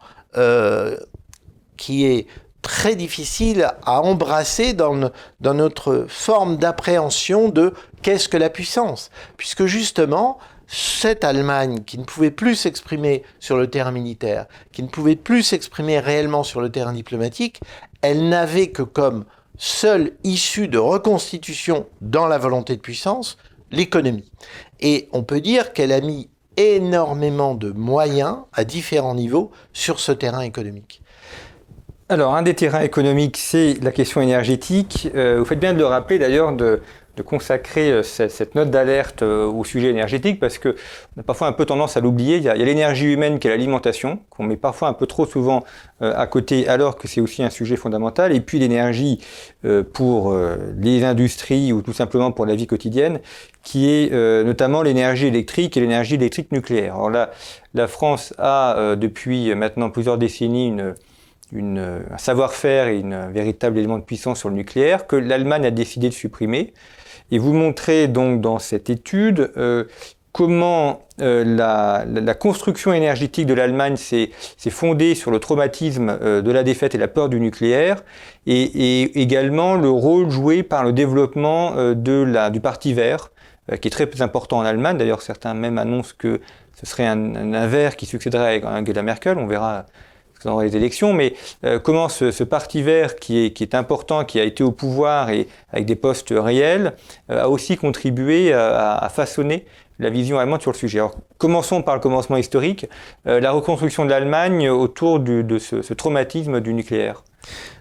qui 1.78 2.06
est 2.06 2.28
très 2.62 2.96
difficile 2.96 3.72
à 3.86 4.02
embrasser 4.02 4.74
dans, 4.74 5.10
dans 5.40 5.54
notre 5.54 6.06
forme 6.08 6.58
d'appréhension 6.58 7.50
de 7.50 7.74
qu'est-ce 8.04 8.30
que 8.30 8.38
la 8.38 8.50
puissance. 8.50 9.10
Puisque 9.38 9.66
justement, 9.66 10.38
cette 10.68 11.24
Allemagne 11.24 11.84
qui 11.86 11.98
ne 11.98 12.04
pouvait 12.04 12.32
plus 12.32 12.56
s'exprimer 12.56 13.24
sur 13.40 13.58
le 13.58 13.70
terrain 13.70 13.92
militaire, 13.92 14.46
qui 14.72 14.84
ne 14.84 14.88
pouvait 14.88 15.16
plus 15.16 15.44
s'exprimer 15.44 16.00
réellement 16.00 16.44
sur 16.44 16.62
le 16.62 16.70
terrain 16.70 16.94
diplomatique, 16.94 17.62
elle 18.02 18.30
n'avait 18.30 18.68
que 18.68 18.84
comme 18.84 19.26
seule 19.58 20.12
issue 20.24 20.68
de 20.68 20.78
reconstitution 20.78 21.88
dans 22.02 22.28
la 22.28 22.38
volonté 22.38 22.76
de 22.76 22.82
puissance 22.82 23.38
l'économie. 23.72 24.32
Et 24.80 25.10
on 25.14 25.24
peut 25.24 25.42
dire 25.42 25.74
qu'elle 25.74 25.92
a 25.92 26.02
mis 26.02 26.30
énormément 26.58 27.56
de 27.56 27.72
moyens 27.72 28.38
à 28.54 28.64
différents 28.64 29.16
niveaux 29.16 29.52
sur 29.74 30.00
ce 30.00 30.12
terrain 30.12 30.42
économique. 30.42 31.02
Alors, 32.10 32.36
un 32.36 32.42
des 32.42 32.54
terrains 32.54 32.82
économiques, 32.82 33.36
c'est 33.36 33.84
la 33.84 33.92
question 33.92 34.22
énergétique. 34.22 35.10
Euh, 35.14 35.40
vous 35.40 35.46
faites 35.46 35.60
bien 35.60 35.74
de 35.74 35.80
le 35.80 35.86
rappeler 35.86 36.18
d'ailleurs 36.20 36.54
de, 36.54 36.82
consacrer 37.24 37.92
euh, 37.92 38.04
cette, 38.04 38.56
note 38.56 38.70
d'alerte 38.70 39.22
euh, 39.22 39.46
au 39.46 39.64
sujet 39.64 39.90
énergétique 39.90 40.40
parce 40.40 40.58
qu'on 40.58 40.72
a 41.20 41.24
parfois 41.26 41.48
un 41.48 41.52
peu 41.52 41.66
tendance 41.66 41.98
à 41.98 42.02
l'oublier. 42.02 42.38
Il 42.38 42.44
y 42.44 42.50
a, 42.50 42.56
l'énergie 42.56 43.14
humaine 43.14 43.40
qui 43.40 43.48
est 43.48 43.50
l'alimentation, 43.50 44.20
qu'on 44.30 44.44
met 44.44 44.58
parfois 44.58 44.88
un 44.88 44.94
peu 44.94 45.08
trop 45.08 45.26
souvent 45.26 45.64
à 46.00 46.28
côté 46.28 46.68
alors 46.68 46.96
que 46.96 47.08
c'est 47.08 47.22
aussi 47.22 47.44
un 47.44 47.50
sujet 47.50 47.76
fondamental. 47.76 48.34
Et 48.34 48.42
puis 48.42 48.60
l'énergie 48.60 49.20
pour 49.94 50.36
les 50.78 51.04
industries 51.04 51.74
ou 51.74 51.82
tout 51.82 51.94
simplement 51.94 52.32
pour 52.32 52.46
la 52.46 52.56
vie 52.56 52.68
quotidienne 52.68 53.20
qui 53.64 53.90
est 53.90 54.12
notamment 54.44 54.84
l'énergie 54.84 55.28
électrique 55.28 55.76
et 55.78 55.80
l'énergie 55.80 56.16
électrique 56.16 56.52
nucléaire. 56.52 56.96
Alors 56.96 57.10
là, 57.10 57.32
la 57.74 57.88
France 57.88 58.34
a 58.38 58.96
depuis 58.96 59.56
maintenant 59.56 59.90
plusieurs 59.90 60.18
décennies 60.18 60.68
une 60.68 60.94
une, 61.52 62.04
un 62.12 62.18
savoir-faire 62.18 62.88
et 62.88 63.02
un 63.04 63.30
véritable 63.30 63.78
élément 63.78 63.98
de 63.98 64.04
puissance 64.04 64.40
sur 64.40 64.50
le 64.50 64.56
nucléaire 64.56 65.08
que 65.08 65.16
l'Allemagne 65.16 65.66
a 65.66 65.72
décidé 65.72 66.10
de 66.10 66.14
supprimer. 66.14 66.74
Et 67.32 67.40
vous 67.40 67.54
montrez 67.54 68.08
donc 68.08 68.42
dans 68.42 68.60
cette 68.60 68.90
étude 68.90 69.52
euh, 69.58 69.86
comment 70.38 71.02
euh, 71.20 71.44
la, 71.44 72.06
la, 72.06 72.34
construction 72.36 72.94
énergétique 72.94 73.48
de 73.48 73.56
l'Allemagne 73.56 73.96
s'est 73.96 74.30
fondée 74.70 75.16
sur 75.16 75.32
le 75.32 75.40
traumatisme 75.40 76.16
euh, 76.22 76.44
de 76.44 76.52
la 76.52 76.62
défaite 76.62 76.94
et 76.94 77.00
la 77.00 77.08
peur 77.08 77.28
du 77.28 77.40
nucléaire, 77.40 78.04
et, 78.46 78.62
et 78.62 79.20
également 79.20 79.74
le 79.74 79.90
rôle 79.90 80.30
joué 80.30 80.62
par 80.62 80.84
le 80.84 80.94
développement 80.94 81.76
euh, 81.76 81.96
de 81.96 82.22
la, 82.22 82.52
du 82.52 82.60
Parti 82.60 82.94
vert, 82.94 83.32
qui 83.82 83.88
est 83.88 83.92
très 83.92 84.22
important 84.22 84.60
en 84.60 84.62
Allemagne. 84.64 84.98
D'ailleurs, 84.98 85.24
certains 85.24 85.56
même 85.56 85.80
annoncent 85.80 86.14
que 86.18 86.40
ce 86.80 86.86
serait 86.86 87.08
un, 87.08 87.54
un 87.54 87.68
vert 87.68 87.96
qui 87.96 88.06
succéderait 88.06 88.62
à 88.64 88.80
Angela 88.80 89.02
Merkel. 89.02 89.40
On 89.40 89.48
verra 89.48 89.88
dans 90.44 90.60
les 90.60 90.76
élections, 90.76 91.14
mais 91.14 91.34
euh, 91.64 91.80
comment 91.80 92.10
ce, 92.10 92.44
parti 92.44 92.82
vert 92.82 93.16
qui 93.16 93.46
est, 93.46 93.76
important, 93.76 94.26
qui 94.26 94.40
a 94.40 94.44
été 94.44 94.64
au 94.64 94.72
pouvoir 94.72 95.30
et 95.30 95.48
avec 95.72 95.86
des 95.86 95.96
postes 95.96 96.34
réels, 96.36 96.94
euh, 97.30 97.44
a 97.44 97.50
aussi 97.50 97.78
contribué 97.78 98.54
à, 98.54 99.10
façonner 99.14 99.66
la 100.00 100.10
vision 100.10 100.38
allemande 100.38 100.62
sur 100.62 100.72
le 100.72 100.78
sujet. 100.78 101.00
Alors, 101.00 101.16
commençons 101.38 101.82
par 101.82 101.96
le 101.96 102.02
commencement 102.02 102.38
historique, 102.38 102.88
euh, 103.26 103.40
la 103.40 103.52
reconstruction 103.52 104.06
de 104.06 104.10
l'Allemagne 104.10 104.70
autour 104.70 105.20
de 105.20 105.58
ce, 105.58 105.94
traumatisme 105.94 106.60
du 106.60 106.74
nucléaire. 106.74 107.24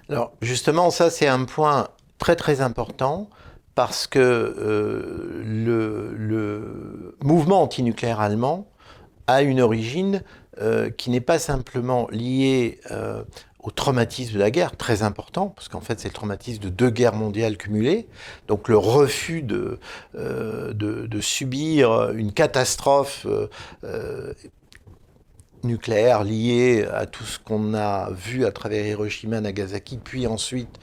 Alors, 0.09 0.33
justement, 0.41 0.91
ça, 0.91 1.11
c'est 1.11 1.27
un 1.27 1.45
point 1.45 1.89
très 2.19 2.37
très 2.37 2.61
important 2.61 3.29
parce 3.75 4.07
que 4.07 5.43
le, 5.45 6.15
le, 6.17 7.15
mouvement 7.23 7.61
antinucléaire 7.61 8.21
allemand 8.21 8.67
a 9.27 9.43
une 9.43 9.61
origine 9.61 10.23
euh, 10.59 10.89
qui 10.89 11.11
n'est 11.11 11.21
pas 11.21 11.39
simplement 11.39 12.09
lié 12.11 12.81
euh, 12.91 13.23
au 13.61 13.71
traumatisme 13.71 14.33
de 14.33 14.39
la 14.39 14.51
guerre, 14.51 14.75
très 14.75 15.03
important, 15.03 15.49
parce 15.49 15.69
qu'en 15.69 15.83
fait 15.83 16.01
c'est 16.01 16.09
le 16.09 16.15
traumatisme 16.15 16.63
de 16.63 16.71
deux 16.71 16.89
guerres 16.89 17.15
mondiales 17.15 17.59
cumulées, 17.59 18.09
donc 18.49 18.69
le 18.69 18.79
refus 18.79 19.43
de, 19.43 19.79
euh, 20.15 20.73
subir 21.21 22.11
une 22.13 22.33
catastrophe 22.33 23.27
nucléaire 25.63 26.25
liée 26.25 26.87
à 26.91 27.05
tout 27.05 27.25
ce 27.25 27.39
qu'on 27.39 27.75
a 27.75 28.11
vu 28.13 28.47
à 28.47 28.53
travers 28.53 28.87
Hiroshima, 28.87 29.43
Nagasaki, 29.43 29.99
puis 29.99 30.27
ensuite 30.27 30.79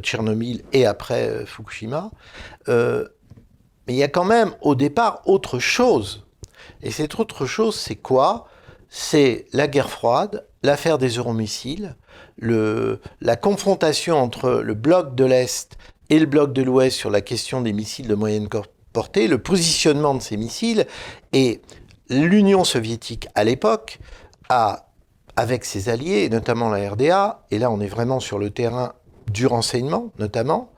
Tchernobyl 0.00 0.64
et 0.72 0.84
après 0.84 1.46
Fukushima. 1.46 2.10
mais 2.66 3.04
il 3.86 3.96
y 3.96 4.02
a 4.02 4.08
quand 4.08 4.24
même 4.24 4.52
au 4.62 4.74
départ 4.74 5.22
autre 5.26 5.60
chose. 5.60 6.26
Et 6.82 6.90
cette 6.90 7.20
autre 7.20 7.46
chose, 7.46 7.76
c'est 7.76 7.94
quoi? 7.94 8.48
C'est 8.94 9.46
la 9.54 9.68
guerre 9.68 9.88
froide, 9.88 10.46
l'affaire 10.62 10.98
des 10.98 11.08
euromissiles, 11.08 11.96
la 12.38 13.36
confrontation 13.36 14.16
entre 14.18 14.60
le 14.62 14.74
bloc 14.74 15.14
de 15.14 15.24
l'Est 15.24 15.78
et 16.10 16.18
le 16.18 16.26
bloc 16.26 16.52
de 16.52 16.60
l'Ouest 16.60 16.98
sur 16.98 17.08
la 17.08 17.22
question 17.22 17.62
des 17.62 17.72
missiles 17.72 18.06
de 18.06 18.14
moyenne 18.14 18.50
portée, 18.92 19.28
le 19.28 19.38
positionnement 19.38 20.14
de 20.14 20.20
ces 20.20 20.36
missiles, 20.36 20.86
et 21.32 21.62
l'Union 22.10 22.64
soviétique 22.64 23.28
à 23.34 23.44
l'époque 23.44 23.98
a, 24.50 24.90
avec 25.36 25.64
ses 25.64 25.88
alliés, 25.88 26.28
notamment 26.28 26.68
la 26.68 26.90
RDA, 26.90 27.46
et 27.50 27.58
là 27.58 27.70
on 27.70 27.80
est 27.80 27.86
vraiment 27.86 28.20
sur 28.20 28.38
le 28.38 28.50
terrain 28.50 28.92
du 29.32 29.46
renseignement 29.46 30.12
notamment, 30.18 30.70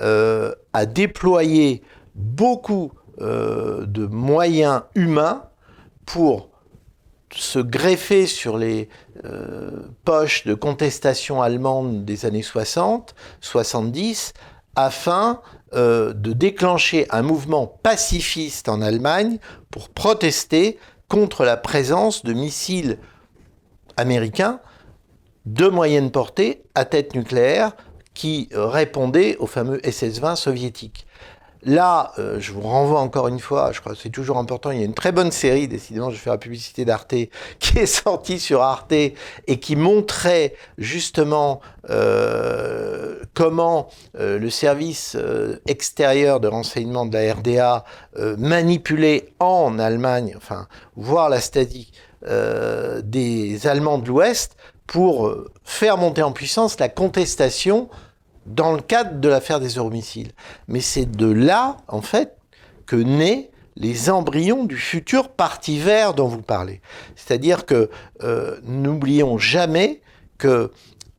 euh, 0.00 0.52
a 0.72 0.86
déployé 0.86 1.82
beaucoup 2.16 2.90
euh, 3.20 3.86
de 3.86 4.06
moyens 4.06 4.82
humains 4.96 5.44
pour 6.04 6.49
se 7.34 7.58
greffer 7.58 8.26
sur 8.26 8.58
les 8.58 8.88
poches 10.04 10.44
de 10.44 10.54
contestation 10.54 11.42
allemande 11.42 12.04
des 12.04 12.26
années 12.26 12.42
60, 12.42 13.14
70, 13.40 14.32
afin 14.74 15.40
de 15.72 16.32
déclencher 16.32 17.06
un 17.10 17.22
mouvement 17.22 17.66
pacifiste 17.66 18.68
en 18.68 18.80
Allemagne 18.80 19.38
pour 19.70 19.88
protester 19.88 20.78
contre 21.08 21.44
la 21.44 21.56
présence 21.56 22.24
de 22.24 22.32
missiles 22.32 22.98
américains 23.96 24.60
de 25.46 25.68
moyenne 25.68 26.10
portée 26.10 26.62
à 26.74 26.84
tête 26.84 27.14
nucléaire 27.14 27.72
qui 28.14 28.48
répondaient 28.52 29.36
au 29.38 29.46
fameux 29.46 29.78
SS-20 29.78 30.36
soviétique. 30.36 31.06
Là, 31.62 32.12
euh, 32.18 32.40
je 32.40 32.52
vous 32.52 32.62
renvoie 32.62 33.00
encore 33.00 33.28
une 33.28 33.38
fois, 33.38 33.72
je 33.72 33.80
crois 33.80 33.92
que 33.92 33.98
c'est 33.98 34.08
toujours 34.08 34.38
important, 34.38 34.70
il 34.70 34.78
y 34.78 34.82
a 34.82 34.86
une 34.86 34.94
très 34.94 35.12
bonne 35.12 35.30
série, 35.30 35.68
décidément 35.68 36.10
je 36.10 36.16
fais 36.16 36.30
la 36.30 36.38
publicité 36.38 36.86
d'Arte, 36.86 37.14
qui 37.58 37.78
est 37.78 37.86
sortie 37.86 38.40
sur 38.40 38.62
Arte 38.62 38.92
et 38.92 39.14
qui 39.60 39.76
montrait 39.76 40.54
justement 40.78 41.60
euh, 41.90 43.16
comment 43.34 43.88
euh, 44.18 44.38
le 44.38 44.48
service 44.48 45.16
extérieur 45.66 46.40
de 46.40 46.48
renseignement 46.48 47.04
de 47.04 47.12
la 47.12 47.34
RDA 47.34 47.84
manipulait 48.38 49.32
en 49.38 49.78
Allemagne, 49.78 50.34
enfin, 50.36 50.66
voir 50.96 51.28
la 51.28 51.40
statique 51.40 51.92
des 52.22 53.66
Allemands 53.66 53.98
de 53.98 54.08
l'Ouest 54.08 54.56
pour 54.86 55.34
faire 55.64 55.96
monter 55.96 56.22
en 56.22 56.32
puissance 56.32 56.78
la 56.78 56.88
contestation 56.88 57.88
dans 58.54 58.72
le 58.72 58.80
cadre 58.80 59.20
de 59.20 59.28
l'affaire 59.28 59.60
des 59.60 59.74
euromissiles. 59.74 60.32
Mais 60.68 60.80
c'est 60.80 61.10
de 61.10 61.30
là, 61.30 61.76
en 61.88 62.02
fait, 62.02 62.36
que 62.86 62.96
naissent 62.96 63.48
les 63.76 64.10
embryons 64.10 64.64
du 64.64 64.76
futur 64.76 65.30
parti 65.30 65.78
vert 65.78 66.14
dont 66.14 66.28
vous 66.28 66.42
parlez. 66.42 66.80
C'est-à-dire 67.16 67.64
que 67.64 67.88
euh, 68.22 68.58
n'oublions 68.64 69.38
jamais 69.38 70.02
que 70.38 70.70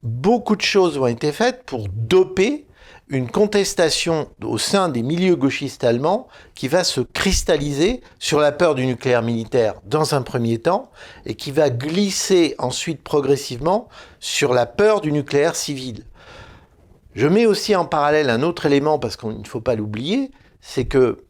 beaucoup 0.04 0.56
de 0.56 0.62
choses 0.62 0.98
ont 0.98 1.08
été 1.08 1.32
faites 1.32 1.64
pour 1.64 1.88
doper 1.90 2.66
une 3.10 3.30
contestation 3.30 4.30
au 4.42 4.58
sein 4.58 4.88
des 4.88 5.04
milieux 5.04 5.36
gauchistes 5.36 5.84
allemands 5.84 6.28
qui 6.56 6.70
va 6.70 6.86
se 6.86 7.02
cristalliser 7.02 8.02
sur 8.20 8.40
la 8.40 8.54
peur 8.54 8.74
du 8.74 8.86
nucléaire 8.86 9.22
militaire 9.22 9.76
dans 9.86 10.16
un 10.16 10.22
premier 10.22 10.60
temps 10.60 10.90
et 11.26 11.36
qui 11.36 11.52
va 11.52 11.70
glisser 11.70 12.56
ensuite 12.58 13.04
progressivement 13.04 13.90
sur 14.22 14.54
la 14.54 14.66
peur 14.66 15.02
du 15.02 15.12
nucléaire 15.12 15.56
civil. 15.56 16.06
Je 17.14 17.28
mets 17.28 17.46
aussi 17.46 17.76
en 17.76 17.86
parallèle 17.86 18.30
un 18.30 18.42
autre 18.42 18.66
élément, 18.66 19.00
parce 19.00 19.18
qu'il 19.18 19.38
ne 19.38 19.48
faut 19.48 19.62
pas 19.62 19.76
l'oublier, 19.76 20.32
c'est 20.62 20.86
que 20.86 21.26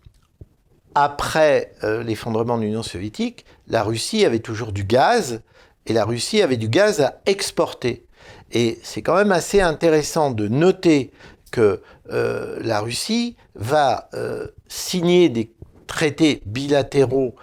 après 0.94 1.74
euh, 1.84 2.04
l'effondrement 2.04 2.58
de 2.58 2.64
l'Union 2.64 2.84
soviétique, 2.84 3.46
la 3.68 3.84
Russie 3.84 4.26
avait 4.26 4.40
toujours 4.40 4.74
du 4.74 4.84
gaz, 4.84 5.42
et 5.88 5.94
la 5.94 6.06
Russie 6.06 6.42
avait 6.42 6.58
du 6.58 6.70
gaz 6.70 7.02
à 7.02 7.20
exporter. 7.26 8.06
Et 8.52 8.80
c'est 8.84 9.02
quand 9.02 9.16
même 9.16 9.32
assez 9.32 9.62
intéressant 9.62 10.32
de 10.32 10.48
noter 10.48 11.12
que 11.52 11.82
euh, 12.12 12.60
la 12.62 12.82
Russie 12.82 13.36
va 13.56 14.10
euh, 14.14 14.48
signer 14.68 15.30
des 15.30 15.52
traités 15.88 16.42
bilatéraux 16.46 17.36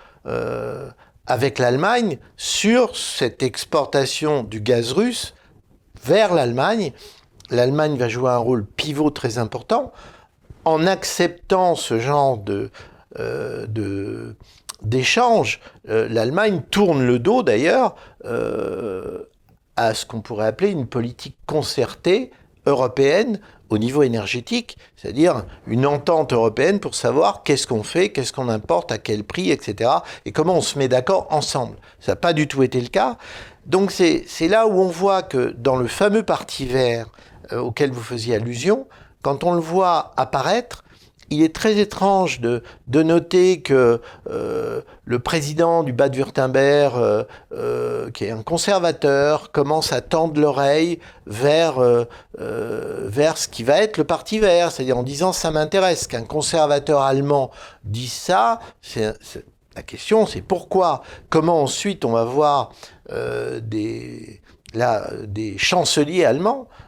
avec 1.27 1.59
l'Allemagne 1.59 2.19
sur 2.37 2.95
cette 2.97 3.43
exportation 3.43 4.43
du 4.43 4.61
gaz 4.61 4.93
russe 4.93 5.33
vers 6.05 6.35
l'Allemagne 6.35 6.93
l'Allemagne 7.51 7.97
va 7.97 8.09
jouer 8.09 8.31
un 8.31 8.39
rôle 8.39 8.65
pivot 8.65 9.11
très 9.11 9.39
important 9.39 9.93
en 10.65 10.87
acceptant 10.87 11.75
ce 11.75 11.99
genre 11.99 12.39
de, 12.39 12.71
euh, 13.19 14.35
d'échange. 14.83 15.61
Euh, 15.89 16.09
L'Allemagne 16.09 16.63
tourne 16.71 17.05
le 17.05 17.19
dos 17.19 17.43
d'ailleurs 17.43 17.97
euh, 18.25 19.25
à 19.77 19.95
ce 19.95 20.05
qu'on 20.07 20.21
pourrait 20.21 20.47
appeler 20.47 20.71
une 20.71 20.87
politique 20.87 21.37
concertée 21.47 22.31
européenne 22.67 23.41
au 23.71 23.79
niveau 23.79 24.03
énergétique, 24.03 24.79
c'est-à-dire 24.97 25.45
une 25.67 25.87
entente 25.87 26.33
européenne 26.33 26.81
pour 26.81 26.95
savoir 26.95 27.43
qu'est-ce 27.43 27.67
qu'on 27.67 27.83
fait, 27.83 28.11
qu'est-ce 28.11 28.33
qu'on 28.33 28.49
importe, 28.49 28.93
à 28.93 28.99
quel 28.99 29.25
prix, 29.25 29.51
etc. 29.51 29.91
et 30.25 30.33
comment 30.33 30.57
on 30.57 30.61
se 30.63 30.79
met 30.79 30.89
d'accord 30.89 31.27
ensemble. 31.31 31.77
Ça 32.01 32.13
n'a 32.13 32.17
pas 32.17 32.33
du 32.33 32.49
tout 32.49 32.63
été 32.63 32.81
le 32.81 32.89
cas. 32.89 33.19
Donc 33.67 33.91
c'est 33.91 34.49
là 34.49 34.67
où 34.67 34.81
on 34.81 34.89
voit 34.89 35.23
que 35.23 35.55
dans 35.59 35.77
le 35.77 35.87
fameux 35.87 36.23
parti 36.23 36.65
vert, 36.65 37.09
auquel 37.53 37.91
vous 37.91 38.03
faisiez 38.03 38.37
allusion, 38.37 38.87
quand 39.23 39.45
on 39.45 39.55
le 39.55 39.61
voit 39.61 40.13
apparaître, 40.17 40.85
il 41.31 41.43
est 41.43 41.55
très 41.55 41.79
étrange 41.79 42.41
de, 42.41 42.63
de 42.87 43.03
noter 43.03 43.61
que 43.61 44.01
euh, 44.31 44.81
le 45.05 45.19
président 45.19 45.83
du 45.83 45.93
Bade-Württemberg, 45.93 47.27
euh, 47.53 48.11
qui 48.13 48.25
est 48.25 48.31
un 48.31 48.43
conservateur, 48.43 49.53
commence 49.53 49.93
à 49.93 50.01
tendre 50.01 50.41
l'oreille 50.41 51.01
vers, 51.27 51.81
vers 52.39 53.37
ce 53.37 53.49
qui 53.49 53.63
va 53.63 53.83
être 53.83 53.99
le 53.99 54.05
Parti 54.05 54.39
vert, 54.39 54.73
c'est-à-dire 54.73 54.97
en 54.97 55.03
disant 55.03 55.33
ça 55.33 55.51
m'intéresse. 55.51 56.07
Qu'un 56.07 56.25
conservateur 56.25 57.03
allemand 57.03 57.51
dise 57.85 58.13
ça, 58.13 58.61
c'est, 58.81 59.15
la 59.77 59.83
question 59.83 60.25
c'est 60.27 60.43
pourquoi 60.43 61.03
Comment 61.29 61.63
ensuite 61.63 62.05
on 62.05 62.13
va 62.13 62.25
voir 62.25 62.73
des, 63.11 64.41
là, 64.75 65.11
des 65.27 65.59
chanceliers 65.59 66.25
allemands 66.25 66.69
euh, 66.69 66.73
euh, 66.73 66.88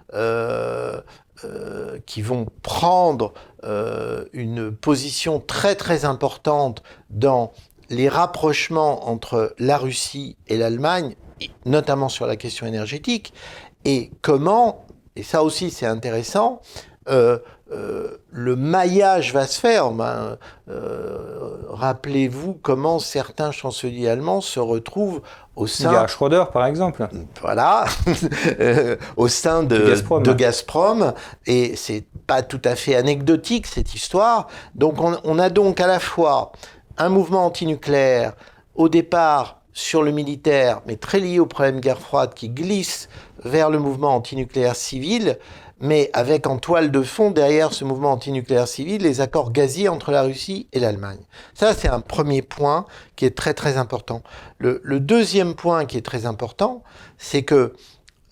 qui 2.07 2.23
vont 2.23 2.47
prendre 2.63 3.33
euh, 3.63 4.25
une 4.33 4.75
position 4.75 5.39
très 5.39 5.75
très 5.75 6.07
importante 6.07 6.83
dans 7.11 7.53
les 7.91 8.09
rapprochements 8.09 9.11
entre 9.11 9.55
la 9.59 9.77
Russie 9.77 10.37
et 10.47 10.57
l'Allemagne, 10.57 11.15
notamment 11.67 12.09
sur 12.09 12.27
la 12.27 12.37
question 12.37 12.67
énergétique, 12.67 13.35
et 13.85 14.11
comment, 14.23 14.87
et 15.15 15.23
ça 15.23 15.43
aussi 15.43 15.71
c'est 15.71 15.85
intéressant, 15.85 16.63
euh, 17.09 17.39
le 18.31 18.57
maillage 18.57 19.33
va 19.33 19.47
se 19.47 19.61
faire. 19.61 19.91
Ben, 19.91 20.39
euh, 20.69 21.59
rappelez-vous 21.69 22.55
comment 22.55 22.99
certains 22.99 23.53
chanceliers 23.53 24.09
allemands 24.09 24.41
se 24.41 24.59
retrouvent 24.59 25.23
au 25.61 25.67
sein. 25.67 26.07
Schroeder, 26.07 26.45
par 26.53 26.67
exemple. 26.67 27.07
Voilà, 27.41 27.85
au 29.17 29.29
sein 29.29 29.63
de 29.63 29.79
Gazprom. 29.79 30.23
de 30.23 30.33
Gazprom. 30.33 31.13
Et 31.47 31.77
c'est 31.77 32.05
pas 32.27 32.43
tout 32.43 32.63
à 32.65 32.75
fait 32.75 32.97
anecdotique 32.97 33.67
cette 33.67 33.95
histoire. 33.95 34.49
Donc 34.75 35.01
on, 35.01 35.17
on 35.25 35.39
a 35.39 35.51
donc 35.51 35.81
à 35.81 35.87
la 35.87 36.01
fois 36.01 36.53
un 36.99 37.09
mouvement 37.09 37.47
antinucléaire 37.47 38.33
au 38.75 38.89
départ 38.89 39.61
sur 39.73 40.03
le 40.03 40.11
militaire, 40.11 40.81
mais 40.87 40.97
très 40.97 41.21
lié 41.21 41.39
au 41.39 41.47
problème 41.47 41.81
guerre 41.81 42.01
froide 42.01 42.35
qui 42.35 42.49
glisse 42.49 43.09
vers 43.45 43.71
le 43.71 43.79
mouvement 43.79 44.15
antinucléaire 44.15 44.77
civil 44.77 45.39
mais 45.81 46.11
avec 46.13 46.47
en 46.47 46.59
toile 46.59 46.91
de 46.91 47.03
fond 47.03 47.31
derrière 47.31 47.73
ce 47.73 47.85
mouvement 47.85 48.13
antinucléaire 48.13 48.69
civil 48.69 49.03
les 49.03 49.21
accords 49.21 49.53
gaziers 49.53 49.89
entre 49.89 50.13
la 50.13 50.23
Russie 50.23 50.69
et 50.73 50.81
l'Allemagne. 50.81 51.21
Ça, 51.55 51.75
c'est 51.75 51.89
un 51.89 52.01
premier 52.01 52.43
point 52.43 52.87
qui 53.17 53.25
est 53.25 53.37
très 53.37 53.55
très 53.55 53.77
important. 53.79 54.23
Le, 54.59 54.81
deuxième 55.01 55.55
point 55.55 55.87
qui 55.87 55.97
est 55.97 56.05
très 56.05 56.27
important, 56.27 56.83
c'est 57.17 57.43
que 57.43 57.75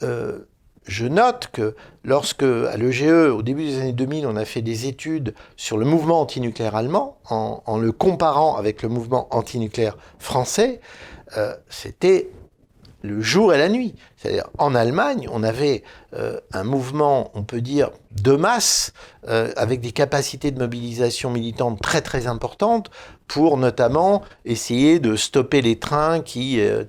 euh, 0.03 0.41
je 0.85 1.07
note 1.07 1.49
que 1.53 1.75
lorsque, 2.03 2.43
à 2.43 2.77
l'EGE, 2.77 3.31
au 3.31 3.43
début 3.43 3.65
des 3.65 3.81
années 3.81 3.93
2000, 3.93 4.27
on 4.27 4.37
a 4.37 4.45
fait 4.45 4.63
des 4.63 4.87
études 4.87 5.35
sur 5.57 5.77
le 5.77 5.85
mouvement 5.85 6.21
antinucléaire 6.21 6.75
allemand, 6.77 7.19
en, 7.29 7.79
le 7.79 7.93
comparant 7.93 8.57
avec 8.57 8.83
le 8.83 8.89
mouvement 8.89 9.29
antinucléaire 9.31 9.97
français, 10.19 10.81
euh, 11.37 11.55
c'était 11.69 12.31
le 13.09 13.21
jour 13.21 13.53
et 13.55 13.59
la 13.59 13.69
nuit. 13.69 13.95
C'est-à-dire, 14.17 14.49
en 14.59 14.75
Allemagne, 14.75 15.29
on 15.33 15.43
avait 15.43 15.83
euh, 16.15 16.39
un 16.53 16.65
mouvement, 16.65 17.31
on 17.35 17.43
peut 17.43 17.61
dire, 17.61 17.91
de 18.23 18.33
masse, 18.33 18.93
euh, 19.29 19.51
avec 19.57 19.81
des 19.81 19.93
capacités 19.93 20.51
de 20.51 20.59
mobilisation 20.59 21.31
militante 21.31 21.81
très 21.81 22.01
très 22.01 22.27
importantes, 22.27 22.91
pour 23.27 23.59
notamment 23.59 24.23
essayer 24.45 25.01
de 25.01 25.15
stopper 25.17 25.61
les 25.61 25.79
trains 25.79 26.21
qui 26.21 26.61
euh, 26.61 26.85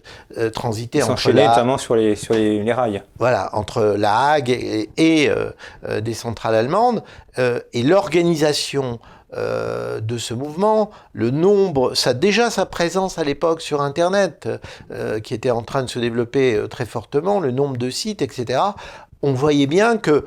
transitaient 0.52 1.04
entre 1.04 1.32
la... 1.32 1.50
notamment 1.50 1.78
sur 1.78 1.96
les, 1.96 2.16
sur 2.16 2.34
les, 2.34 2.72
rails. 2.72 3.04
Voilà, 3.18 3.50
entre 3.54 3.96
La 3.98 4.32
Hague 4.32 4.50
et 4.50 5.30
des 6.02 6.14
centrales 6.14 6.56
allemandes. 6.56 7.04
et 7.38 7.84
l'organisation 7.84 9.00
euh, 9.38 10.00
de 10.00 10.18
ce 10.18 10.34
mouvement, 10.34 10.90
le 11.14 11.30
nombre, 11.30 11.94
ça 11.94 12.16
déjà 12.16 12.50
sa 12.50 12.66
présence 12.66 13.20
à 13.20 13.24
l'époque 13.24 13.62
sur 13.62 13.80
Internet, 13.80 14.50
euh, 14.90 15.20
qui 15.20 15.36
était 15.36 15.52
en 15.52 15.62
train 15.62 15.84
de 15.84 15.88
se 15.88 16.00
développer 16.00 16.56
euh, 16.56 16.68
très 16.68 16.88
fortement, 16.88 17.40
le 17.40 17.52
nombre 17.52 17.78
de 17.78 17.92
sites, 17.92 18.24
etc. 18.24 18.60
On 19.22 19.34
voyait 19.34 19.68
bien 19.68 19.98
que, 19.98 20.26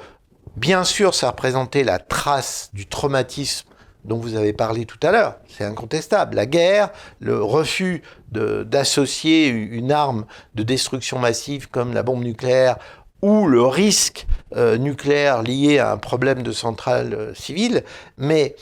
bien 0.55 0.85
sûr, 0.85 1.17
ça 1.17 1.31
représentait 1.31 1.83
la 1.83 1.99
trace 1.99 2.71
du 2.75 2.87
traumatisme 2.87 3.67
dont 4.05 4.19
vous 4.19 4.37
avez 4.37 4.53
parlé 4.53 4.85
tout 4.87 4.99
à 5.03 5.11
l'heure, 5.11 5.35
c'est 5.49 5.65
incontestable. 5.65 6.37
La 6.37 6.47
guerre, 6.47 6.91
le 7.19 7.43
refus 7.43 8.03
d'associer 8.31 9.49
une 9.49 9.91
arme 9.91 10.27
de 10.55 10.63
destruction 10.63 11.19
massive 11.19 11.69
comme 11.69 11.93
la 11.93 12.05
bombe 12.05 12.23
nucléaire 12.23 12.79
ou 13.21 13.47
le 13.47 13.63
risque 13.63 14.27
nucléaire 14.57 15.43
lié 15.43 15.79
à 15.79 15.93
un 15.93 15.99
problème 15.99 16.43
de 16.43 16.51
centrale 16.51 17.31
civile, 17.37 17.85
mais 18.19 18.57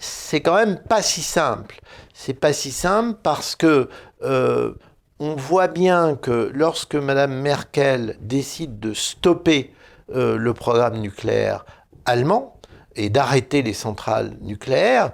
c'est 0.00 0.40
quand 0.40 0.56
même 0.56 0.78
pas 0.78 1.02
si 1.02 1.22
simple. 1.22 1.80
C'est 2.14 2.34
pas 2.34 2.52
si 2.52 2.72
simple 2.72 3.18
parce 3.22 3.54
que 3.54 3.88
euh, 4.22 4.72
on 5.18 5.36
voit 5.36 5.68
bien 5.68 6.16
que 6.16 6.50
lorsque 6.54 6.94
Mme 6.94 7.34
Merkel 7.40 8.16
décide 8.20 8.80
de 8.80 8.94
stopper 8.94 9.72
euh, 10.14 10.36
le 10.36 10.54
programme 10.54 10.98
nucléaire 10.98 11.66
allemand 12.06 12.56
et 12.96 13.10
d'arrêter 13.10 13.62
les 13.62 13.74
centrales 13.74 14.32
nucléaires, 14.40 15.12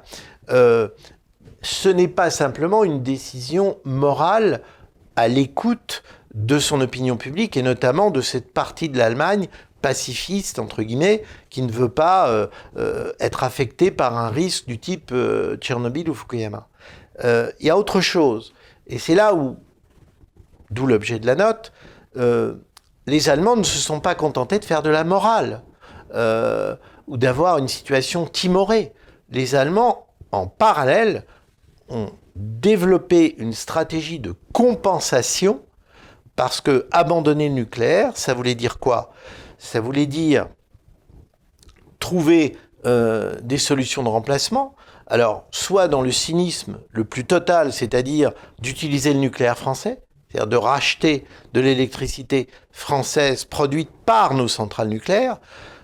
euh, 0.50 0.88
ce 1.62 1.88
n'est 1.88 2.08
pas 2.08 2.30
simplement 2.30 2.84
une 2.84 3.02
décision 3.02 3.78
morale 3.84 4.62
à 5.16 5.26
l'écoute 5.26 6.04
de 6.34 6.60
son 6.60 6.80
opinion 6.80 7.16
publique 7.16 7.56
et 7.56 7.62
notamment 7.62 8.12
de 8.12 8.20
cette 8.20 8.52
partie 8.52 8.88
de 8.88 8.98
l'Allemagne 8.98 9.48
pacifiste, 9.82 10.58
entre 10.58 10.82
guillemets, 10.82 11.22
qui 11.50 11.62
ne 11.62 11.70
veut 11.70 11.88
pas 11.88 12.28
euh, 12.76 13.12
être 13.20 13.44
affectée 13.44 13.90
par 13.90 14.16
un 14.16 14.28
risque 14.28 14.66
du 14.66 14.78
type 14.78 15.14
Tchernobyl 15.60 16.08
ou 16.10 16.14
Fukuyama. 16.14 16.68
Il 17.22 17.66
y 17.66 17.70
a 17.70 17.76
autre 17.76 18.00
chose. 18.00 18.52
Et 18.86 18.98
c'est 18.98 19.14
là 19.14 19.34
où 19.34 19.56
d'où 20.70 20.86
l'objet 20.86 21.18
de 21.18 21.26
la 21.26 21.34
note, 21.34 21.72
euh, 22.16 22.54
les 23.06 23.28
Allemands 23.28 23.56
ne 23.56 23.62
se 23.62 23.78
sont 23.78 24.00
pas 24.00 24.14
contentés 24.14 24.58
de 24.58 24.64
faire 24.64 24.82
de 24.82 24.90
la 24.90 25.04
morale 25.04 25.62
euh, 26.14 26.74
ou 27.06 27.16
d'avoir 27.16 27.58
une 27.58 27.68
situation 27.68 28.26
timorée. 28.26 28.92
Les 29.30 29.54
Allemands, 29.54 30.06
en 30.32 30.46
parallèle, 30.46 31.24
ont 31.88 32.10
développé 32.34 33.36
une 33.38 33.52
stratégie 33.52 34.18
de 34.18 34.34
compensation 34.52 35.62
parce 36.34 36.60
que 36.60 36.86
abandonner 36.90 37.48
le 37.48 37.54
nucléaire, 37.54 38.16
ça 38.16 38.34
voulait 38.34 38.54
dire 38.54 38.78
quoi? 38.78 39.12
Ça 39.58 39.80
voulait 39.80 40.06
dire 40.06 40.48
trouver 41.98 42.56
euh, 42.84 43.36
des 43.42 43.58
solutions 43.58 44.02
de 44.02 44.08
remplacement. 44.08 44.74
Alors, 45.06 45.46
soit 45.50 45.88
dans 45.88 46.02
le 46.02 46.10
cynisme 46.10 46.78
le 46.90 47.04
plus 47.04 47.24
total, 47.24 47.72
c'est-à-dire 47.72 48.32
d'utiliser 48.58 49.12
le 49.12 49.20
nucléaire 49.20 49.56
français, 49.56 50.02
c'est-à-dire 50.28 50.48
de 50.48 50.56
racheter 50.56 51.24
de 51.52 51.60
l'électricité 51.60 52.48
française 52.72 53.44
produite 53.44 53.90
par 54.04 54.34
nos 54.34 54.48
centrales 54.48 54.88
nucléaires, 54.88 55.38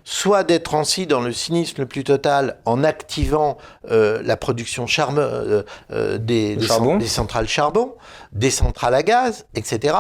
soit 0.05 0.45
d'être 0.45 0.75
ainsi 0.75 1.07
dans 1.07 1.21
le 1.21 1.33
cynisme 1.33 1.83
le 1.83 1.87
plus 1.87 2.05
total 2.05 2.59
en 2.65 2.85
activant 2.85 3.59
euh, 3.91 4.21
la 4.25 4.37
production 4.37 4.87
euh, 4.99 5.63
euh, 5.91 6.19
des, 6.19 6.59
centrales 7.07 7.49
charbon, 7.49 7.95
des 8.33 8.51
centrales 8.51 8.95
à 8.95 9.03
gaz, 9.03 9.47
etc. 9.55 9.97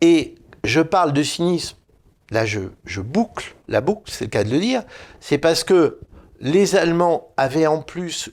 Et 0.00 0.34
je 0.64 0.80
parle 0.80 1.12
de 1.12 1.22
cynisme, 1.22 1.76
là 2.30 2.44
je, 2.46 3.00
boucle. 3.00 3.54
La 3.68 3.80
boucle, 3.80 4.10
c'est 4.10 4.24
le 4.24 4.30
cas 4.30 4.44
de 4.44 4.50
le 4.50 4.58
dire, 4.58 4.82
c'est 5.20 5.38
parce 5.38 5.64
que 5.64 5.98
les 6.40 6.76
Allemands 6.76 7.28
avaient 7.36 7.66
en 7.66 7.82
plus 7.82 8.30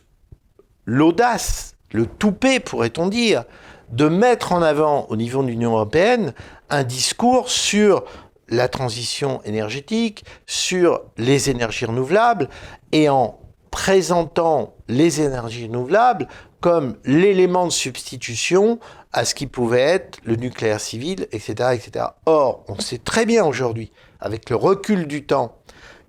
l'audace, 0.86 1.76
le 1.92 2.06
toupet 2.06 2.60
pourrait-on 2.60 3.08
dire, 3.08 3.44
de 3.90 4.08
mettre 4.08 4.52
en 4.52 4.62
avant 4.62 5.06
au 5.10 5.16
niveau 5.16 5.42
de 5.42 5.48
l'Union 5.48 5.74
européenne 5.74 6.34
un 6.70 6.84
discours 6.84 7.50
sur 7.50 8.04
la 8.50 8.68
transition 8.68 9.42
énergétique, 9.44 10.24
sur 10.46 11.02
les 11.18 11.50
énergies 11.50 11.86
renouvelables, 11.86 12.50
et 12.92 13.10
en 13.10 13.40
présentant 13.72 14.74
les 14.88 15.22
énergies 15.22 15.68
renouvelables 15.68 16.28
comme 16.62 16.98
l'élément 17.06 17.66
de 17.66 17.72
substitution 17.72 18.80
à 19.14 19.26
ce 19.26 19.36
qui 19.36 19.48
pouvait 19.48 19.82
être 19.82 20.20
le 20.24 20.36
nucléaire 20.36 20.80
civil, 20.80 21.28
etc. 21.32 21.70
etc. 21.74 22.06
Or, 22.26 22.64
on 22.68 22.80
sait 22.80 22.98
très 22.98 23.26
bien 23.26 23.46
aujourd'hui, 23.46 23.92
avec 24.20 24.50
le 24.50 24.56
recul 24.56 25.08
du 25.08 25.26
temps, 25.26 25.58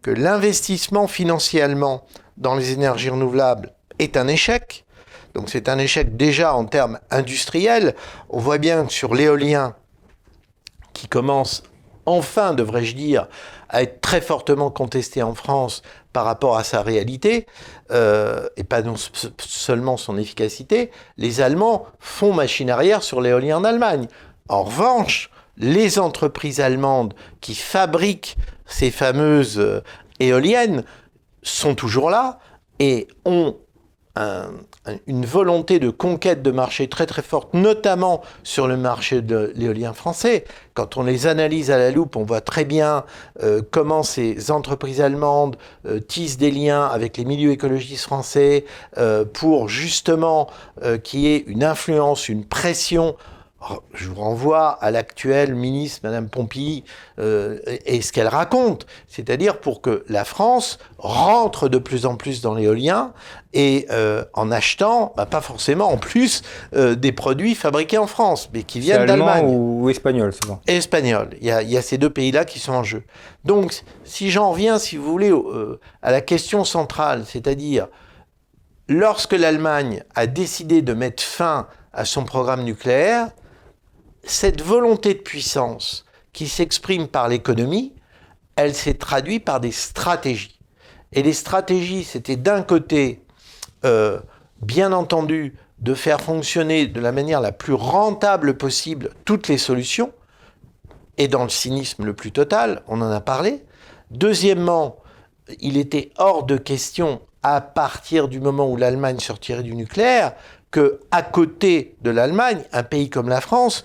que 0.02 0.10
l'investissement 0.10 1.06
financier 1.06 1.66
dans 2.36 2.54
les 2.54 2.72
énergies 2.72 3.10
renouvelables 3.10 3.74
est 3.98 4.16
un 4.16 4.28
échec, 4.28 4.84
donc 5.34 5.50
c'est 5.50 5.68
un 5.68 5.78
échec 5.78 6.16
déjà 6.16 6.54
en 6.54 6.64
termes 6.64 6.98
industriels. 7.10 7.94
On 8.30 8.38
voit 8.38 8.58
bien 8.58 8.86
que 8.86 8.92
sur 8.92 9.14
l'éolien, 9.14 9.74
qui 10.92 11.08
commence 11.08 11.62
enfin, 12.06 12.54
devrais-je 12.54 12.94
dire, 12.94 13.28
à 13.68 13.82
être 13.82 14.00
très 14.00 14.20
fortement 14.20 14.70
contesté 14.70 15.22
en 15.22 15.34
France 15.34 15.82
par 16.12 16.24
rapport 16.24 16.56
à 16.56 16.64
sa 16.64 16.82
réalité, 16.82 17.46
euh, 17.90 18.48
et 18.56 18.64
pas 18.64 18.82
non 18.82 18.94
seulement 19.38 19.96
son 19.96 20.16
efficacité, 20.16 20.90
les 21.16 21.40
Allemands 21.40 21.86
font 21.98 22.32
machine 22.32 22.70
arrière 22.70 23.02
sur 23.02 23.20
l'éolien 23.20 23.58
en 23.58 23.64
Allemagne. 23.64 24.08
En 24.48 24.62
revanche, 24.62 25.30
les 25.58 25.98
entreprises 25.98 26.60
allemandes 26.60 27.14
qui 27.40 27.54
fabriquent 27.54 28.36
ces 28.66 28.90
fameuses 28.90 29.58
euh, 29.58 29.82
éoliennes 30.20 30.84
sont 31.42 31.74
toujours 31.74 32.10
là 32.10 32.38
et 32.78 33.08
ont 33.24 33.56
une 35.06 35.26
volonté 35.26 35.78
de 35.78 35.90
conquête 35.90 36.42
de 36.42 36.50
marché 36.50 36.88
très 36.88 37.06
très 37.06 37.22
forte, 37.22 37.54
notamment 37.54 38.22
sur 38.42 38.66
le 38.66 38.76
marché 38.76 39.20
de 39.20 39.52
l'éolien 39.54 39.92
français. 39.92 40.44
Quand 40.74 40.96
on 40.96 41.02
les 41.02 41.26
analyse 41.26 41.70
à 41.70 41.78
la 41.78 41.90
loupe, 41.90 42.16
on 42.16 42.24
voit 42.24 42.40
très 42.40 42.64
bien 42.64 43.04
euh, 43.42 43.62
comment 43.70 44.02
ces 44.02 44.50
entreprises 44.50 45.00
allemandes 45.00 45.56
euh, 45.86 46.00
tissent 46.00 46.38
des 46.38 46.50
liens 46.50 46.86
avec 46.86 47.16
les 47.16 47.24
milieux 47.24 47.50
écologistes 47.50 48.04
français 48.04 48.64
euh, 48.96 49.24
pour 49.24 49.68
justement 49.68 50.48
qu'il 51.02 51.20
y 51.20 51.26
ait 51.34 51.44
une 51.46 51.64
influence, 51.64 52.28
une 52.28 52.44
pression 52.44 53.16
je 53.92 54.08
vous 54.08 54.14
renvoie 54.14 54.70
à 54.70 54.90
l'actuelle 54.90 55.54
ministre, 55.54 56.00
Madame 56.04 56.28
Pompili, 56.28 56.84
euh, 57.18 57.58
et 57.86 58.02
ce 58.02 58.12
qu'elle 58.12 58.28
raconte, 58.28 58.86
c'est-à-dire 59.08 59.58
pour 59.58 59.80
que 59.80 60.04
la 60.08 60.24
France 60.24 60.78
rentre 60.98 61.68
de 61.68 61.78
plus 61.78 62.06
en 62.06 62.14
plus 62.14 62.40
dans 62.40 62.54
l'éolien 62.54 63.12
et 63.52 63.86
euh, 63.90 64.24
en 64.34 64.52
achetant, 64.52 65.12
bah, 65.16 65.26
pas 65.26 65.40
forcément 65.40 65.90
en 65.90 65.96
plus, 65.96 66.42
euh, 66.74 66.94
des 66.94 67.10
produits 67.12 67.56
fabriqués 67.56 67.98
en 67.98 68.06
France, 68.06 68.48
mais 68.54 68.62
qui 68.62 68.78
viennent 68.78 69.06
d'Allemagne. 69.06 69.44
ou 69.48 69.90
espagnol, 69.90 70.32
souvent. 70.32 70.60
Espagnol. 70.66 71.30
Il 71.40 71.46
y, 71.46 71.50
a, 71.50 71.62
il 71.62 71.70
y 71.70 71.76
a 71.76 71.82
ces 71.82 71.98
deux 71.98 72.10
pays-là 72.10 72.44
qui 72.44 72.60
sont 72.60 72.72
en 72.72 72.84
jeu. 72.84 73.02
Donc, 73.44 73.74
si 74.04 74.30
j'en 74.30 74.52
reviens, 74.52 74.78
si 74.78 74.96
vous 74.96 75.10
voulez, 75.10 75.32
à 76.02 76.12
la 76.12 76.20
question 76.20 76.64
centrale, 76.64 77.24
c'est-à-dire 77.26 77.88
lorsque 78.88 79.32
l'Allemagne 79.32 80.04
a 80.14 80.26
décidé 80.26 80.80
de 80.80 80.94
mettre 80.94 81.22
fin 81.22 81.66
à 81.92 82.04
son 82.04 82.24
programme 82.24 82.62
nucléaire, 82.62 83.30
cette 84.24 84.62
volonté 84.62 85.14
de 85.14 85.20
puissance 85.20 86.04
qui 86.32 86.48
s'exprime 86.48 87.08
par 87.08 87.28
l'économie, 87.28 87.94
elle 88.56 88.74
s'est 88.74 88.94
traduite 88.94 89.44
par 89.44 89.60
des 89.60 89.72
stratégies. 89.72 90.58
Et 91.12 91.22
les 91.22 91.32
stratégies, 91.32 92.04
c'était 92.04 92.36
d'un 92.36 92.62
côté, 92.62 93.22
euh, 93.84 94.20
bien 94.60 94.92
entendu, 94.92 95.54
de 95.78 95.94
faire 95.94 96.20
fonctionner 96.20 96.86
de 96.86 97.00
la 97.00 97.12
manière 97.12 97.40
la 97.40 97.52
plus 97.52 97.72
rentable 97.72 98.56
possible 98.56 99.10
toutes 99.24 99.48
les 99.48 99.58
solutions, 99.58 100.12
et 101.16 101.28
dans 101.28 101.42
le 101.42 101.48
cynisme 101.48 102.04
le 102.04 102.14
plus 102.14 102.32
total, 102.32 102.82
on 102.88 103.00
en 103.00 103.10
a 103.10 103.20
parlé. 103.20 103.64
Deuxièmement, 104.10 104.96
il 105.60 105.76
était 105.76 106.10
hors 106.18 106.44
de 106.44 106.56
question, 106.56 107.20
à 107.42 107.60
partir 107.60 108.28
du 108.28 108.40
moment 108.40 108.68
où 108.68 108.76
l'Allemagne 108.76 109.20
sortirait 109.20 109.62
du 109.62 109.74
nucléaire, 109.74 110.34
que 110.70 111.00
à 111.10 111.22
côté 111.22 111.96
de 112.02 112.10
l'Allemagne, 112.10 112.62
un 112.72 112.82
pays 112.82 113.08
comme 113.08 113.28
la 113.28 113.40
France 113.40 113.84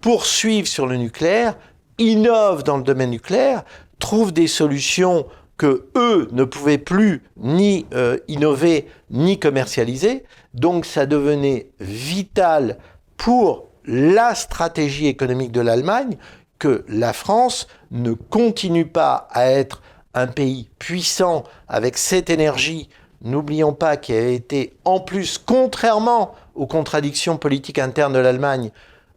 poursuivent 0.00 0.68
sur 0.68 0.86
le 0.86 0.96
nucléaire, 0.96 1.56
innovent 1.98 2.62
dans 2.62 2.76
le 2.76 2.82
domaine 2.82 3.10
nucléaire, 3.10 3.64
trouvent 3.98 4.32
des 4.32 4.46
solutions 4.46 5.26
que 5.56 5.88
eux 5.96 6.28
ne 6.32 6.44
pouvaient 6.44 6.78
plus 6.78 7.22
ni 7.36 7.86
euh, 7.92 8.16
innover 8.28 8.86
ni 9.10 9.38
commercialiser. 9.38 10.24
Donc 10.54 10.86
ça 10.86 11.06
devenait 11.06 11.70
vital 11.80 12.78
pour 13.16 13.68
la 13.84 14.34
stratégie 14.34 15.06
économique 15.06 15.52
de 15.52 15.60
l'Allemagne 15.60 16.16
que 16.58 16.84
la 16.88 17.12
France 17.12 17.66
ne 17.90 18.12
continue 18.12 18.86
pas 18.86 19.28
à 19.30 19.50
être 19.50 19.82
un 20.14 20.26
pays 20.26 20.68
puissant 20.78 21.44
avec 21.68 21.96
cette 21.96 22.30
énergie, 22.30 22.88
n'oublions 23.22 23.72
pas 23.72 23.96
qu'elle 23.96 24.24
a 24.24 24.30
été 24.30 24.74
en 24.84 25.00
plus, 25.00 25.38
contrairement 25.38 26.34
aux 26.54 26.66
contradictions 26.66 27.36
politiques 27.36 27.78
internes 27.78 28.12
de 28.12 28.18
l'Allemagne, 28.18 28.70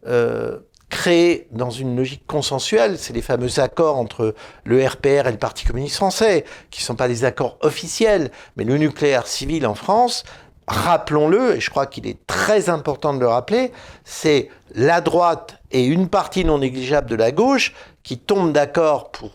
euh, 0.06 0.58
créé 0.88 1.48
dans 1.52 1.70
une 1.70 1.96
logique 1.96 2.26
consensuelle, 2.26 2.98
c'est 2.98 3.14
les 3.14 3.22
fameux 3.22 3.60
accords 3.60 3.96
entre 3.96 4.34
le 4.64 4.86
RPR 4.86 5.26
et 5.26 5.32
le 5.32 5.38
Parti 5.38 5.64
communiste 5.64 5.96
français, 5.96 6.44
qui 6.70 6.82
ne 6.82 6.84
sont 6.84 6.96
pas 6.96 7.08
des 7.08 7.24
accords 7.24 7.56
officiels, 7.62 8.30
mais 8.56 8.64
le 8.64 8.76
nucléaire 8.76 9.26
civil 9.26 9.66
en 9.66 9.74
France, 9.74 10.24
rappelons-le, 10.68 11.56
et 11.56 11.60
je 11.60 11.70
crois 11.70 11.86
qu'il 11.86 12.06
est 12.06 12.26
très 12.26 12.68
important 12.68 13.14
de 13.14 13.20
le 13.20 13.26
rappeler, 13.26 13.72
c'est 14.04 14.50
la 14.74 15.00
droite 15.00 15.58
et 15.70 15.84
une 15.84 16.08
partie 16.08 16.44
non 16.44 16.58
négligeable 16.58 17.08
de 17.08 17.16
la 17.16 17.32
gauche 17.32 17.72
qui 18.02 18.18
tombent 18.18 18.52
d'accord 18.52 19.10
pour 19.10 19.30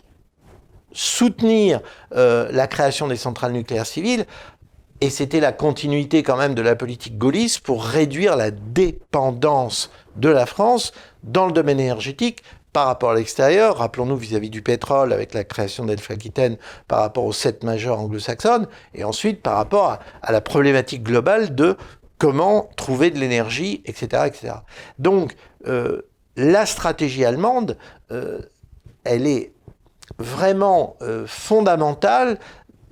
soutenir 0.92 1.80
euh, 2.14 2.48
la 2.52 2.66
création 2.66 3.08
des 3.08 3.16
centrales 3.16 3.52
nucléaires 3.52 3.86
civiles 3.86 4.26
et 5.00 5.10
c'était 5.10 5.40
la 5.40 5.52
continuité 5.52 6.22
quand 6.22 6.36
même 6.36 6.54
de 6.54 6.62
la 6.62 6.74
politique 6.74 7.18
gaulliste 7.18 7.60
pour 7.60 7.84
réduire 7.84 8.36
la 8.36 8.50
dépendance 8.50 9.90
de 10.16 10.28
la 10.28 10.46
France 10.46 10.92
dans 11.22 11.46
le 11.46 11.52
domaine 11.52 11.78
énergétique 11.78 12.42
par 12.72 12.86
rapport 12.86 13.10
à 13.10 13.14
l'extérieur. 13.14 13.78
Rappelons-nous 13.78 14.16
vis-à-vis 14.16 14.50
du 14.50 14.62
pétrole 14.62 15.12
avec 15.12 15.34
la 15.34 15.44
création 15.44 15.84
d'Elf-Aquitaine 15.84 16.56
par 16.88 17.00
rapport 17.00 17.24
aux 17.24 17.32
sept 17.32 17.64
majors 17.64 18.00
anglo-saxonnes 18.00 18.66
et 18.94 19.04
ensuite 19.04 19.42
par 19.42 19.56
rapport 19.56 19.98
à, 20.22 20.32
la 20.32 20.40
problématique 20.40 21.04
globale 21.04 21.54
de 21.54 21.76
comment 22.18 22.68
trouver 22.76 23.10
de 23.10 23.18
l'énergie, 23.18 23.82
etc., 23.84 24.24
etc. 24.26 24.54
Donc, 24.98 25.34
la 26.36 26.66
stratégie 26.66 27.24
allemande, 27.24 27.78
elle 29.04 29.26
est 29.26 29.52
vraiment 30.18 30.96
fondamentale 31.26 32.38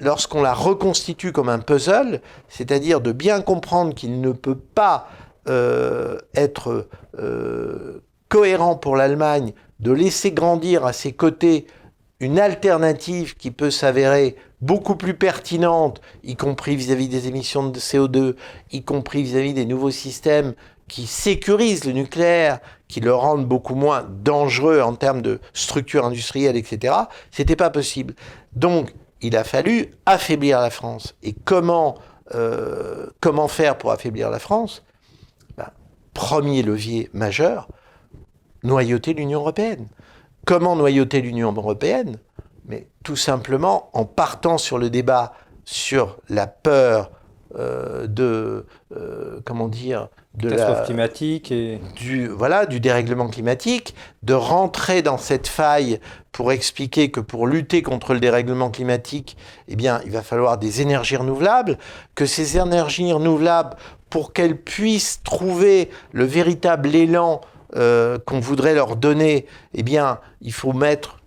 lorsqu'on 0.01 0.43
la 0.43 0.55
reconstitue 0.55 1.33
comme 1.33 1.49
un 1.49 1.59
puzzle, 1.59 2.21
c'est-à-dire 2.49 3.01
de 3.01 3.13
bien 3.13 3.41
comprendre 3.41 3.95
qu'il 3.95 4.21
ne 4.21 4.33
peut 4.33 4.59
pas 4.59 5.09
être 6.35 6.89
cohérent 8.29 8.77
pour 8.77 8.97
l'Allemagne 8.97 9.53
de 9.81 9.93
laisser 9.93 10.33
grandir 10.33 10.85
à 10.85 10.93
ses 10.93 11.13
côtés 11.13 11.67
une 12.19 12.39
alternative 12.39 13.37
qui 13.37 13.51
peut 13.51 13.71
s'avérer 13.71 14.37
beaucoup 14.63 14.97
plus 14.97 15.15
pertinente, 15.15 16.01
y 16.25 16.35
compris 16.35 16.75
vis-à-vis 16.75 17.09
des 17.09 17.29
émissions 17.29 17.69
de 17.69 17.79
CO2, 17.79 18.37
y 18.73 18.83
compris 18.83 19.23
vis-à-vis 19.23 19.53
des 19.53 19.67
nouveaux 19.67 19.91
systèmes 19.91 20.55
qui 20.89 21.07
sécurisent 21.07 21.85
le 21.85 21.93
nucléaire, 21.93 22.61
qui 22.89 23.01
le 23.01 23.15
rendent 23.15 23.47
beaucoup 23.47 23.75
moins 23.75 24.07
dangereux 24.25 24.81
en 24.81 24.95
termes 24.95 25.21
de 25.21 25.41
structure 25.53 26.07
industrielle, 26.07 26.57
etc. 26.57 26.95
C'était 27.31 27.57
pas 27.57 27.71
possible. 27.71 28.15
Donc, 28.55 28.95
il 29.23 29.37
a 29.37 29.45
fallu 29.45 29.95
affaiblir 30.05 30.61
la 30.61 30.71
France. 30.71 31.15
Et 31.23 31.33
comment, 31.33 31.97
euh, 32.35 33.09
faire 33.49 33.79
pour 33.79 33.91
affaiblir 33.93 34.31
la 34.31 34.39
France? 34.39 34.83
Ben, 35.57 35.71
Premier 36.15 36.63
levier 36.63 37.11
majeur, 37.13 37.69
noyauter 38.63 39.15
l'Union 39.15 39.41
européenne. 39.41 39.89
Comment 40.45 40.77
noyauter 40.77 41.21
l'Union 41.21 41.53
européenne? 41.53 42.19
Mais 42.67 42.89
tout 43.05 43.17
simplement 43.17 43.91
en 43.93 44.05
partant 44.05 44.59
sur 44.59 44.79
le 44.79 44.91
débat 44.91 45.33
sur 45.65 46.19
la 46.29 46.47
peur 46.47 47.11
euh, 47.57 48.07
de 48.07 48.67
euh, 48.97 49.41
comment 49.45 49.69
dire 49.69 50.09
de 50.37 50.51
la 50.51 50.83
climatique 50.83 51.51
et 51.51 51.81
du 51.97 52.29
voilà 52.29 52.67
du 52.67 52.79
dérèglement 52.79 53.29
climatique 53.29 53.95
de 54.23 54.35
rentrer 54.35 55.01
dans 55.01 55.17
cette 55.17 55.47
faille 55.47 55.99
pour 56.31 56.53
expliquer 56.53 57.11
que 57.11 57.21
pour 57.21 57.47
lutter 57.47 57.83
contre 57.83 58.13
le 58.13 58.21
dérèglement 58.21 58.71
climatique 58.71 59.37
eh 59.69 59.77
bien 59.77 60.01
il 60.05 60.11
va 60.11 60.23
falloir 60.23 60.59
des 60.59 60.83
énergies 60.83 61.17
renouvelables 61.17 61.79
que 62.15 62.27
ces 62.27 62.59
énergies 62.59 63.11
renouvelables 63.13 63.77
pour 64.11 64.33
qu'elles 64.33 64.59
puissent 64.59 65.21
trouver 65.25 65.91
le 66.13 66.25
véritable 66.25 66.95
élan 66.95 67.41
euh, 67.75 68.19
qu'on 68.25 68.39
voudrait 68.39 68.75
leur 68.75 68.97
donner, 68.97 69.47
eh 69.75 69.83
bien, 69.83 70.21
il 70.41 70.53
faut 70.53 70.73
mettre 70.73 71.19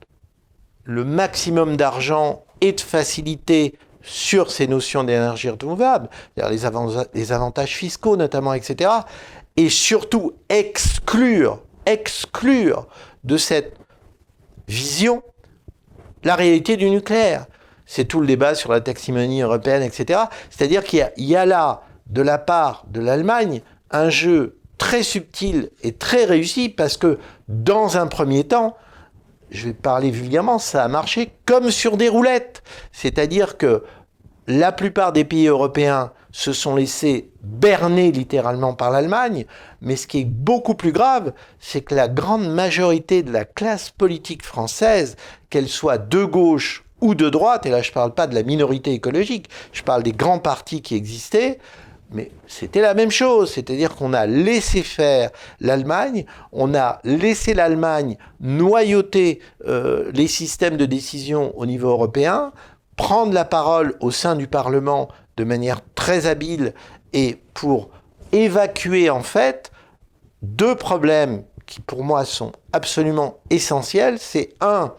le 0.86 1.04
maximum 1.04 1.76
d'argent 1.76 2.44
et 2.62 2.72
de 2.72 2.80
facilité 2.80 3.76
sur 4.02 4.52
ces 4.52 4.68
notions 4.68 5.04
d'énergie 5.04 5.50
renouvelable, 5.50 6.10
les, 6.38 6.66
avantages 7.32 7.76
fiscaux 7.76 8.18
notamment, 8.18 8.54
etc. 8.54 8.90
Et 9.58 9.70
surtout 9.70 10.34
exclure, 10.48 11.60
exclure 11.86 12.88
de 13.24 13.38
cette 13.38 13.76
vision 14.68 15.24
la 16.24 16.36
réalité 16.36 16.78
du 16.78 16.90
nucléaire. 16.90 17.46
C'est 17.86 18.06
tout 18.06 18.22
le 18.22 18.28
débat 18.28 18.56
sur 18.56 18.72
la 18.72 18.82
taximonie 18.82 19.42
européenne, 19.42 19.82
etc. 19.82 20.20
C'est-à-dire 20.50 20.84
qu'il 20.84 21.12
y, 21.18 21.36
a 21.36 21.46
là, 21.46 21.82
de 22.08 22.22
la 22.22 22.38
part 22.38 22.86
de 22.90 23.00
l'Allemagne, 23.00 23.62
un 23.92 24.10
jeu 24.10 24.60
très 24.78 25.04
subtil 25.04 25.72
et 25.82 25.94
très 25.94 26.26
réussi 26.26 26.70
parce 26.70 26.98
que 26.98 27.18
dans 27.48 27.98
un 27.98 28.08
premier 28.08 28.44
temps, 28.44 28.78
je 29.52 29.66
vais 29.66 29.74
parler 29.74 30.12
vulgairement, 30.12 30.60
ça 30.60 30.84
a 30.84 30.88
marché 30.88 31.32
comme 31.46 31.72
sur 31.72 31.98
des 31.98 32.10
roulettes. 32.10 32.64
C'est-à-dire 32.92 33.58
que 33.58 33.84
la 34.48 34.72
plupart 34.72 35.14
des 35.14 35.26
pays 35.26 35.48
européens 35.48 36.12
se 36.32 36.54
sont 36.54 36.76
laissés 36.76 37.32
berner 37.42 38.12
littéralement 38.12 38.74
par 38.74 38.92
l'Allemagne, 38.92 39.46
mais 39.82 39.96
ce 39.96 40.08
qui 40.08 40.20
est 40.20 40.26
beaucoup 40.26 40.76
plus 40.76 40.92
grave, 40.92 41.34
c'est 41.60 41.82
que 41.82 41.96
la 41.96 42.08
grande 42.08 42.48
majorité 42.48 43.24
de 43.24 43.32
la 43.32 43.46
classe 43.46 43.90
politique 43.90 44.44
française, 44.44 45.16
qu'elle 45.50 45.70
soit 45.70 45.98
de 45.98 46.24
gauche 46.24 46.84
ou 47.02 47.16
de 47.16 47.30
droite, 47.30 47.66
et 47.66 47.70
là 47.70 47.82
je 47.82 47.90
ne 47.90 47.94
parle 47.94 48.14
pas 48.14 48.28
de 48.28 48.36
la 48.36 48.44
minorité 48.44 48.94
écologique, 48.94 49.50
je 49.72 49.84
parle 49.84 50.04
des 50.04 50.12
grands 50.12 50.40
partis 50.40 50.82
qui 50.82 50.96
existaient, 50.96 51.60
mais 52.12 52.32
c'était 52.48 52.82
la 52.82 52.94
même 52.94 53.12
chose, 53.12 53.52
c'est-à-dire 53.52 53.96
qu'on 53.96 54.14
a 54.14 54.26
laissé 54.26 54.82
faire 54.82 55.30
l'Allemagne, 55.60 56.26
on 56.52 56.74
a 56.74 57.00
laissé 57.04 57.54
l'Allemagne 57.54 58.18
noyauter 58.40 59.40
euh, 59.68 60.10
les 60.14 60.28
systèmes 60.28 60.78
de 60.78 60.86
décision 60.86 61.58
au 61.58 61.66
niveau 61.66 61.90
européen, 61.90 62.52
prendre 62.96 63.34
la 63.34 63.46
parole 63.46 63.96
au 64.00 64.12
sein 64.12 64.36
du 64.36 64.48
Parlement 64.48 65.10
de 65.38 65.44
manière 65.44 65.82
très 65.96 66.26
habile 66.26 66.74
et 67.14 67.38
pour 67.54 67.90
évacuer 68.32 69.10
en 69.10 69.22
fait 69.22 69.72
deux 70.42 70.76
problèmes 70.76 71.44
qui 71.66 71.80
pour 71.82 72.04
moi 72.04 72.26
sont 72.26 72.52
absolument 72.74 73.38
essentiels. 73.50 74.18
C'est 74.20 74.56
un, 74.62 74.94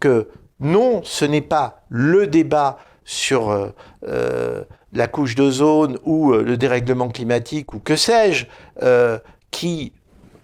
que 0.00 0.28
non, 0.60 1.02
ce 1.04 1.24
n'est 1.24 1.42
pas 1.42 1.82
le 1.88 2.26
débat 2.26 2.78
sur 3.04 3.50
euh, 3.50 3.68
euh, 4.06 4.64
la 4.92 5.06
couche 5.06 5.34
d'ozone 5.34 5.98
ou 6.04 6.32
euh, 6.32 6.42
le 6.42 6.56
dérèglement 6.56 7.08
climatique 7.08 7.74
ou 7.74 7.78
que 7.78 7.96
sais-je, 7.96 8.46
euh, 8.82 9.18
qui 9.50 9.92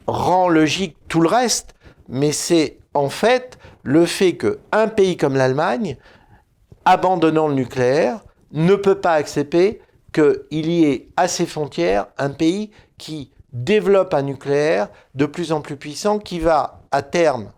rend 0.07 0.49
logique 0.49 0.97
tout 1.09 1.21
le 1.21 1.29
reste, 1.29 1.75
mais 2.09 2.33
c'est 2.33 2.79
en 2.93 3.09
fait 3.09 3.59
le 3.83 4.07
fait 4.07 4.37
qu'un 4.37 4.89
pays 4.89 5.17
comme 5.17 5.37
l'Allemagne, 5.37 5.97
abandonnant 6.85 7.49
le 7.49 7.55
nucléaire, 7.55 8.21
ne 8.53 8.75
peut 8.75 9.01
pas 9.01 9.15
accepter 9.15 9.81
qu'il 10.13 10.71
y 10.71 10.85
ait 10.85 11.09
à 11.17 11.27
ses 11.27 11.47
frontières 11.47 12.07
un 12.19 12.31
pays 12.31 12.71
qui 12.99 13.33
développe 13.53 14.15
un 14.15 14.23
nucléaire 14.23 14.89
de 15.15 15.27
plus 15.27 15.53
en 15.53 15.61
plus 15.61 15.77
puissant 15.77 16.19
qui 16.19 16.39
va 16.39 16.83
à 16.91 17.03
terme, 17.03 17.53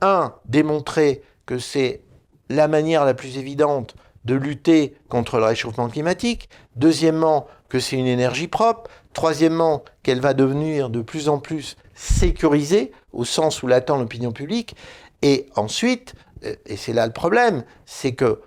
un, 0.00 0.34
démontrer 0.44 1.22
que 1.46 1.58
c'est 1.58 2.02
la 2.48 2.68
manière 2.68 3.04
la 3.04 3.14
plus 3.14 3.38
évidente 3.38 3.96
de 4.26 4.34
lutter 4.34 4.96
contre 5.08 5.38
le 5.38 5.44
réchauffement 5.44 5.88
climatique. 5.88 6.50
Deuxièmement, 6.74 7.46
que 7.68 7.78
c'est 7.78 7.96
une 7.96 8.06
énergie 8.06 8.48
propre. 8.48 8.90
Troisièmement, 9.14 9.82
qu'elle 10.02 10.20
va 10.20 10.34
devenir 10.34 10.90
de 10.90 11.00
plus 11.00 11.28
en 11.28 11.38
plus 11.38 11.76
sécurisée 11.94 12.92
au 13.12 13.24
sens 13.24 13.62
où 13.62 13.66
l'attend 13.66 13.96
l'opinion 13.96 14.32
publique. 14.32 14.76
Et 15.22 15.46
ensuite, 15.56 16.14
euh, 16.44 16.54
et 16.66 16.76
c'est 16.76 16.92
là 16.92 17.06
le 17.06 17.12
problème, 17.12 17.64
c'est 17.86 18.12
que 18.12 18.40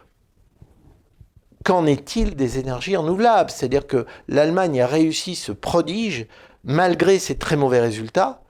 qu'en 1.63 1.85
est-il 1.85 2.35
des 2.35 2.59
énergies 2.59 2.95
renouvelables? 2.95 3.49
C'est-à-dire 3.49 3.87
que 3.87 4.05
l'Allemagne 4.27 4.81
a 4.81 4.87
réussi 4.87 5.35
ce 5.35 5.51
prodige 5.51 6.27
malgré 6.63 7.19
ses 7.19 7.37
très 7.37 7.55
mauvais 7.55 7.79
résultats. 7.79 8.43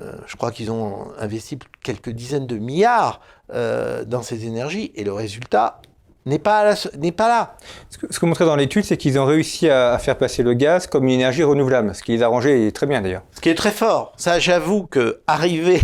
Euh, 0.00 0.16
je 0.26 0.36
crois 0.36 0.50
qu'ils 0.50 0.72
ont 0.72 1.12
investi 1.18 1.58
quelques 1.82 2.10
dizaines 2.10 2.46
de 2.46 2.58
milliards 2.58 3.20
euh, 3.52 4.04
dans 4.04 4.22
ces 4.22 4.46
énergies 4.46 4.92
et 4.94 5.04
le 5.04 5.12
résultat 5.12 5.80
n'est 6.26 6.38
pas, 6.38 6.74
n'est 6.98 7.12
pas 7.12 7.28
là. 7.28 7.56
Ce 7.90 7.98
que, 7.98 8.06
vous 8.06 8.26
montrez 8.26 8.44
dans 8.44 8.56
l'étude, 8.56 8.84
c'est 8.84 8.96
qu'ils 8.96 9.18
ont 9.18 9.24
réussi 9.24 9.68
à, 9.68 9.98
faire 9.98 10.16
passer 10.16 10.42
le 10.42 10.54
gaz 10.54 10.86
comme 10.86 11.04
une 11.04 11.10
énergie 11.10 11.42
renouvelable, 11.42 11.94
ce 11.94 12.02
qui 12.02 12.12
les 12.12 12.22
a 12.22 12.26
arrangés 12.26 12.72
très 12.72 12.86
bien 12.86 13.02
d'ailleurs. 13.02 13.22
Ce 13.34 13.40
qui 13.40 13.48
est 13.48 13.54
très 13.54 13.70
fort. 13.70 14.12
Ça, 14.16 14.38
j'avoue 14.38 14.86
que 14.86 15.20
arriver 15.26 15.80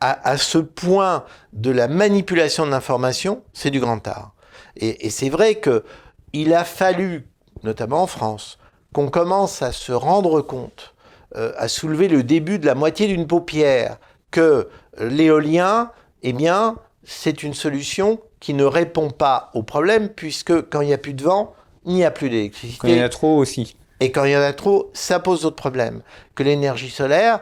à, 0.00 0.36
ce 0.36 0.58
point 0.58 1.24
de 1.52 1.70
la 1.70 1.88
manipulation 1.88 2.66
de 2.66 2.70
l'information, 2.70 3.42
c'est 3.52 3.70
du 3.70 3.80
grand 3.80 4.06
art. 4.08 4.34
Et, 4.76 5.10
c'est 5.10 5.28
vrai 5.28 5.56
que 5.56 5.84
il 6.32 6.52
a 6.54 6.64
fallu, 6.64 7.28
notamment 7.62 8.02
en 8.02 8.06
France, 8.06 8.58
qu'on 8.92 9.08
commence 9.08 9.62
à 9.62 9.72
se 9.72 9.92
rendre 9.92 10.40
compte, 10.40 10.94
euh, 11.36 11.52
à 11.56 11.68
soulever 11.68 12.08
le 12.08 12.22
début 12.22 12.58
de 12.58 12.66
la 12.66 12.74
moitié 12.74 13.06
d'une 13.06 13.26
paupière, 13.26 13.98
que 14.30 14.68
l'éolien, 14.98 15.92
eh 16.22 16.32
bien, 16.32 16.76
c'est 17.04 17.42
une 17.42 17.54
solution 17.54 18.18
qui 18.44 18.52
ne 18.52 18.64
répond 18.64 19.08
pas 19.08 19.50
au 19.54 19.62
problème, 19.62 20.10
puisque 20.10 20.68
quand 20.68 20.82
il 20.82 20.88
n'y 20.88 20.92
a 20.92 20.98
plus 20.98 21.14
de 21.14 21.24
vent, 21.24 21.54
il 21.86 21.94
n'y 21.94 22.04
a 22.04 22.10
plus 22.10 22.28
d'électricité. 22.28 22.78
Quand 22.78 22.88
il 22.88 22.98
y 22.98 23.00
en 23.00 23.04
a 23.04 23.08
trop 23.08 23.38
aussi. 23.38 23.74
Et 24.00 24.12
quand 24.12 24.24
il 24.24 24.32
y 24.32 24.36
en 24.36 24.42
a 24.42 24.52
trop, 24.52 24.90
ça 24.92 25.18
pose 25.18 25.40
d'autres 25.40 25.56
problèmes. 25.56 26.02
Que 26.34 26.42
l'énergie 26.42 26.90
solaire, 26.90 27.40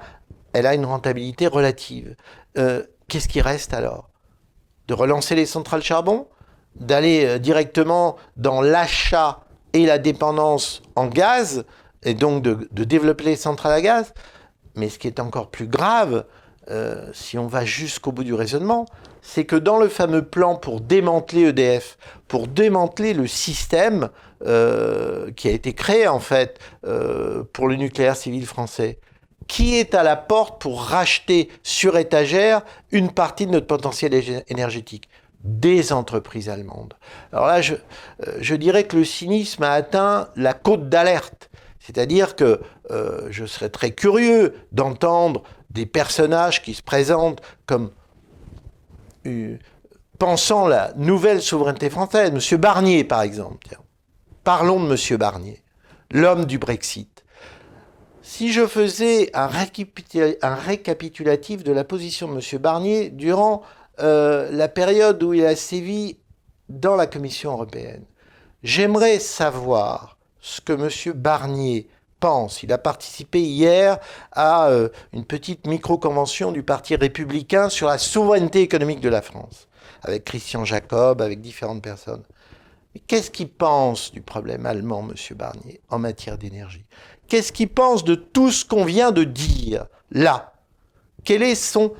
elle 0.53 0.64
a 0.64 0.76
une 0.76 0.84
rentabilité 0.84 1.48
relative. 1.48 2.14
Euh, 2.57 2.84
qu'est-ce 3.09 3.26
qui 3.26 3.40
reste 3.40 3.74
alors? 3.74 4.11
De 4.86 4.94
relancer 4.94 5.34
les 5.34 5.44
centrales 5.44 5.82
charbon? 5.82 6.28
D'aller 6.76 7.24
euh, 7.24 7.38
directement 7.40 8.14
dans 8.36 8.62
l'achat 8.62 9.40
et 9.72 9.86
la 9.86 9.98
dépendance 9.98 10.82
en 10.94 11.09
gaz, 11.09 11.64
et 12.05 12.14
donc 12.14 12.44
de, 12.44 12.84
développer 12.84 13.24
les 13.24 13.34
centrales 13.34 13.72
à 13.72 13.80
gaz? 13.80 14.14
Mais 14.76 14.88
ce 14.88 15.00
qui 15.00 15.09
est 15.09 15.18
encore 15.18 15.50
plus 15.50 15.66
grave, 15.66 16.26
euh, 16.70 17.06
si 17.12 17.38
on 17.38 17.46
va 17.46 17.64
jusqu'au 17.64 18.12
bout 18.12 18.24
du 18.24 18.34
raisonnement, 18.34 18.86
c'est 19.20 19.44
que 19.44 19.56
dans 19.56 19.78
le 19.78 19.88
fameux 19.88 20.24
plan 20.24 20.54
pour 20.56 20.80
démanteler 20.80 21.48
EDF, 21.48 21.98
pour 22.28 22.46
démanteler 22.46 23.14
le 23.14 23.26
système 23.26 24.10
euh, 24.46 25.30
qui 25.32 25.48
a 25.48 25.52
été 25.52 25.72
créé 25.72 26.06
en 26.06 26.20
fait 26.20 26.58
euh, 26.86 27.42
pour 27.52 27.68
le 27.68 27.76
nucléaire 27.76 28.16
civil 28.16 28.46
français, 28.46 28.98
qui 29.48 29.76
est 29.76 29.94
à 29.94 30.04
la 30.04 30.16
porte 30.16 30.60
pour 30.60 30.82
racheter 30.82 31.48
sur 31.64 31.98
étagère 31.98 32.62
une 32.92 33.10
partie 33.10 33.46
de 33.46 33.52
notre 33.52 33.66
potentiel 33.66 34.14
énergétique? 34.48 35.08
Des 35.42 35.92
entreprises 35.92 36.48
allemandes. 36.48 36.94
Alors 37.32 37.48
là, 37.48 37.60
je, 37.60 37.74
je 38.38 38.54
dirais 38.54 38.84
que 38.84 38.96
le 38.96 39.04
cynisme 39.04 39.64
a 39.64 39.72
atteint 39.72 40.28
la 40.36 40.54
côte 40.54 40.88
d'alerte. 40.88 41.50
C'est-à-dire 41.80 42.36
que 42.36 42.60
je 43.28 43.44
serais 43.44 43.68
très 43.68 43.90
curieux 43.90 44.54
d'entendre 44.70 45.42
des 45.72 45.86
personnages 45.86 46.62
qui 46.62 46.74
se 46.74 46.82
présentent 46.82 47.40
comme 47.66 47.90
euh, 49.26 49.56
pensant 50.18 50.68
la 50.68 50.92
nouvelle 50.96 51.42
souveraineté 51.42 51.90
française. 51.90 52.32
Monsieur 52.32 52.56
Barnier, 52.56 53.04
par 53.04 53.22
exemple. 53.22 53.76
Parlons 54.44 54.82
de 54.82 54.88
Monsieur 54.88 55.16
Barnier, 55.16 55.62
l'homme 56.10 56.44
du 56.44 56.58
Brexit. 56.58 57.24
Si 58.22 58.52
je 58.52 58.66
faisais 58.66 59.30
un, 59.34 59.46
récapitulatif 59.46 61.64
de 61.64 61.72
la 61.72 61.84
position 61.84 62.28
de 62.28 62.34
Monsieur 62.34 62.58
Barnier 62.58 63.10
durant 63.10 63.62
euh, 64.00 64.48
la 64.50 64.68
période 64.68 65.22
où 65.22 65.34
il 65.34 65.44
a 65.44 65.56
sévi 65.56 66.18
dans 66.68 66.96
la 66.96 67.06
Commission 67.06 67.52
européenne, 67.52 68.04
j'aimerais 68.62 69.18
savoir 69.18 70.18
ce 70.40 70.60
que 70.60 70.72
M. 70.72 70.88
Barnier 71.14 71.88
Il 72.62 72.72
a 72.72 72.78
participé 72.78 73.40
hier 73.40 73.98
à 74.30 74.68
euh, 74.68 74.88
une 75.12 75.24
petite 75.24 75.66
micro-convention 75.66 76.52
du 76.52 76.62
Parti 76.62 76.94
républicain 76.94 77.68
sur 77.68 77.88
la 77.88 77.98
souveraineté 77.98 78.60
économique 78.60 79.00
de 79.00 79.08
la 79.08 79.22
France, 79.22 79.66
avec 80.02 80.24
Christian 80.24 80.64
Jacob, 80.64 81.20
avec 81.20 81.40
différentes 81.40 81.82
personnes. 81.82 82.22
Mais 82.94 83.00
qu'est-ce 83.06 83.30
qu'il 83.30 83.48
pense 83.48 84.12
du 84.12 84.20
problème 84.20 84.66
allemand, 84.66 85.08
M. 85.08 85.36
Barnier, 85.36 85.80
en 85.88 85.98
matière 85.98 86.38
d'énergie? 86.38 86.84
Qu'est-ce 87.26 87.50
qu'il 87.50 87.70
pense 87.70 88.04
de 88.04 88.14
tout 88.14 88.52
ce 88.52 88.64
qu'on 88.64 88.84
vient 88.84 89.10
de 89.10 89.24
dire 89.24 89.86
là? 90.10 90.52
Quel 91.24 91.42
est 91.42 91.56
son 91.56 91.92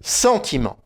sentiment 0.00 0.76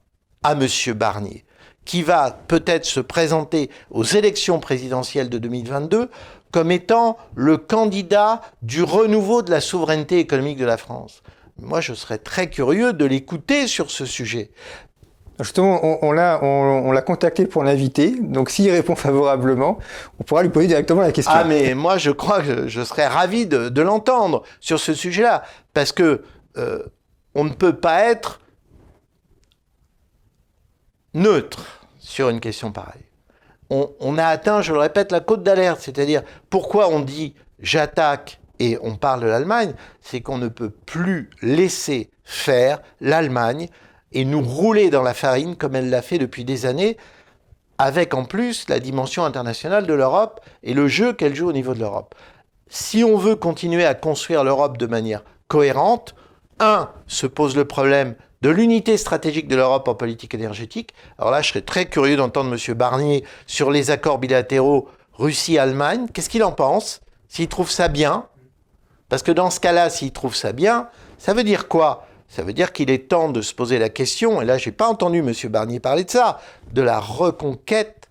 à 0.43 0.53
M. 0.53 0.67
Barnier 0.95 1.45
qui 1.85 2.03
va 2.03 2.31
peut-être 2.31 2.85
se 2.85 3.01
présenter 3.01 3.69
aux 3.91 4.05
élections 4.05 4.61
présidentielles 4.61 5.29
de 5.29 5.39
2022 5.39 6.11
comme 6.53 6.71
étant 6.71 7.17
le 7.35 7.57
candidat 7.57 8.43
du 8.61 8.83
renouveau 8.83 9.43
de 9.43 9.51
la 9.51 9.61
souveraineté 9.61 10.19
économique 10.19 10.59
de 10.59 10.67
la 10.67 10.77
France. 10.77 11.23
Moi, 11.59 11.81
je 11.81 11.95
serais 11.95 12.19
très 12.19 12.49
curieux 12.49 12.93
de 12.93 13.05
l'écouter 13.05 13.67
sur 13.67 13.91
ce 13.91 14.05
sujet. 14.05 14.51
Justement, 15.41 15.81
on, 15.83 16.11
on 16.11 16.93
l'a 16.93 17.03
contacté 17.03 17.47
pour 17.47 17.65
l'inviter, 17.65 18.15
donc 18.21 18.51
s'il 18.51 18.71
répond 18.71 18.95
favorablement, 18.95 19.79
on 20.21 20.25
pourra 20.25 20.43
lui 20.43 20.51
poser 20.51 20.69
directement 20.69 21.01
la 21.01 21.11
question. 21.11 21.33
Ah, 21.35 21.45
mais 21.45 21.75
moi, 21.75 21.97
je 21.97 22.11
crois 22.11 22.43
que 22.43 22.69
je 22.69 22.83
serais 22.83 23.07
ravi 23.07 23.47
de, 23.47 23.83
l'entendre 23.83 24.43
sur 24.61 24.79
ce 24.79 24.95
sujet-là, 24.95 25.43
parce 25.73 25.91
que 25.91 26.23
euh, 26.59 26.85
on 27.35 27.45
ne 27.45 27.51
peut 27.51 27.75
pas 27.75 28.05
être 28.05 28.41
neutre 31.15 31.81
sur 31.99 32.29
une 32.29 32.41
question 32.41 32.71
pareille 32.71 33.12
on, 34.01 34.19
a 34.19 34.27
atteint, 34.27 34.61
je 34.61 34.73
le 34.73 34.79
répète, 34.79 35.13
la 35.13 35.21
côte 35.21 35.43
d'alerte. 35.43 35.81
C'est-à-dire, 35.81 36.23
pourquoi 36.51 36.89
on 36.89 37.01
dit 37.01 37.35
j'attaque 37.61 38.41
et 38.59 38.79
on 38.83 38.97
parle 38.97 39.23
de 39.23 39.27
l'Allemagne? 39.27 39.75
C'est 40.01 40.21
qu'on 40.21 40.39
ne 40.39 40.49
peut 40.49 40.71
plus 40.71 41.31
laisser 41.41 42.11
faire 42.25 42.81
l'Allemagne 43.01 43.69
et 44.13 44.25
nous 44.25 44.43
rouler 44.43 44.91
dans 44.91 45.03
la 45.03 45.15
farine 45.15 45.57
comme 45.57 45.75
elle 45.75 45.91
l'a 45.91 46.03
fait 46.03 46.19
depuis 46.19 46.45
des 46.45 46.67
années, 46.67 46.97
avec 47.79 48.15
en 48.15 48.25
plus 48.25 48.69
la 48.69 48.79
dimension 48.79 49.25
internationale 49.25 49.87
de 49.87 49.95
l'Europe 49.95 50.41
et 50.63 50.75
le 50.75 50.87
jeu 50.87 51.13
qu'elle 51.13 51.35
joue 51.35 51.49
au 51.49 51.53
niveau 51.53 51.75
de 51.75 51.81
l'Europe. 51.81 52.15
Si 52.69 53.05
on 53.05 53.17
veut 53.17 53.37
continuer 53.37 53.85
à 53.85 53.95
construire 53.95 54.45
l'Europe 54.45 54.77
de 54.77 54.87
manière 54.87 55.25
cohérente, 55.49 56.15
un, 56.61 56.91
se 57.07 57.27
pose 57.27 57.57
le 57.57 57.65
problème 57.65 58.15
de 58.43 58.51
l'unité 58.51 58.97
stratégique 58.97 59.49
de 59.49 59.57
l'Europe 59.57 59.87
en 59.89 59.95
politique 59.95 60.35
énergétique. 60.35 60.93
Alors 61.17 61.31
là, 61.31 61.43
je 61.43 61.49
serais 61.49 61.63
très 61.63 61.87
curieux 61.87 62.17
d'entendre 62.17 62.53
M. 62.53 62.75
Barnier 62.75 63.25
sur 63.47 63.71
les 63.71 63.91
accords 63.91 64.19
bilatéraux 64.19 64.89
Russie-Allemagne. 65.15 66.09
Qu'est-ce 66.13 66.29
qu'il 66.29 66.43
en 66.43 66.53
pense? 66.53 67.01
S'il 67.29 67.49
trouve 67.49 67.71
ça 67.71 67.87
bien? 67.87 68.27
Parce 69.09 69.23
que 69.23 69.31
dans 69.31 69.51
ce 69.51 69.61
cas-là, 69.61 69.91
s'il 69.91 70.13
trouve 70.13 70.35
ça 70.35 70.53
bien, 70.53 70.89
ça 71.19 71.35
veut 71.35 71.45
dire 71.45 71.69
quoi? 71.69 72.07
Ça 72.29 72.43
veut 72.43 72.53
dire 72.53 72.73
qu'il 72.73 72.91
est 72.91 73.09
temps 73.09 73.29
de 73.29 73.43
se 73.43 73.55
poser 73.55 73.79
la 73.79 73.91
question, 73.91 74.41
et 74.41 74.45
là, 74.45 74.59
je 74.59 74.69
n'ai 74.69 74.75
pas 74.75 74.89
entendu 74.89 75.19
M. 75.19 75.33
Barnier 75.51 75.81
parler 75.81 76.05
de 76.05 76.11
ça, 76.11 76.41
de 76.73 76.83
la 76.83 76.99
reconquête 76.99 78.09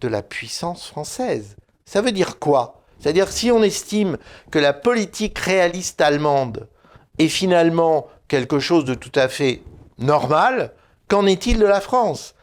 de 0.00 0.08
la 0.08 0.22
puissance 0.22 0.86
française. 0.86 1.56
Ça 1.86 2.02
veut 2.02 2.12
dire 2.12 2.38
quoi? 2.38 2.80
C'est-à-dire 2.98 3.28
si 3.28 3.50
on 3.50 3.62
estime 3.62 4.18
que 4.50 4.58
la 4.58 4.72
politique 4.72 5.38
réaliste 5.38 6.00
allemande 6.00 6.68
est 7.18 7.28
finalement 7.28 8.08
quelque 8.28 8.58
chose 8.58 8.84
de 8.84 8.94
tout 8.94 9.12
à 9.14 9.28
fait 9.28 9.62
normal, 10.00 10.72
qu'en 11.08 11.26
est-il 11.26 11.58
de 11.58 11.66
la 11.66 11.80
France? 11.80 12.34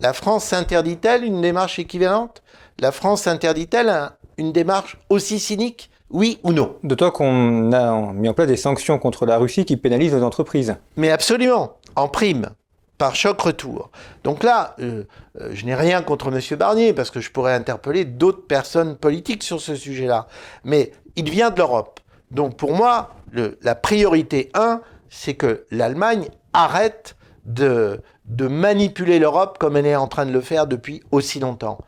La 0.00 0.12
France 0.12 0.44
s'interdit-elle 0.44 1.24
une 1.24 1.40
démarche 1.40 1.78
équivalente? 1.78 2.42
La 2.78 2.92
France 2.92 3.22
s'interdit-elle 3.22 4.10
une 4.36 4.52
démarche 4.52 4.98
aussi 5.08 5.38
cynique? 5.38 5.90
Oui 6.10 6.38
ou 6.42 6.52
non? 6.52 6.76
D'autant 6.82 7.10
qu'on 7.10 7.72
a 7.72 8.12
mis 8.12 8.28
en 8.28 8.34
place 8.34 8.46
des 8.46 8.56
sanctions 8.56 8.98
contre 8.98 9.26
la 9.26 9.38
Russie 9.38 9.64
qui 9.64 9.76
pénalisent 9.76 10.14
nos 10.14 10.22
entreprises. 10.22 10.76
Mais 10.96 11.10
absolument, 11.10 11.78
en 11.96 12.08
prime, 12.08 12.50
par 12.98 13.16
choc 13.16 13.40
retour. 13.40 13.90
Donc 14.22 14.42
là, 14.42 14.76
euh, 14.80 15.04
euh, 15.40 15.50
je 15.52 15.64
n'ai 15.64 15.74
rien 15.74 16.02
contre 16.02 16.28
M. 16.28 16.58
Barnier, 16.58 16.92
parce 16.92 17.10
que 17.10 17.20
je 17.20 17.30
pourrais 17.30 17.54
interpeller 17.54 18.04
d'autres 18.04 18.46
personnes 18.46 18.96
politiques 18.96 19.42
sur 19.42 19.60
ce 19.60 19.74
sujet-là. 19.74 20.28
Mais 20.64 20.92
il 21.16 21.30
vient 21.30 21.50
de 21.50 21.58
l'Europe. 21.58 22.00
Donc 22.30 22.56
pour 22.56 22.74
moi, 22.74 23.14
la 23.62 23.74
priorité 23.74 24.50
1, 24.54 24.80
c'est 25.10 25.34
que 25.34 25.64
l'Allemagne 25.70 26.28
arrête 26.56 27.16
de, 27.44 28.00
manipuler 28.38 29.18
l'Europe 29.18 29.58
comme 29.58 29.76
elle 29.76 29.86
est 29.86 29.96
en 29.96 30.08
train 30.08 30.26
de 30.26 30.32
le 30.32 30.40
faire 30.40 30.66
depuis 30.66 31.02
aussi 31.12 31.38
longtemps. 31.38 31.78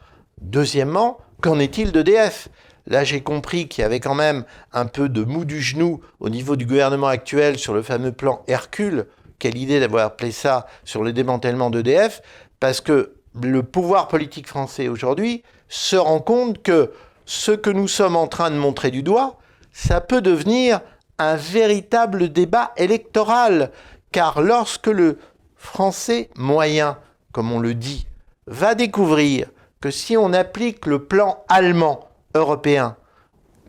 Deuxièmement, 0.41 1.19
qu'en 1.41 1.59
est-il 1.59 1.93
d'EDF 1.93 2.49
Là, 2.87 3.05
j'ai 3.05 3.21
compris 3.21 3.69
qu'il 3.69 3.83
y 3.83 3.85
avait 3.85 4.01
quand 4.01 4.15
même 4.15 4.45
un 4.73 4.87
peu 4.87 5.11
de 5.11 5.23
mou 5.23 5.45
du 5.45 5.61
genou 5.61 6.01
au 6.21 6.31
niveau 6.31 6.57
du 6.57 6.65
gouvernement 6.65 7.09
actuel 7.09 7.59
sur 7.59 7.75
le 7.75 7.83
fameux 7.83 8.13
plan 8.13 8.43
Hercule. 8.47 9.07
Quelle 9.39 9.59
idée 9.59 9.79
d'avoir 9.79 10.07
appelé 10.07 10.33
ça 10.33 10.67
sur 10.85 11.05
le 11.05 11.13
démantèlement 11.13 11.69
d'EDF, 11.71 12.23
parce 12.61 12.81
que 12.81 13.15
le 13.43 13.63
pouvoir 13.63 14.09
politique 14.09 14.49
français 14.49 14.89
aujourd'hui 14.89 15.43
se 15.69 15.97
rend 15.97 16.21
compte 16.21 16.63
que 16.63 16.93
ce 17.27 17.53
que 17.53 17.69
nous 17.71 17.89
sommes 17.89 18.17
en 18.17 18.27
train 18.27 18.51
de 18.51 18.57
montrer 18.57 18.91
du 18.91 19.03
doigt, 19.03 19.39
ça 19.71 20.01
peut 20.01 20.23
devenir 20.23 20.81
un 21.19 21.37
véritable 21.37 22.33
débat 22.33 22.73
électoral. 22.77 23.71
Car 24.13 24.41
lorsque 24.41 24.87
le 24.87 25.19
français 25.57 26.31
moyen, 26.37 26.99
comme 27.33 27.53
on 27.53 27.61
le 27.61 27.75
dit, 27.75 28.07
va 28.47 28.75
découvrir 28.75 29.49
que 29.81 29.91
si 29.91 30.17
on 30.17 30.33
applique 30.33 30.87
le 30.87 31.05
plan 31.05 31.45
allemand 31.49 32.09
européen 32.35 32.97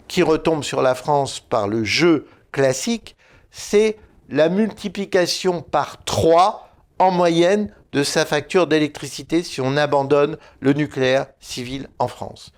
qui 0.08 0.24
retombe 0.24 0.64
sur 0.64 0.82
la 0.82 0.96
France 0.96 1.40
par 1.40 1.68
le 1.68 1.84
jeu 1.84 2.28
classique, 2.52 3.16
c'est 3.52 3.98
la 4.30 4.50
multiplication 4.50 5.62
par 5.62 6.04
3 6.04 6.70
en 7.00 7.12
moyenne 7.12 7.74
de 7.92 8.04
sa 8.04 8.26
facture 8.26 8.68
d'électricité 8.68 9.44
si 9.44 9.62
on 9.62 9.78
abandonne 9.78 10.38
le 10.60 10.74
nucléaire 10.74 11.28
civil 11.40 11.88
en 11.98 12.08
France. 12.08 12.52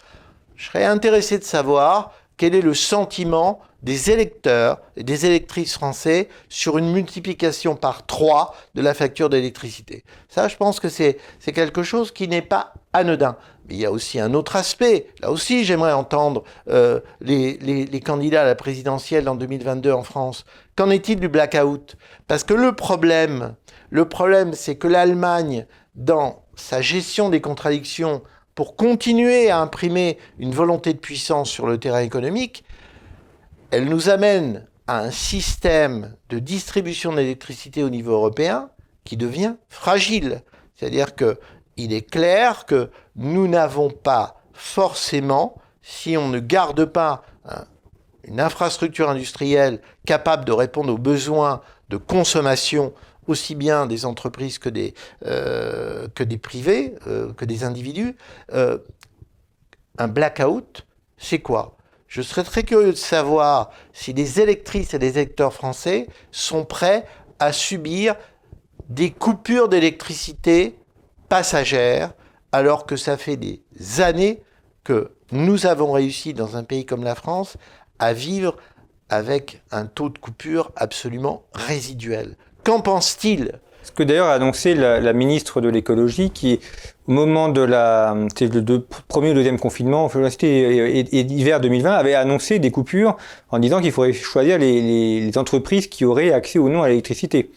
Je 0.55 0.67
serais 0.67 0.86
intéressé 0.86 1.39
de 1.39 1.43
savoir 1.43 2.11
quel 2.38 2.55
est 2.55 2.61
le 2.61 2.73
sentiment 2.73 3.61
des 3.84 4.11
électeurs 4.11 4.79
et 4.95 5.03
des 5.03 5.25
électrices 5.25 5.73
français 5.73 6.29
sur 6.49 6.77
une 6.77 6.91
multiplication 6.91 7.75
par 7.75 8.05
3 8.05 8.55
de 8.75 8.82
la 8.82 8.93
facture 8.93 9.29
d'électricité. 9.29 10.03
Ça, 10.29 10.47
je 10.47 10.55
pense 10.55 10.79
que 10.79 10.89
c'est 10.89 11.17
quelque 11.53 11.84
chose 11.84 12.11
qui 12.11 12.27
n'est 12.27 12.41
pas 12.41 12.73
anodin. 12.93 13.38
Mais 13.67 13.75
il 13.75 13.79
y 13.79 13.86
a 13.86 13.91
aussi 13.91 14.19
un 14.19 14.34
autre 14.34 14.55
aspect. 14.55 15.07
Là 15.21 15.32
aussi, 15.32 15.63
j'aimerais 15.63 15.93
entendre 15.93 16.43
euh, 16.69 16.99
les, 17.21 17.57
les 17.57 17.99
candidats 17.99 18.41
à 18.41 18.45
la 18.45 18.55
présidentielle 18.55 19.27
en 19.29 19.36
2022 19.36 19.91
en 19.91 20.03
France. 20.03 20.45
Qu'en 20.75 20.89
est-il 20.89 21.19
du 21.19 21.27
blackout? 21.27 21.95
Parce 22.27 22.43
que 22.43 22.53
le 22.53 22.73
problème, 22.73 23.55
le 23.89 24.07
problème, 24.07 24.53
c'est 24.53 24.75
que 24.75 24.88
l'Allemagne, 24.88 25.65
dans 25.95 26.43
sa 26.55 26.82
gestion 26.82 27.29
des 27.29 27.41
contradictions, 27.41 28.21
pour 28.55 28.75
continuer 28.75 29.49
à 29.49 29.59
imprimer 29.59 30.17
une 30.38 30.51
volonté 30.51 30.93
de 30.93 30.99
puissance 30.99 31.49
sur 31.49 31.67
le 31.67 31.77
terrain 31.77 32.01
économique, 32.01 32.63
elle 33.72 33.86
nous 33.86 34.09
amène 34.09 34.67
à 34.88 34.99
un 34.99 35.11
système 35.11 36.15
de 36.30 36.39
distribution 36.39 37.13
d'électricité 37.13 37.84
au 37.84 37.89
niveau 37.89 38.11
européen 38.11 38.69
qui 39.03 39.17
devient 39.17 39.55
fragile. 39.69 40.41
C'est-à-dire 40.76 41.15
qu'il 41.15 41.93
est 41.93 42.09
clair 42.09 42.65
que 42.65 42.89
nous 43.15 43.47
n'avons 43.47 43.89
pas 43.89 44.41
forcément, 44.53 45.55
si 45.82 46.17
on 46.17 46.28
ne 46.28 46.39
garde 46.39 46.86
pas 46.86 47.24
une 48.24 48.39
infrastructure 48.39 49.09
industrielle 49.09 49.82
capable 50.05 50.45
de 50.45 50.51
répondre 50.51 50.93
aux 50.93 50.97
besoins 50.97 51.61
de 51.89 51.97
consommation 51.97 52.93
aussi 53.28 53.55
bien 53.55 53.86
des 53.86 54.05
entreprises 54.05 54.57
que 54.57 54.69
des, 54.69 54.93
euh, 55.26 56.07
que 56.15 56.24
des 56.24 56.38
privés, 56.38 56.95
euh, 57.07 57.34
que 57.34 57.45
des 57.45 57.63
individus. 57.63 58.15
Euh, 58.53 58.78
un 59.97 60.07
blackout, 60.07 60.86
c'est 61.17 61.39
quoi? 61.39 61.78
Je 62.12 62.22
serais 62.22 62.43
très 62.43 62.64
curieux 62.64 62.91
de 62.91 62.97
savoir 62.97 63.72
si 63.93 64.12
les 64.12 64.41
électrices 64.41 64.93
et 64.93 64.99
les 64.99 65.12
électeurs 65.12 65.53
français 65.53 66.09
sont 66.34 66.66
prêts 66.66 67.05
à 67.39 67.53
subir 67.53 68.18
des 68.89 69.12
coupures 69.12 69.70
d'électricité 69.70 70.76
passagères, 71.30 72.12
alors 72.51 72.86
que 72.86 72.97
ça 72.97 73.16
fait 73.16 73.38
des 73.38 73.62
années 74.01 74.43
que 74.84 75.12
nous 75.32 75.66
avons 75.66 75.93
réussi 75.93 76.34
dans 76.34 76.57
un 76.57 76.66
pays 76.66 76.86
comme 76.86 77.05
la 77.05 77.16
France 77.16 77.55
à 77.97 78.12
vivre 78.12 78.57
avec 79.07 79.62
un 79.72 79.86
taux 79.86 80.09
de 80.09 80.18
coupure 80.18 80.74
absolument 80.76 81.45
résiduel. 81.53 82.36
Qu'en 82.66 82.82
pense-t-il? 82.82 83.62
Ce 83.84 83.91
que 83.91 84.03
d'ailleurs 84.03 84.27
a 84.27 84.34
annoncé 84.34 84.75
la, 84.75 85.13
ministre 85.13 85.59
de 85.59 85.69
l'écologie 85.69 86.29
qui, 86.29 86.59
au 87.07 87.11
moment 87.11 87.49
de 87.49 87.61
la, 87.61 88.15
le 88.39 88.77
premier 89.07 89.32
ou 89.32 89.34
deuxième 89.34 89.59
confinement, 89.59 90.09
c'était 90.29 91.03
hiver 91.11 91.59
2020, 91.59 91.91
avait 91.91 92.13
annoncé 92.13 92.59
des 92.59 92.71
coupures 92.71 93.17
en 93.49 93.59
disant 93.59 93.82
qu'il 93.82 93.91
faudrait 93.91 94.13
choisir 94.13 94.59
les, 94.59 95.32
entreprises 95.36 95.88
qui 95.88 96.05
auraient 96.05 96.32
accès 96.32 96.59
ou 96.59 96.69
non 96.69 96.84
à 96.84 96.89
l'électricité. 96.89 97.51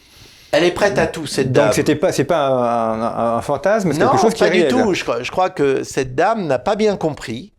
Elle 0.51 0.63
est 0.63 0.71
prête 0.71 0.97
à 0.97 1.07
tout, 1.07 1.27
cette 1.27 1.51
dame. 1.51 1.65
Donc 1.65 1.73
c'était 1.73 1.95
pas, 1.95 2.11
c'est 2.11 2.23
pas 2.23 3.35
un, 3.37 3.41
fantasme, 3.41 3.91
c'est 3.91 3.99
quelque 3.99 4.17
chose 4.17 4.33
qui 4.33 4.43
pas 4.43 4.49
du 4.49 4.67
tout. 4.67 4.93
Je 4.93 5.03
crois, 5.03 5.21
je 5.21 5.29
crois, 5.29 5.49
que 5.49 5.83
cette 5.83 6.15
dame 6.15 6.47
n'a 6.47 6.59
pas 6.59 6.75
bien 6.75 6.95
compris. 6.95 7.53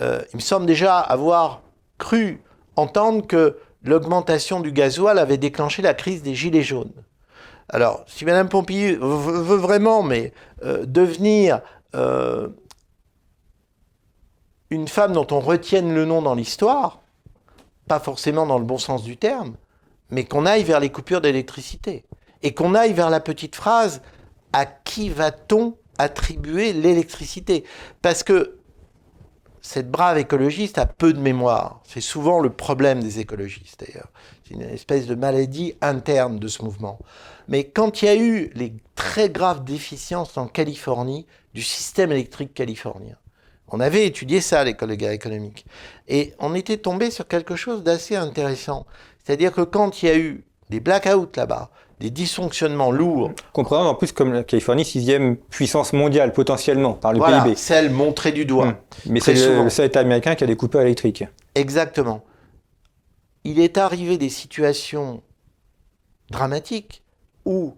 Euh, 0.00 0.20
il 0.32 0.36
me 0.36 0.40
semble 0.40 0.66
déjà 0.66 0.98
avoir 0.98 1.62
cru 1.98 2.40
entendre 2.76 3.26
que 3.26 3.56
l'augmentation 3.84 4.60
du 4.60 4.72
gasoil 4.72 5.18
avait 5.18 5.36
déclenché 5.36 5.82
la 5.82 5.94
crise 5.94 6.22
des 6.22 6.34
gilets 6.34 6.62
jaunes. 6.62 6.92
Alors, 7.72 8.04
si 8.06 8.26
Mme 8.26 8.50
Pompili 8.50 8.96
veut 8.96 9.56
vraiment, 9.56 10.06
euh, 10.10 10.84
devenir 10.84 11.62
euh, 11.94 12.48
une 14.68 14.88
femme 14.88 15.14
dont 15.14 15.26
on 15.30 15.40
retienne 15.40 15.94
le 15.94 16.04
nom 16.04 16.20
dans 16.20 16.34
l'histoire, 16.34 17.00
pas 17.88 17.98
forcément 17.98 18.46
dans 18.46 18.58
le 18.58 18.64
bon 18.66 18.76
sens 18.76 19.02
du 19.02 19.16
terme, 19.16 19.54
mais 20.10 20.24
qu'on 20.24 20.44
aille 20.44 20.64
vers 20.64 20.80
les 20.80 20.90
coupures 20.90 21.22
d'électricité 21.22 22.04
et 22.42 22.52
qu'on 22.52 22.74
aille 22.74 22.92
vers 22.92 23.08
la 23.08 23.20
petite 23.20 23.56
phrase 23.56 24.02
à 24.52 24.66
qui 24.66 25.08
va-t-on 25.08 25.74
attribuer 25.96 26.74
l'électricité? 26.74 27.64
Parce 28.02 28.22
que 28.22 28.58
cette 29.62 29.90
brave 29.90 30.18
écologiste 30.18 30.76
a 30.76 30.86
peu 30.86 31.12
de 31.12 31.20
mémoire. 31.20 31.80
C'est 31.84 32.00
souvent 32.00 32.40
le 32.40 32.50
problème 32.50 33.00
des 33.00 33.20
écologistes 33.20 33.80
d'ailleurs. 33.80 34.10
C'est 34.44 34.54
une 34.54 34.62
espèce 34.62 35.06
de 35.06 35.14
maladie 35.14 35.74
interne 35.80 36.38
de 36.38 36.48
ce 36.48 36.62
mouvement. 36.62 36.98
Mais 37.46 37.64
quand 37.64 38.02
il 38.02 38.06
y 38.06 38.08
a 38.08 38.16
eu 38.16 38.50
les 38.54 38.74
très 38.96 39.30
graves 39.30 39.64
déficiences 39.64 40.36
en 40.36 40.48
Californie 40.48 41.26
du 41.54 41.62
système 41.62 42.10
électrique 42.10 42.54
californien, 42.54 43.16
on 43.68 43.78
avait 43.78 44.04
étudié 44.04 44.40
ça 44.40 44.60
à 44.60 44.64
l'école 44.64 44.90
de 44.90 44.94
guerre 44.96 45.12
économique. 45.12 45.64
Et 46.08 46.34
on 46.40 46.54
était 46.54 46.76
tombé 46.76 47.10
sur 47.12 47.28
quelque 47.28 47.54
chose 47.54 47.84
d'assez 47.84 48.16
intéressant. 48.16 48.84
C'est-à-dire 49.24 49.52
que 49.52 49.62
quand 49.62 50.02
il 50.02 50.06
y 50.06 50.10
a 50.10 50.18
eu 50.18 50.44
des 50.70 50.80
blackouts 50.80 51.30
là-bas, 51.36 51.70
des 52.02 52.10
dysfonctionnements 52.10 52.90
lourds. 52.90 53.30
Comprenant 53.52 53.90
en 53.90 53.94
plus 53.94 54.10
comme 54.10 54.32
la 54.32 54.42
Californie, 54.42 54.84
sixième 54.84 55.36
puissance 55.36 55.92
mondiale 55.92 56.32
potentiellement 56.32 56.94
par 56.94 57.12
le 57.12 57.18
voilà, 57.18 57.42
PIB. 57.42 57.54
celle 57.54 57.90
montrée 57.90 58.32
du 58.32 58.44
doigt. 58.44 58.66
Hum. 58.66 58.74
Mais 59.06 59.20
c'est 59.20 59.34
le, 59.34 59.70
seul 59.70 59.86
État 59.86 60.00
américain 60.00 60.34
qui 60.34 60.42
a 60.42 60.48
des 60.48 60.56
coupures 60.56 60.80
électriques. 60.80 61.24
Exactement. 61.54 62.24
Il 63.44 63.60
est 63.60 63.78
arrivé 63.78 64.18
des 64.18 64.30
situations 64.30 65.22
dramatiques 66.28 67.04
où 67.44 67.74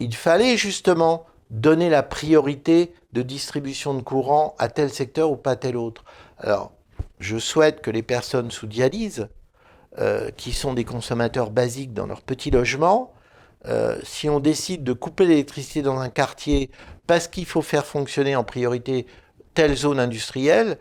il 0.00 0.16
fallait 0.16 0.56
justement 0.56 1.26
donner 1.50 1.90
la 1.90 2.02
priorité 2.02 2.92
de 3.12 3.22
distribution 3.22 3.94
de 3.94 4.02
courant 4.02 4.56
à 4.58 4.68
tel 4.68 4.90
secteur 4.90 5.30
ou 5.30 5.36
pas 5.36 5.54
tel 5.54 5.76
autre. 5.76 6.04
Alors, 6.38 6.72
je 7.20 7.38
souhaite 7.38 7.82
que 7.82 7.90
les 7.92 8.02
personnes 8.02 8.50
sous 8.50 8.66
dialyse, 8.66 9.28
euh, 9.98 10.30
qui 10.36 10.52
sont 10.52 10.74
des 10.74 10.84
consommateurs 10.84 11.50
basiques 11.50 11.92
dans 11.92 12.06
leur 12.06 12.20
petit 12.22 12.50
logement, 12.50 13.12
euh, 13.66 13.98
si 14.02 14.28
on 14.28 14.40
décide 14.40 14.84
de 14.84 14.92
couper 14.92 15.26
l'électricité 15.26 15.82
dans 15.82 15.98
un 15.98 16.08
quartier 16.08 16.70
parce 17.06 17.28
qu'il 17.28 17.46
faut 17.46 17.62
faire 17.62 17.84
fonctionner 17.84 18.36
en 18.36 18.44
priorité 18.44 19.06
telle 19.54 19.76
zone 19.76 20.00
industrielle, 20.00 20.78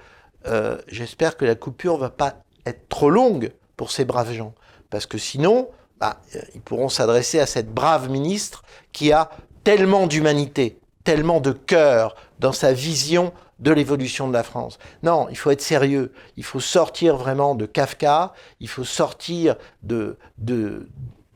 euh, 0.47 0.77
j'espère 0.87 1.35
que 1.35 1.45
la 1.45 1.55
coupure 1.55 1.97
va 1.97 2.09
pas 2.09 2.35
être 2.65 2.87
trop 2.87 3.09
longue 3.09 3.51
pour 3.75 3.91
ces 3.91 4.05
braves 4.05 4.31
gens. 4.31 4.53
Parce 4.89 5.05
que 5.05 5.17
sinon, 5.17 5.69
bah, 5.99 6.21
euh, 6.35 6.39
ils 6.55 6.61
pourront 6.61 6.89
s'adresser 6.89 7.39
à 7.39 7.45
cette 7.45 7.73
brave 7.73 8.09
ministre 8.09 8.63
qui 8.91 9.11
a 9.11 9.29
tellement 9.63 10.07
d'humanité, 10.07 10.79
tellement 11.03 11.41
de 11.41 11.51
cœur 11.51 12.15
dans 12.39 12.53
sa 12.53 12.71
vision 12.71 13.33
de 13.59 13.71
l'évolution 13.71 14.27
de 14.27 14.33
la 14.33 14.43
France. 14.43 14.79
Non, 15.03 15.27
il 15.29 15.37
faut 15.37 15.51
être 15.51 15.61
sérieux. 15.61 16.13
Il 16.37 16.45
faut 16.45 16.61
sortir 16.61 17.17
vraiment 17.17 17.55
de 17.55 17.65
Kafka. 17.65 18.33
Il 18.61 18.69
faut 18.69 18.85
sortir 18.85 19.57
de, 19.83 20.17
de, 20.37 20.87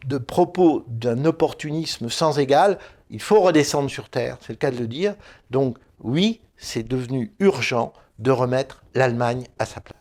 de 0.05 0.17
propos 0.17 0.83
d'un 0.87 1.25
opportunisme 1.25 2.09
sans 2.09 2.39
égal, 2.39 2.77
il 3.09 3.21
faut 3.21 3.41
redescendre 3.41 3.89
sur 3.89 4.09
Terre, 4.09 4.37
c'est 4.41 4.53
le 4.53 4.57
cas 4.57 4.71
de 4.71 4.77
le 4.77 4.87
dire. 4.87 5.15
Donc 5.51 5.77
oui, 6.01 6.41
c'est 6.57 6.87
devenu 6.87 7.31
urgent 7.39 7.93
de 8.19 8.31
remettre 8.31 8.83
l'Allemagne 8.95 9.45
à 9.59 9.65
sa 9.65 9.81
place. 9.81 9.97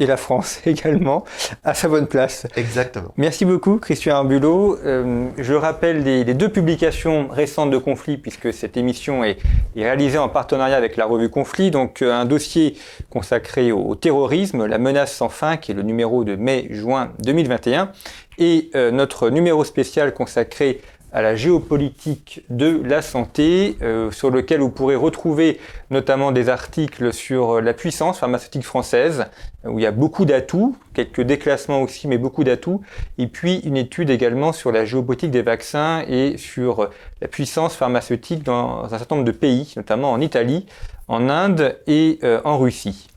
Et 0.00 0.06
la 0.06 0.16
France 0.16 0.60
également 0.66 1.24
à 1.64 1.74
sa 1.74 1.88
bonne 1.88 2.06
place. 2.06 2.46
Exactement. 2.56 3.12
Merci 3.16 3.44
beaucoup, 3.44 3.78
Christian 3.78 4.16
Arbulot. 4.16 4.78
Euh, 4.84 5.28
je 5.38 5.54
rappelle 5.54 6.04
les, 6.04 6.24
deux 6.34 6.48
publications 6.48 7.28
récentes 7.28 7.70
de 7.70 7.78
Conflit, 7.78 8.16
puisque 8.16 8.52
cette 8.52 8.76
émission 8.76 9.24
est, 9.24 9.38
réalisée 9.74 10.18
en 10.18 10.28
partenariat 10.28 10.76
avec 10.76 10.96
la 10.96 11.04
revue 11.04 11.30
Conflit. 11.30 11.72
Donc, 11.72 12.02
euh, 12.02 12.12
un 12.12 12.26
dossier 12.26 12.76
consacré 13.10 13.72
au, 13.72 13.80
au, 13.80 13.94
terrorisme, 13.96 14.66
La 14.66 14.78
menace 14.78 15.12
sans 15.12 15.28
fin, 15.28 15.56
qui 15.56 15.72
est 15.72 15.74
le 15.74 15.82
numéro 15.82 16.22
de 16.22 16.36
mai-juin 16.36 17.12
2021 17.18 17.90
et 18.38 18.70
euh, 18.74 18.90
notre 18.90 19.30
numéro 19.30 19.64
spécial 19.64 20.14
consacré 20.14 20.80
à 21.10 21.22
la 21.22 21.34
géopolitique 21.36 22.42
de 22.50 22.82
la 22.84 23.00
santé, 23.00 23.78
euh, 23.80 24.10
sur 24.10 24.30
lequel 24.30 24.60
vous 24.60 24.68
pourrez 24.70 24.94
retrouver 24.94 25.58
notamment 25.90 26.32
des 26.32 26.50
articles 26.50 27.14
sur 27.14 27.56
euh, 27.56 27.60
la 27.62 27.72
puissance 27.72 28.18
pharmaceutique 28.18 28.62
française, 28.62 29.24
où 29.64 29.78
il 29.78 29.82
y 29.82 29.86
a 29.86 29.90
beaucoup 29.90 30.26
d'atouts, 30.26 30.76
quelques 30.92 31.22
déclassements 31.22 31.80
aussi, 31.82 32.08
mais 32.08 32.18
beaucoup 32.18 32.44
d'atouts, 32.44 32.82
et 33.16 33.26
puis 33.26 33.60
une 33.64 33.78
étude 33.78 34.10
également 34.10 34.52
sur 34.52 34.70
la 34.70 34.84
géopolitique 34.84 35.30
des 35.30 35.42
vaccins 35.42 36.04
et 36.06 36.36
sur 36.36 36.90
la 37.22 37.28
puissance 37.28 37.74
pharmaceutique 37.74 38.42
dans 38.42 38.84
un 38.84 38.98
certain 38.98 39.16
nombre 39.16 39.26
de 39.26 39.32
pays, 39.32 39.72
notamment 39.76 40.12
en 40.12 40.20
Italie, 40.20 40.66
en 41.08 41.30
Inde 41.30 41.78
et 41.86 42.20
en 42.44 42.58
Russie. 42.58 43.08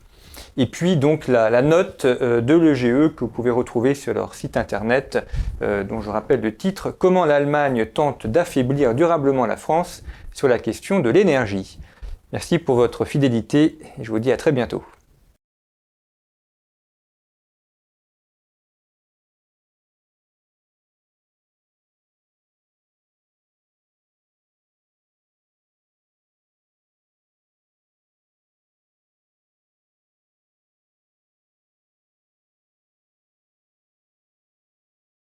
Et 0.56 0.66
puis 0.66 0.96
donc 0.96 1.28
la, 1.28 1.62
note 1.62 2.04
euh, 2.04 2.40
de 2.40 2.54
l'EGE 2.54 3.14
que 3.14 3.20
vous 3.20 3.28
pouvez 3.28 3.50
retrouver 3.50 3.94
sur 3.94 4.12
leur 4.12 4.34
site 4.34 4.56
internet, 4.56 5.26
euh, 5.62 5.82
dont 5.82 6.00
je 6.00 6.10
rappelle 6.10 6.40
le 6.40 6.54
titre 6.54 6.90
Comment 6.90 7.24
l'Allemagne 7.24 7.86
tente 7.86 8.26
d'affaiblir 8.26 8.94
durablement 8.94 9.46
la 9.46 9.56
France 9.56 10.02
sur 10.34 10.48
la 10.48 10.58
question 10.58 11.00
de 11.00 11.10
l'énergie. 11.10 11.78
Merci 12.32 12.58
pour 12.58 12.76
votre 12.76 13.04
fidélité 13.04 13.78
et 13.98 14.04
je 14.04 14.10
vous 14.10 14.18
dis 14.18 14.32
à 14.32 14.36
très 14.36 14.52
bientôt. 14.52 14.84